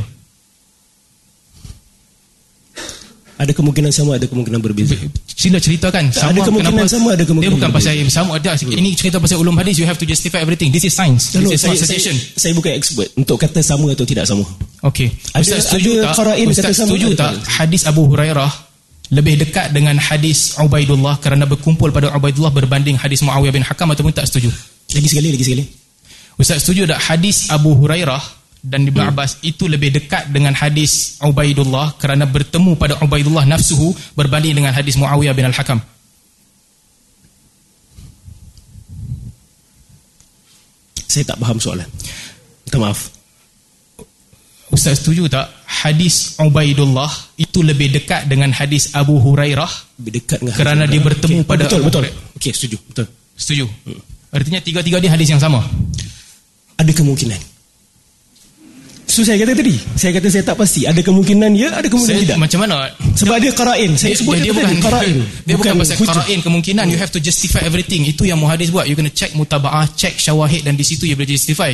[3.40, 4.96] Ada kemungkinan sama, ada kemungkinan berbeza.
[5.32, 7.96] Sila ceritakan Tak, ada kemungkinan kenapa- sama, ada kemungkinan Dia bukan berbeza.
[7.96, 10.72] pasal sama ada ini cerita pasal ulum hadis you have to justify everything.
[10.76, 11.32] This is science.
[11.32, 14.44] Hello, This is saya, saya, saya bukan expert untuk kata sama atau tidak sama.
[14.84, 15.08] Okey.
[15.32, 16.48] Ada- Ustaz setuju ada tak?
[16.48, 17.32] Ustaz sama, setuju ada tak
[17.64, 18.52] hadis Abu Hurairah
[19.10, 24.14] lebih dekat dengan hadis Ubaidullah kerana berkumpul pada Ubaidullah berbanding hadis Muawiyah bin Hakam ataupun
[24.14, 24.54] tak setuju?
[24.94, 25.66] Lagi sekali, lagi sekali.
[26.38, 28.22] Ustaz setuju tak hadis Abu Hurairah
[28.64, 29.12] dan Ibn Hmm.
[29.12, 34.94] Abbas itu lebih dekat dengan hadis Ubaidullah kerana bertemu pada Ubaidullah nafsuhu berbanding dengan hadis
[34.96, 35.82] Muawiyah bin Al-Hakam?
[41.10, 41.90] Saya tak faham soalan.
[42.70, 43.10] Minta maaf.
[44.70, 49.70] Ustaz setuju tak hadis Ubaidullah itu lebih dekat dengan hadis Abu Hurairah
[50.02, 52.04] Lebih dekat dengan Kerana dia bertemu Okey, pada Betul, betul.
[52.36, 52.78] Okey, setuju.
[52.90, 53.06] Betul.
[53.38, 53.66] Setuju?
[54.34, 55.62] Artinya tiga-tiga dia hadis yang sama.
[56.76, 57.40] Ada kemungkinan.
[59.10, 60.86] So saya kata tadi, saya kata saya tak pasti.
[60.86, 62.38] Ada kemungkinan ya, ada kemungkinan Saya, tidak.
[62.38, 62.94] macam mana?
[63.18, 63.92] Sebab dia qara'in.
[63.98, 65.16] Saya Dia, sebut dia, dia tadi, bukan qara'in.
[65.50, 66.10] dia bukan, pasal hujah.
[66.14, 68.06] qara'in kemungkinan you have to justify everything.
[68.06, 68.86] Itu yang muhadis buat.
[68.86, 71.74] You kena check mutabaah, check syawahid dan di situ you boleh justify.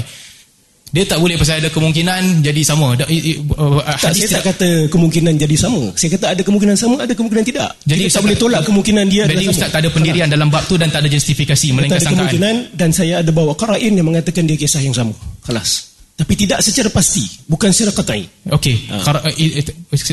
[0.93, 2.95] Dia tak boleh pasal ada kemungkinan jadi sama.
[2.95, 5.91] Uh, Tak, saya tak kata kemungkinan jadi sama.
[5.97, 7.69] Saya kata ada kemungkinan sama, ada kemungkinan tidak.
[7.83, 9.73] Jadi Kita Ustaz tak boleh tolak kemungkinan dia Jadi Ustaz sama.
[9.75, 12.19] tak ada pendirian dalam bab tu dan tak ada justifikasi Tak melainkan ada sangkaan.
[12.31, 15.11] kemungkinan dan saya ada bawa qara'in yang mengatakan dia kisah yang sama.
[15.43, 15.91] Kelas.
[16.15, 18.23] Tapi tidak secara pasti, bukan secara qat'i.
[18.47, 19.03] Okey, Ha.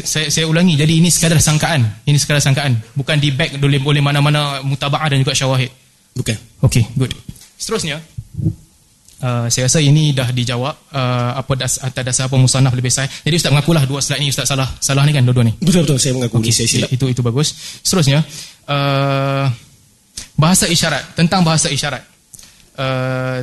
[0.02, 0.74] Saya saya ulangi.
[0.74, 2.02] Jadi ini sekadar sangkaan.
[2.02, 2.74] Ini sekadar sangkaan.
[2.98, 5.70] Bukan di back oleh oleh mana-mana mutabaah dan juga syawahid.
[6.18, 6.34] Bukan.
[6.66, 7.14] Okey, good.
[7.54, 8.02] Seterusnya,
[9.22, 13.06] uh, saya rasa ini dah dijawab uh, apa das, atas dasar apa musanaf lebih saya.
[13.06, 14.66] Jadi ustaz mengakulah dua slide ni ustaz salah.
[14.82, 15.54] Salah ni kan dua-dua ni.
[15.62, 16.90] Betul betul saya mengaku okay, saya silap.
[16.90, 17.54] Itu itu bagus.
[17.80, 18.20] Seterusnya,
[18.68, 19.46] uh,
[20.36, 22.02] bahasa isyarat tentang bahasa isyarat.
[22.76, 23.40] Uh,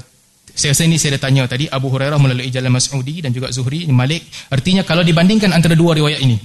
[0.59, 3.87] saya rasa ini saya dah tanya tadi Abu Hurairah melalui jalan Mas'udi dan juga Zuhri
[3.87, 6.35] Malik artinya kalau dibandingkan antara dua riwayat ini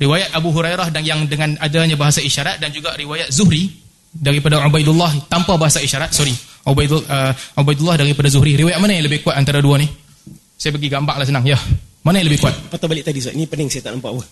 [0.00, 3.85] riwayat Abu Hurairah dan yang dengan adanya bahasa isyarat dan juga riwayat Zuhri
[4.16, 6.32] daripada Ubaidullah tanpa bahasa isyarat sorry
[6.66, 9.86] Ubaidul, uh, Ubaidullah daripada Zuhri riwayat mana yang lebih kuat antara dua ni
[10.56, 11.58] saya bagi gambar lah senang ya
[12.02, 13.34] mana yang lebih kuat Patah balik tadi Ustaz.
[13.34, 14.22] Ini pening saya tak nampak apa.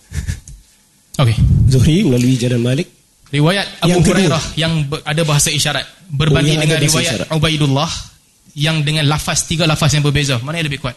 [1.23, 1.36] okey
[1.70, 2.89] Zuhri melalui jalan Malik.
[3.35, 4.15] Riwayat Abu Yang kedua.
[4.15, 7.28] Hurairah yang ber, ada bahasa isyarat berbanding Oh, dengan riwayat isyarat.
[7.35, 7.90] Ubaidullah
[8.55, 10.39] yang dengan lafaz tiga lafaz yang berbeza.
[10.39, 10.94] Mana yang lebih kuat?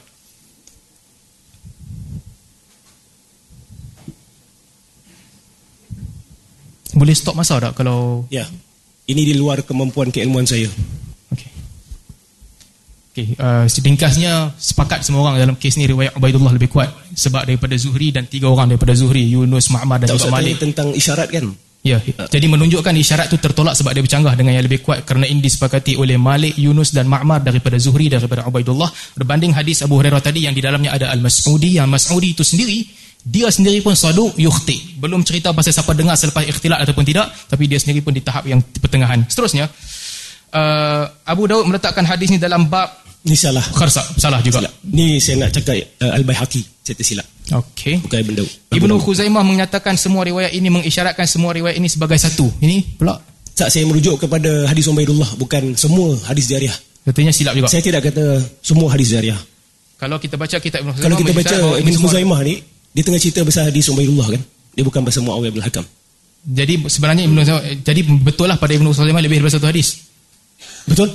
[6.98, 8.46] Boleh stop masa tak kalau Ya.
[9.08, 10.68] Ini di luar kemampuan keilmuan saya.
[11.32, 11.50] okey.
[13.16, 17.80] Okey, uh, ringkasnya sepakat semua orang dalam kes ni riwayat Ubaidullah lebih kuat sebab daripada
[17.80, 20.60] Zuhri dan tiga orang daripada Zuhri, Yunus, Ma'mar dan usah Malik.
[20.60, 21.48] tentang isyarat kan?
[21.88, 25.40] Ya, jadi menunjukkan isyarat tu tertolak sebab dia bercanggah dengan yang lebih kuat kerana ini
[25.40, 30.44] disepakati oleh Malik, Yunus dan Ma'mar daripada Zuhri daripada Ubaidullah berbanding hadis Abu Hurairah tadi
[30.44, 32.84] yang di dalamnya ada Al-Mas'udi yang Mas'udi itu sendiri
[33.28, 34.96] dia sendiri pun saduq yukhti.
[35.04, 38.48] Belum cerita pasal siapa dengar selepas ikhtilat ataupun tidak, tapi dia sendiri pun di tahap
[38.48, 39.28] yang pertengahan.
[39.28, 39.68] Seterusnya,
[40.56, 42.88] uh, Abu Daud meletakkan hadis ni dalam bab
[43.28, 43.66] Ini salah.
[43.76, 44.00] kharsa.
[44.16, 44.64] Salah juga.
[44.64, 44.74] Silap.
[44.88, 46.64] Ni saya nak cakap uh, Al-Baihaqi.
[46.80, 47.28] Saya tersilap.
[47.52, 48.00] Okey.
[48.08, 48.52] Bukan Ibn Daud.
[48.72, 52.48] Ibnu Khuzaimah menyatakan semua riwayat ini mengisyaratkan semua riwayat ini sebagai satu.
[52.64, 53.20] Ini pula
[53.58, 55.34] Tak, saya merujuk kepada hadis Ubaidullah.
[55.34, 56.78] Bukan semua hadis jariah.
[57.02, 57.68] katanya silap juga.
[57.68, 59.40] Saya tidak kata semua hadis jariah.
[59.98, 62.56] Kalau kita baca kitab Ibn Khuzaimah Kalau kita baca Ibn Khuzaimah ni,
[62.98, 64.42] dia tengah cerita pasal hadis Ubaidullah kan?
[64.74, 65.86] Dia bukan pasal Muawiyah bin Hakam.
[66.42, 70.02] Jadi sebenarnya Ibn Khuzaimah jadi betul lah pada Ibn Khuzaimah lebih daripada satu hadis.
[70.90, 71.14] Betul?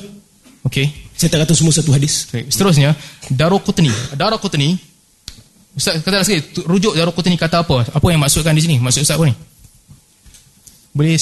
[0.63, 0.87] Okey.
[1.19, 2.31] Saya tak kata semua satu hadis.
[2.31, 2.55] Baik.
[2.55, 2.95] Seterusnya
[3.35, 3.91] Daruqutni.
[4.15, 4.79] Daruqutni
[5.75, 7.83] Ustaz kata sekali tu- rujuk Daruqutni kata apa?
[7.91, 8.79] Apa yang maksudkan di sini?
[8.79, 9.35] Maksud Ustaz apa ni?
[10.95, 11.19] Boleh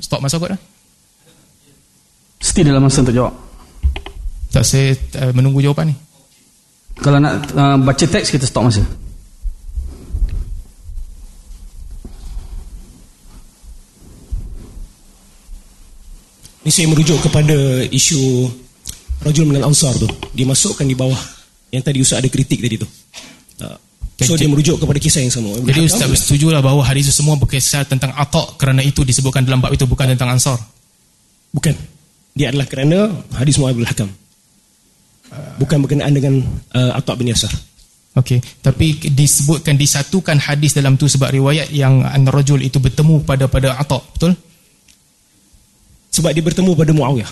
[0.00, 0.60] stop masa kot dah?
[2.40, 3.34] Mesti dalam masa untuk jawab.
[4.56, 5.94] Tak saya uh, menunggu jawapan ni.
[6.96, 8.86] Kalau nak uh, baca teks kita stop masa.
[16.68, 17.56] Ni saya merujuk kepada
[17.88, 18.44] isu
[19.24, 20.04] Rajul Minal Ansar tu.
[20.36, 21.16] Dia masukkan di bawah
[21.72, 22.84] yang tadi Ustaz ada kritik tadi tu.
[23.64, 23.80] Uh,
[24.20, 25.56] So dia merujuk kepada kisah yang sama.
[25.64, 29.64] Jadi Ustaz bersetuju lah bahawa hadis itu semua berkisar tentang atak kerana itu disebutkan dalam
[29.64, 30.60] bab itu bukan tentang ansar.
[31.56, 31.72] Bukan.
[32.36, 34.12] Dia adalah kerana hadis bin Hakam.
[35.56, 36.44] Bukan berkenaan dengan
[36.76, 37.48] uh, Atta bin Yasar.
[38.12, 43.78] Okey, tapi disebutkan disatukan hadis dalam tu sebab riwayat yang an-rajul itu bertemu pada pada
[43.78, 44.36] Atha, betul?
[46.18, 47.30] Sebab dia bertemu pada Muawiyah.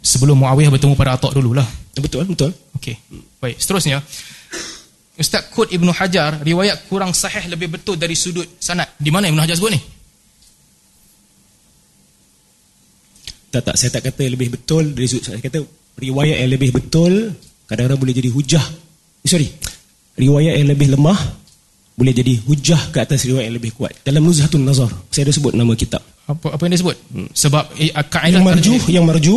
[0.00, 1.68] Sebelum Muawiyah bertemu pada Atha dululah.
[2.00, 2.50] Betul, betul.
[2.80, 2.96] Okey.
[3.36, 4.00] Baik, seterusnya
[5.16, 8.88] Ustaz Qut Ibnu Hajar riwayat kurang sahih lebih betul dari sudut sanad.
[8.96, 9.80] Di mana Ibnu Hajar sebut ni?
[13.52, 15.64] Tak tak saya tak kata lebih betul dari sudut saya kata
[15.96, 17.32] riwayat yang lebih betul
[17.64, 18.64] kadang-kadang boleh jadi hujah.
[19.24, 19.48] Eh, sorry.
[20.16, 21.20] Riwayat yang lebih lemah
[21.96, 23.96] boleh jadi hujah ke atas riwayat yang lebih kuat.
[24.04, 26.04] Dalam Nuzhatun Nazar, saya ada sebut nama kitab.
[26.26, 26.96] Apa apa yang dia sebut?
[27.14, 27.28] Hmm.
[27.30, 29.34] Sebab eh, kaedah Yang marju, yang marju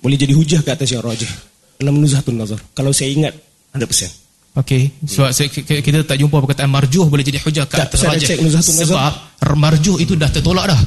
[0.00, 1.28] boleh jadi hujah ke atas yang rajih.
[1.76, 2.60] Dalam Nuzhatun Nazar.
[2.72, 3.34] Kalau saya ingat
[3.76, 4.22] 100%.
[4.52, 8.36] Okey, sebab saya, kita tak jumpa perkataan marjuh boleh jadi hujah ke atas rajih.
[8.36, 8.60] Nazar.
[8.60, 9.12] Sebab
[9.56, 10.80] marjuh itu dah tertolak dah.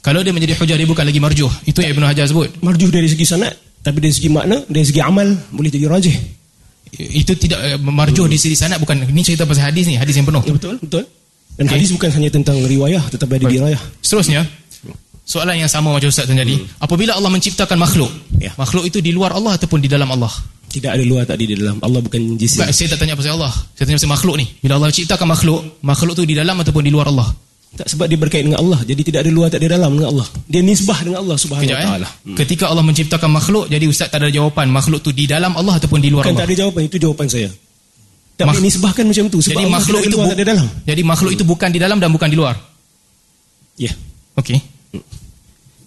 [0.00, 1.50] Kalau dia menjadi hujah dia bukan lagi marjuh.
[1.68, 2.48] Itu yang Ibnu Hajar sebut.
[2.64, 3.52] Marjuh dari segi sanad,
[3.84, 6.16] tapi dari segi makna, dari segi amal boleh jadi rajih.
[6.96, 10.24] Itu tidak eh, marjuh di sisi sanad bukan ini cerita pasal hadis ni, hadis yang
[10.24, 10.40] penuh.
[10.40, 11.04] Ya, betul, betul.
[11.60, 11.76] Dan Okey.
[11.76, 13.80] hadis bukan hanya tentang riwayah, tetapi ada dirayah.
[14.00, 14.48] Seterusnya,
[15.30, 16.58] soalan yang sama macam Ustaz tadi.
[16.82, 18.10] Apabila Allah menciptakan makhluk,
[18.42, 18.50] Ya.
[18.58, 20.32] makhluk itu di luar Allah ataupun di dalam Allah?
[20.66, 21.78] Tidak ada luar tak ada di dalam.
[21.82, 22.62] Allah bukan jisim.
[22.62, 23.50] Bukan, saya tak tanya pasal Allah.
[23.74, 24.46] Saya tanya pasal makhluk ni.
[24.58, 27.26] Bila Allah ciptakan makhluk, makhluk tu di dalam ataupun di luar Allah?
[27.70, 28.82] Tak sebab dia berkait dengan Allah.
[28.82, 30.26] Jadi tidak ada luar tak ada dalam dengan Allah.
[30.46, 31.90] Dia nisbah dengan Allah Subhanahu Kejap wa eh.
[31.90, 32.08] taala.
[32.34, 34.66] Ketika Allah menciptakan makhluk, jadi Ustaz tak ada jawapan.
[34.70, 36.54] Makhluk tu di dalam Allah ataupun di luar Bukan tak Allah?
[36.54, 37.48] ada jawapan itu jawapan saya.
[38.34, 40.46] Tak Mak- boleh nisbahkan macam tu sebab Jadi Allah makhluk itu luar bu- tak ada
[40.50, 40.66] dalam.
[40.86, 42.54] Jadi makhluk itu bukan di dalam dan bukan di luar.
[43.74, 43.92] Ya.
[44.34, 44.58] Okey.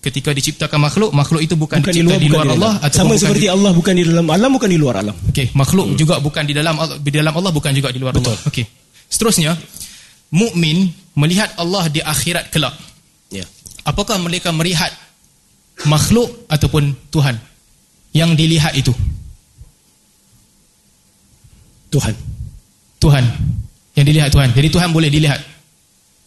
[0.04, 2.88] Ketika diciptakan makhluk, makhluk itu bukan, Bukan di dicipta luar, di luar di Allah dalam.
[2.92, 5.16] ataupun Sama seperti di, Allah bukan di dalam alam bukan di luar alam.
[5.32, 8.36] Okey, makhluk juga bukan di dalam Allah, di dalam Allah bukan juga di luar Betul.
[8.36, 8.52] Allah.
[8.52, 8.66] Okey.
[9.08, 9.56] Seterusnya,
[10.36, 12.76] mukmin melihat Allah di akhirat kelak.
[13.32, 13.48] Ya.
[13.88, 14.92] Apakah mereka melihat
[15.88, 17.40] makhluk ataupun Tuhan
[18.12, 18.92] yang dilihat itu?
[21.96, 22.12] Tuhan.
[23.00, 23.24] Tuhan
[23.96, 24.52] yang dilihat Tuhan.
[24.52, 25.40] Jadi Tuhan boleh dilihat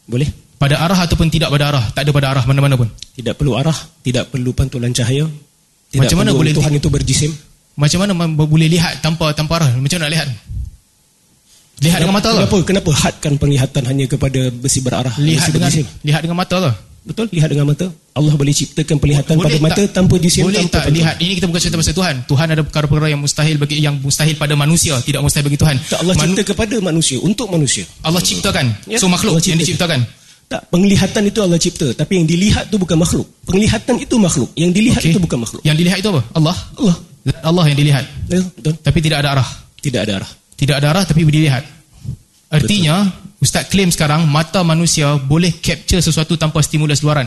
[0.06, 0.30] Boleh?
[0.56, 2.88] Pada arah ataupun tidak pada arah, tak ada pada arah mana-mana pun.
[3.12, 5.28] Tidak perlu arah, tidak perlu pantulan cahaya.
[5.92, 7.30] Tidak Macam mana boleh Tuhan itu berjisim?
[7.76, 9.70] Macam mana boleh lihat tanpa tanpa arah?
[9.76, 10.28] Macam mana nak lihat?
[11.76, 12.36] Lihat dengan mata ke?
[12.40, 15.12] Kenapa kenapa hadkan penglihatan hanya kepada besi berarah?
[15.20, 15.86] Lihat besi dengan berjisim?
[16.08, 16.72] lihat dengan mata ke?
[17.06, 17.86] Betul, lihat dengan mata.
[18.18, 21.14] Allah boleh ciptakan penglihatan pada Boleh mata tak- tanpa jisim Boleh tanpa tak lihat?
[21.22, 22.14] Ini kita bukan cerita pasal Tuhan.
[22.26, 25.76] Tuhan ada perkara-perkara yang mustahil bagi yang mustahil pada manusia, tidak mustahil bagi Tuhan.
[25.86, 27.84] Tak Allah Manu- cipta kepada manusia untuk manusia.
[28.02, 28.66] Allah ciptakan.
[28.90, 29.86] Ya, So makhluk Allah yang cipta.
[29.86, 30.00] diciptakan.
[30.46, 33.26] Tak, penglihatan itu Allah cipta, tapi yang dilihat itu bukan makhluk.
[33.50, 35.10] Penglihatan itu makhluk, yang dilihat Okey.
[35.10, 35.62] itu bukan makhluk.
[35.66, 36.22] Yang dilihat itu apa?
[36.38, 36.56] Allah.
[36.78, 36.96] Allah.
[37.42, 38.04] Allah yang dilihat.
[38.30, 38.74] Ya, betul.
[38.78, 39.48] Tapi tidak ada arah.
[39.82, 40.30] Tidak ada arah.
[40.54, 41.66] Tidak ada arah tapi dilihat.
[42.46, 43.10] Artinya,
[43.42, 47.26] Ustaz claim sekarang mata manusia boleh capture sesuatu tanpa stimulus luaran.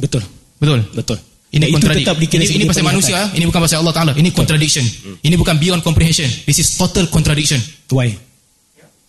[0.00, 0.24] Betul.
[0.56, 0.80] Betul?
[0.96, 1.18] Betul.
[1.52, 2.08] Ini Dan kontradik.
[2.08, 4.12] tetap Ini, ini pasal manusia, ini bukan pasal Allah Taala.
[4.16, 4.80] Ini contradiction.
[5.20, 6.24] Ini bukan beyond comprehension.
[6.48, 7.60] This is total contradiction.
[7.92, 8.16] Why?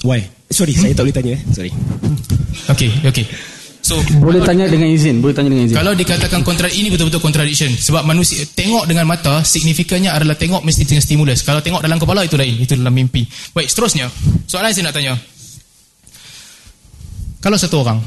[0.04, 0.28] Why?
[0.54, 1.32] Sorry, saya tak boleh tanya.
[1.34, 1.42] eh.
[1.52, 1.72] Sorry.
[2.70, 3.26] Okay, okay.
[3.84, 5.76] So Boleh tanya dengan izin, boleh tanya dengan izin.
[5.76, 10.88] kalau dikatakan kontra ini betul-betul contradiction sebab manusia tengok dengan mata signifikannya adalah tengok mesti
[10.88, 11.44] dengan stimulus.
[11.44, 13.28] Kalau tengok dalam kepala itu lain, itu dalam mimpi.
[13.52, 14.08] Baik, seterusnya.
[14.48, 15.14] Soalan yang saya nak tanya.
[17.44, 18.00] Kalau satu orang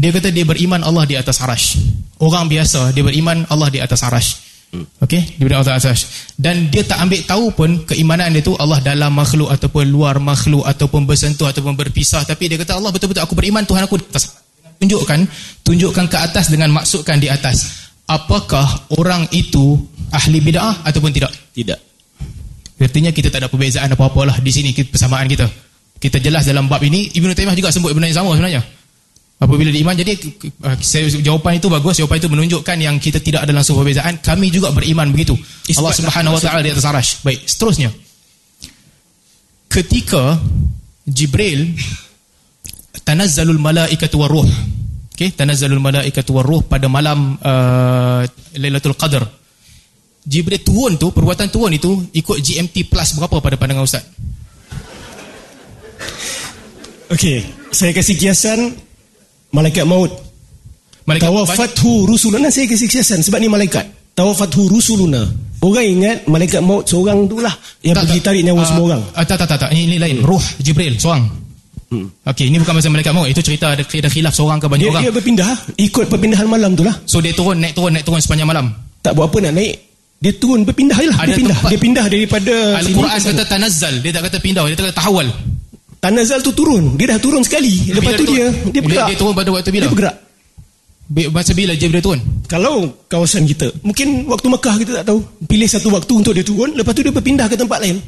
[0.00, 1.76] dia kata dia beriman Allah di atas arash.
[2.16, 4.40] Orang biasa dia beriman Allah di atas arash.
[4.74, 6.34] Okey, beriman Allah arash.
[6.34, 10.66] Dan dia tak ambil tahu pun keimanan dia tu Allah dalam makhluk ataupun luar makhluk
[10.66, 14.42] ataupun bersentuh ataupun berpisah tapi dia kata Allah betul-betul aku beriman Tuhan aku atas.
[14.76, 15.24] Tunjukkan,
[15.64, 17.88] tunjukkan ke atas dengan maksudkan di atas.
[18.04, 19.80] Apakah orang itu
[20.12, 21.32] ahli bid'ah ataupun tidak?
[21.56, 21.78] Tidak.
[22.76, 25.48] Artinya kita tak ada perbezaan apa-apa lah di sini kita- persamaan kita.
[25.96, 28.60] Kita jelas dalam bab ini Ibnu Taimiyah juga sebut benda yang sama sebenarnya.
[29.36, 30.16] Apabila diiman jadi
[30.64, 34.16] uh, saya, jawapan itu bagus, jawapan itu menunjukkan yang kita tidak ada langsung perbezaan.
[34.24, 35.36] Kami juga beriman begitu.
[35.68, 37.10] Isbat Allah Subhanahu wa taala di atas arash.
[37.20, 37.92] Baik, seterusnya.
[39.68, 40.40] Ketika
[41.04, 41.76] Jibril
[43.04, 44.48] tanazzalul malaikatu waruh.
[45.12, 48.24] Okey, tanazzalul malaikatu waruh pada malam uh,
[48.56, 49.28] Lailatul Qadar.
[50.24, 54.04] Jibril turun tu, perbuatan turun itu ikut GMT plus berapa pada pandangan Ustaz?
[57.12, 58.85] Okey, saya kasih kiasan
[59.56, 60.12] malaikat maut.
[61.06, 63.86] Malaikat Tawafathu rusuluna saya kasih kiasan sebab ni malaikat.
[64.12, 65.22] Tawafathu rusuluna.
[65.62, 68.24] Orang ingat malaikat maut seorang tu lah yang Tak, pergi tak.
[68.28, 69.02] tarik nyawa Ah, semua orang.
[69.14, 69.70] ah, tak, tak, tak, tak.
[69.72, 70.16] Ini, ini lain.
[70.20, 71.24] Ruh Jibril, seorang.
[71.86, 72.10] Hmm.
[72.26, 73.30] Okey, ini bukan pasal malaikat maut.
[73.30, 75.02] Itu cerita ada, ada khilaf seorang ke banyak Dia, orang.
[75.06, 76.94] dia berpindah ikut perpindahan malam tu lah.
[77.06, 78.74] So dia turun, naik turun, naik turun sepanjang malam.
[79.00, 79.74] Tak buat apa nak naik.
[80.18, 81.18] Dia turun berpindah je lah.
[81.22, 81.54] Dia pindah.
[81.56, 85.26] tempat- Dia pindah daripada Al-Quran kata tanazzal, dia tak kata pindah, dia kata tahawal.
[85.98, 86.94] Tanazal tu turun.
[86.94, 87.90] Dia dah turun sekali.
[87.90, 89.06] Lepas Bila tu turun- dia dia bergerak.
[89.06, 89.84] Dia, dia turun pada waktu bila?
[89.84, 90.16] Dia bergerak.
[91.30, 92.20] Masa bila Jibril turun?
[92.50, 92.74] Kalau
[93.06, 95.22] kawasan kita, mungkin waktu Mekah kita tak tahu.
[95.46, 98.02] Pilih satu waktu untuk dia turun, lepas tu dia berpindah ke tempat lain.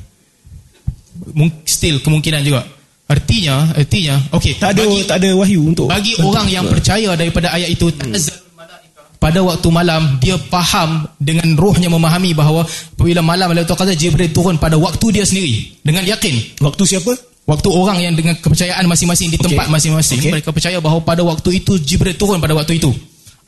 [1.62, 2.62] Still kemungkinan juga.
[3.08, 4.60] Artinya, artinya, okey.
[4.60, 7.88] Tak ada bagi, tak ada wahyu untuk bagi untuk- orang yang percaya daripada ayat itu,
[7.88, 9.16] malaikah.
[9.16, 14.60] pada waktu malam dia faham dengan rohnya memahami bahawa apabila malam Lailatul Qadar Jibril turun
[14.60, 17.16] pada waktu dia sendiri dengan yakin waktu siapa?
[17.48, 20.32] Waktu orang yang dengan kepercayaan masing-masing di tempat masing-masing Okey.
[20.36, 22.92] mereka percaya bahawa pada waktu itu Jibril turun pada waktu itu.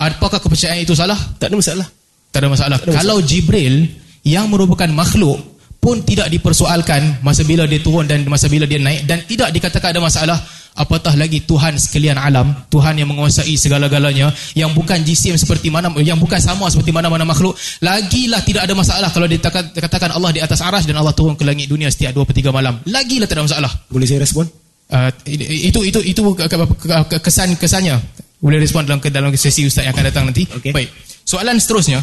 [0.00, 1.20] Apakah kepercayaan itu salah?
[1.36, 1.86] Tak ada masalah.
[2.32, 2.76] Tak ada masalah.
[2.80, 3.92] Tak ada Kalau Jibril
[4.24, 9.08] yang merupakan makhluk pun tidak dipersoalkan masa bila dia turun dan masa bila dia naik
[9.08, 10.36] dan tidak dikatakan ada masalah,
[10.76, 16.20] apatah lagi Tuhan sekalian alam, Tuhan yang menguasai segala-galanya, yang bukan jisim seperti mana yang
[16.20, 20.84] bukan sama seperti mana-mana makhluk, lagilah tidak ada masalah kalau dikatakan, Allah di atas aras
[20.84, 22.76] dan Allah turun ke langit dunia setiap 2 per 3 malam.
[22.84, 23.72] Lagilah tak ada masalah.
[23.88, 24.44] Boleh saya respon?
[24.90, 27.94] Uh, itu itu itu ke- ke- ke- kesan kesannya
[28.42, 30.44] boleh respon dalam dalam sesi ustaz yang akan datang nanti.
[30.50, 30.74] Okey.
[30.74, 30.90] Baik.
[31.22, 32.02] Soalan seterusnya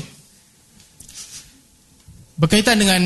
[2.37, 3.01] berkaitan dengan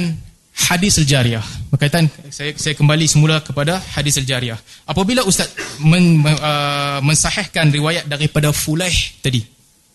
[0.52, 1.44] hadis al-jariyah.
[1.72, 4.60] Berkaitan saya saya kembali semula kepada hadis al-jariyah.
[4.88, 9.44] Apabila ustaz men, uh, mensahihkan riwayat daripada Fulaih tadi.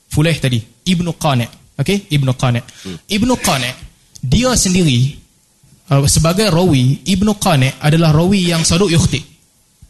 [0.08, 1.48] Fulaih tadi, Ibnu Qani'.
[1.76, 2.62] Okey, Ibnu Qani'.
[3.04, 3.72] Ibnu Qani'
[4.22, 5.18] dia sendiri
[5.92, 9.20] uh, sebagai rawi, Ibnu Qani' adalah rawi yang saduq yukhti.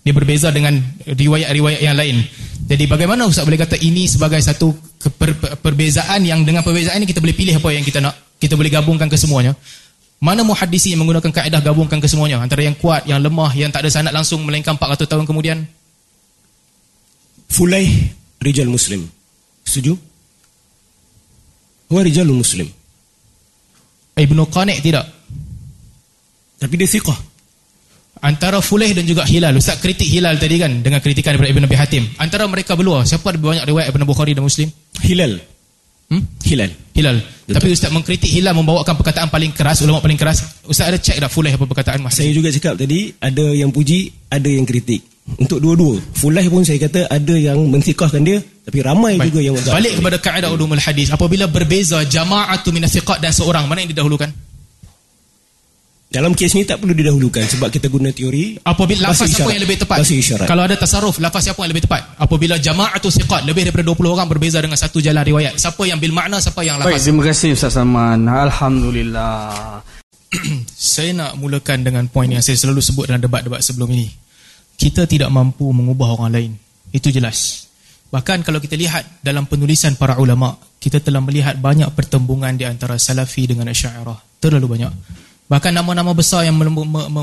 [0.06, 2.22] Dia berbeza dengan riwayat-riwayat yang lain.
[2.66, 4.70] Jadi bagaimana Ustaz boleh kata ini sebagai satu
[5.02, 8.14] keper, per- perbezaan yang dengan perbezaan ini kita boleh pilih apa yang kita nak.
[8.38, 9.58] Kita boleh gabungkan ke semuanya.
[10.16, 12.40] Mana muhadisi yang menggunakan kaedah gabungkan ke semuanya?
[12.40, 15.60] Antara yang kuat, yang lemah, yang tak ada sanad langsung melainkan 400 tahun kemudian.
[17.52, 18.10] Fulai
[18.40, 19.04] rijal muslim.
[19.66, 19.98] Setuju?
[21.86, 22.66] Huwa rijalul muslim.
[24.16, 25.06] Ibnu Qani' tidak.
[26.56, 27.18] Tapi dia siqah.
[28.24, 29.52] Antara Fulaih dan juga Hilal.
[29.60, 32.04] Ustaz kritik Hilal tadi kan dengan kritikan daripada Ibn Abi Hatim.
[32.16, 34.72] Antara mereka berdua, siapa ada banyak riwayat Ibn Bukhari dan Muslim?
[35.04, 35.36] Hilal.
[36.06, 36.22] Hmm?
[36.46, 36.70] Hilal.
[36.94, 37.18] Hilal.
[37.18, 37.54] Betul.
[37.58, 40.46] Tapi Ustaz mengkritik Hilal membawakan perkataan paling keras, ulama paling keras.
[40.66, 42.14] Ustaz ada cek dah Fulaih apa perkataan Mas?
[42.14, 45.02] Saya juga cakap tadi ada yang puji, ada yang kritik.
[45.26, 45.98] Untuk dua-dua.
[46.14, 49.34] Fulai pun saya kata ada yang mensikahkan dia, tapi ramai Baik.
[49.34, 51.10] juga yang Balik kepada kaedah ulumul hadis.
[51.10, 54.30] Apabila berbeza jama'atu minas thiqat dan seorang, mana yang didahulukan?
[56.06, 59.52] Dalam kes ni tak perlu didahulukan sebab kita guna teori Apabila lafaz siapa isyarat.
[59.58, 59.96] yang lebih tepat?
[60.06, 60.46] Isyarat.
[60.46, 62.14] Kalau ada tasarruf, lafaz siapa yang lebih tepat?
[62.14, 65.58] Apabila jama'atu thiqat lebih daripada 20 orang berbeza dengan satu jalan riwayat.
[65.58, 67.02] Siapa yang bil makna, siapa yang Baik, lafaz?
[67.10, 68.22] terima kasih Ustaz Salman.
[68.22, 69.82] Alhamdulillah.
[70.94, 74.06] saya nak mulakan dengan poin yang saya selalu sebut dalam debat-debat sebelum ini.
[74.78, 76.52] Kita tidak mampu mengubah orang lain.
[76.94, 77.66] Itu jelas.
[78.14, 82.94] Bahkan kalau kita lihat dalam penulisan para ulama, kita telah melihat banyak pertembungan di antara
[82.94, 84.38] Salafi dengan Asy'ariyah.
[84.38, 84.92] Terlalu banyak.
[85.46, 86.58] Bahkan nama-nama besar yang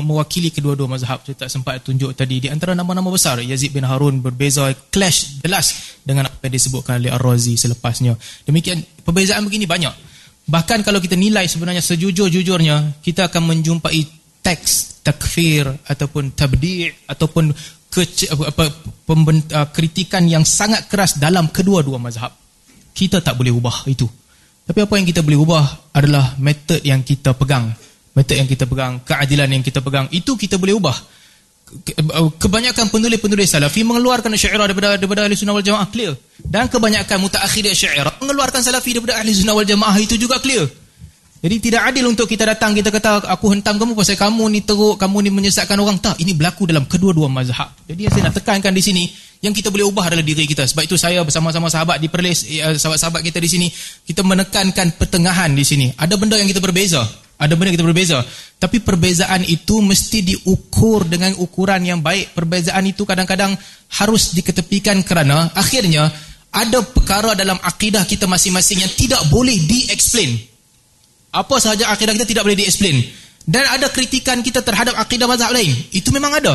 [0.00, 4.24] mewakili kedua-dua mazhab saya tak sempat tunjuk tadi di antara nama-nama besar Yazid bin Harun
[4.24, 8.16] berbeza clash jelas dengan apa yang disebutkan oleh Ar-Razi selepasnya.
[8.48, 9.92] Demikian perbezaan begini banyak.
[10.48, 14.00] Bahkan kalau kita nilai sebenarnya sejujur-jujurnya kita akan menjumpai
[14.40, 18.64] teks takfir ataupun tabdi' ataupun apa, apa,
[19.04, 22.32] pemben- uh, kritikan yang sangat keras dalam kedua-dua mazhab.
[22.96, 24.08] Kita tak boleh ubah itu.
[24.64, 27.68] Tapi apa yang kita boleh ubah adalah metod yang kita pegang.
[28.14, 30.94] Metod yang kita pegang, keadilan yang kita pegang, itu kita boleh ubah.
[31.82, 31.98] Ke-
[32.38, 36.14] Kebanyakan penulis-penulis salafi mengeluarkan syairah daripada daripada ahli sunnah wal jamaah clear.
[36.38, 40.70] Dan kebanyakan mutaakhir syairah mengeluarkan salafi daripada ahli sunnah wal jamaah itu juga clear.
[41.44, 44.96] Jadi tidak adil untuk kita datang kita kata aku hentam kamu pasal kamu ni teruk,
[44.96, 46.00] kamu ni menyesatkan orang.
[46.00, 47.68] Tak, ini berlaku dalam kedua-dua mazhab.
[47.84, 49.04] Jadi yang saya nak tekankan di sini,
[49.44, 50.64] yang kita boleh ubah adalah diri kita.
[50.64, 53.66] Sebab itu saya bersama-sama sahabat di Perlis, eh, sahabat-sahabat kita di sini,
[54.08, 55.92] kita menekankan pertengahan di sini.
[55.92, 57.04] Ada benda yang kita berbeza.
[57.34, 58.22] Ada benda kita berbeza.
[58.62, 62.32] Tapi perbezaan itu mesti diukur dengan ukuran yang baik.
[62.32, 63.58] Perbezaan itu kadang-kadang
[63.98, 66.08] harus diketepikan kerana akhirnya
[66.54, 70.38] ada perkara dalam akidah kita masing-masing yang tidak boleh di-explain.
[71.34, 73.02] Apa sahaja akidah kita tidak boleh di-explain.
[73.44, 75.74] Dan ada kritikan kita terhadap akidah mazhab lain.
[75.90, 76.54] Itu memang ada.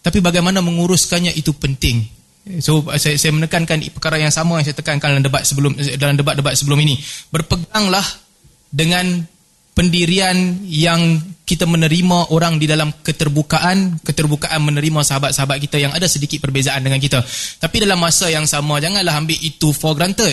[0.00, 2.02] Tapi bagaimana menguruskannya itu penting.
[2.60, 6.52] So saya, saya menekankan perkara yang sama yang saya tekankan dalam debat sebelum dalam debat-debat
[6.56, 7.00] sebelum ini.
[7.32, 8.04] Berpeganglah
[8.68, 9.24] dengan
[9.74, 16.40] pendirian yang kita menerima orang di dalam keterbukaan, keterbukaan menerima sahabat-sahabat kita yang ada sedikit
[16.40, 17.20] perbezaan dengan kita.
[17.60, 20.32] Tapi dalam masa yang sama janganlah ambil itu for granted.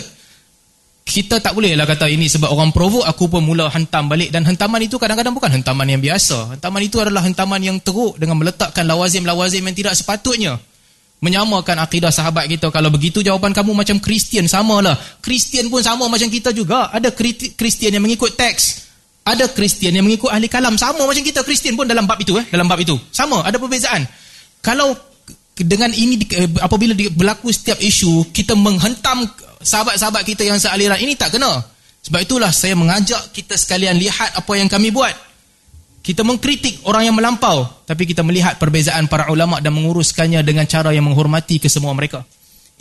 [1.01, 4.31] Kita tak boleh lah kata ini sebab orang provoke aku pun mula hentam balik.
[4.31, 6.55] Dan hentaman itu kadang-kadang bukan hentaman yang biasa.
[6.55, 10.61] Hentaman itu adalah hentaman yang teruk dengan meletakkan lawazim-lawazim yang tidak sepatutnya.
[11.19, 12.69] Menyamakan akidah sahabat kita.
[12.69, 14.95] Kalau begitu jawapan kamu macam Kristian samalah.
[15.19, 16.93] Kristian pun sama macam kita juga.
[16.93, 17.11] Ada
[17.57, 18.90] Kristian yang mengikut teks
[19.21, 20.73] ada Kristian yang mengikut ahli kalam.
[20.81, 22.45] Sama macam kita Kristian pun dalam bab itu eh.
[22.49, 22.97] Dalam bab itu.
[23.13, 24.01] Sama ada perbezaan.
[24.61, 24.93] Kalau
[25.57, 29.21] dengan ini eh, apabila berlaku setiap isu kita menghentam
[29.61, 31.61] sahabat-sahabat kita yang sealiran ini tak kena.
[32.01, 35.13] Sebab itulah saya mengajak kita sekalian lihat apa yang kami buat.
[36.01, 40.89] Kita mengkritik orang yang melampau tapi kita melihat perbezaan para ulama dan menguruskannya dengan cara
[40.89, 42.25] yang menghormati kesemua mereka.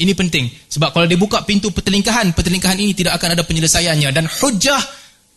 [0.00, 0.48] Ini penting.
[0.48, 4.08] Sebab kalau dibuka pintu pertelingkahan pertelingkahan ini tidak akan ada penyelesaiannya.
[4.08, 4.80] Dan hujah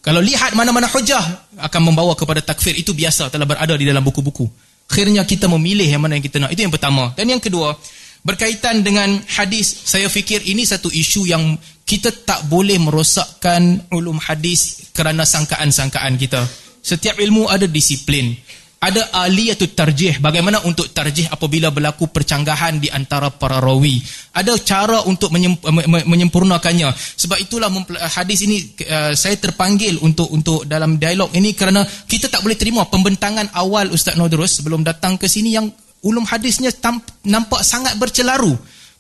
[0.04, 1.24] kalau lihat mana-mana hujah
[1.64, 4.44] akan membawa kepada takfir itu biasa telah berada di dalam buku-buku.
[4.92, 6.52] Akhirnya kita memilih yang mana yang kita nak.
[6.52, 7.16] Itu yang pertama.
[7.16, 7.72] Dan yang kedua
[8.20, 11.56] berkaitan dengan hadis saya fikir ini satu isu yang
[11.88, 16.44] kita tak boleh merosakkan ulum hadis kerana sangkaan-sangkaan kita.
[16.84, 18.36] Setiap ilmu ada disiplin
[18.84, 20.20] ada aliyatut tarjih.
[20.20, 24.04] Bagaimana untuk tarjih apabila berlaku percanggahan di antara para rawi?
[24.36, 26.92] Ada cara untuk menyem- me- me- menyempurnakannya.
[26.92, 32.28] Sebab itulah mempel- hadis ini uh, saya terpanggil untuk untuk dalam dialog ini kerana kita
[32.28, 35.72] tak boleh terima pembentangan awal Ustaz Nodrus sebelum datang ke sini yang
[36.04, 36.76] ulum hadisnya
[37.24, 38.52] nampak sangat bercelaru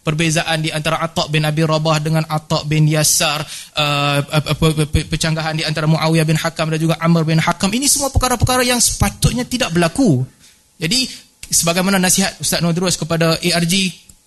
[0.03, 3.39] perbezaan di antara Atta' bin Abi Rabah dengan Atta' bin Yasar
[3.79, 4.19] uh,
[4.59, 7.71] pe- pecanggahan di antara Muawiyah bin Hakam dan juga Amr bin Hakam.
[7.71, 10.27] Ini semua perkara-perkara yang sepatutnya tidak berlaku.
[10.75, 11.07] Jadi
[11.47, 13.73] sebagaimana nasihat Ustaz Nodrus kepada ARG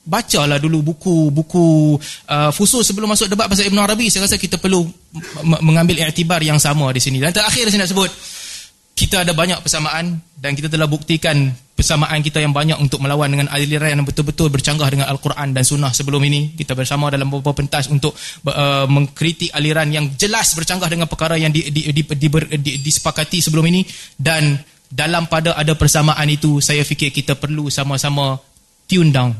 [0.06, 1.98] bacalah dulu buku-buku
[2.30, 4.08] uh, fusul sebelum masuk debat pasal Ibn Arabi.
[4.08, 4.86] Saya rasa kita perlu
[5.60, 7.20] mengambil iktibar yang sama di sini.
[7.20, 8.10] Dan terakhir saya nak sebut
[8.96, 13.52] kita ada banyak persamaan dan kita telah buktikan persamaan kita yang banyak untuk melawan dengan
[13.52, 16.56] aliran yang betul-betul bercanggah dengan Al-Quran dan Sunnah sebelum ini.
[16.56, 18.16] Kita bersama dalam beberapa pentas untuk
[18.48, 22.72] uh, mengkritik aliran yang jelas bercanggah dengan perkara yang di, di, di, di, di, di,
[22.80, 23.84] disepakati sebelum ini.
[24.16, 24.56] Dan
[24.88, 28.40] dalam pada ada persamaan itu saya fikir kita perlu sama-sama
[28.88, 29.36] tune down.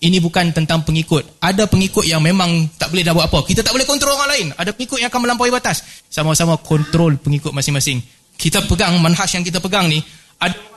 [0.00, 1.42] Ini bukan tentang pengikut.
[1.42, 3.42] Ada pengikut yang memang tak boleh dah buat apa.
[3.42, 4.46] Kita tak boleh kontrol orang lain.
[4.54, 5.82] Ada pengikut yang akan melampaui batas.
[6.06, 10.00] Sama-sama kontrol pengikut masing-masing kita pegang manhaj yang kita pegang ni
[10.40, 10.70] ada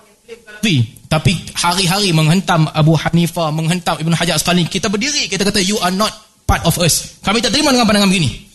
[0.64, 5.76] Salafi, tapi hari-hari menghentam Abu Hanifah, menghentam Ibn Hajar Asqalani, kita berdiri, kita kata you
[5.84, 6.08] are not
[6.48, 7.20] part of us.
[7.20, 8.48] Kami tak terima dengan pandangan begini.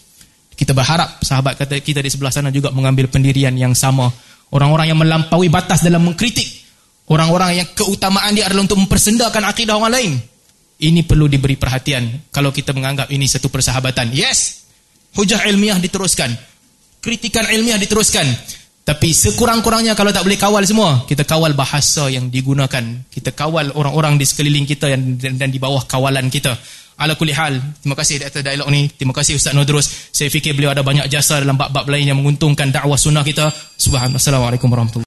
[0.57, 4.09] Kita berharap sahabat kata kita di sebelah sana juga mengambil pendirian yang sama.
[4.49, 6.49] Orang-orang yang melampaui batas dalam mengkritik.
[7.13, 10.13] Orang-orang yang keutamaan dia adalah untuk mempersendakan akidah orang lain.
[10.81, 14.17] Ini perlu diberi perhatian kalau kita menganggap ini satu persahabatan.
[14.17, 14.65] Yes,
[15.13, 16.33] hujah ilmiah diteruskan.
[17.05, 18.25] Kritikan ilmiah diteruskan.
[18.89, 22.81] Tapi sekurang-kurangnya kalau tak boleh kawal semua, kita kawal bahasa yang digunakan.
[23.13, 26.57] Kita kawal orang-orang di sekeliling kita dan, dan, dan di bawah kawalan kita.
[26.97, 28.89] Ala kulli hal, terima kasih atas dialog ni.
[28.89, 30.09] Terima kasih Ustaz Nodrus.
[30.09, 33.53] Saya fikir beliau ada banyak jasa dalam bab-bab lain yang menguntungkan dakwah sunnah kita.
[33.77, 34.17] Subhanallah.
[34.17, 34.97] Assalamualaikum warahmatullahi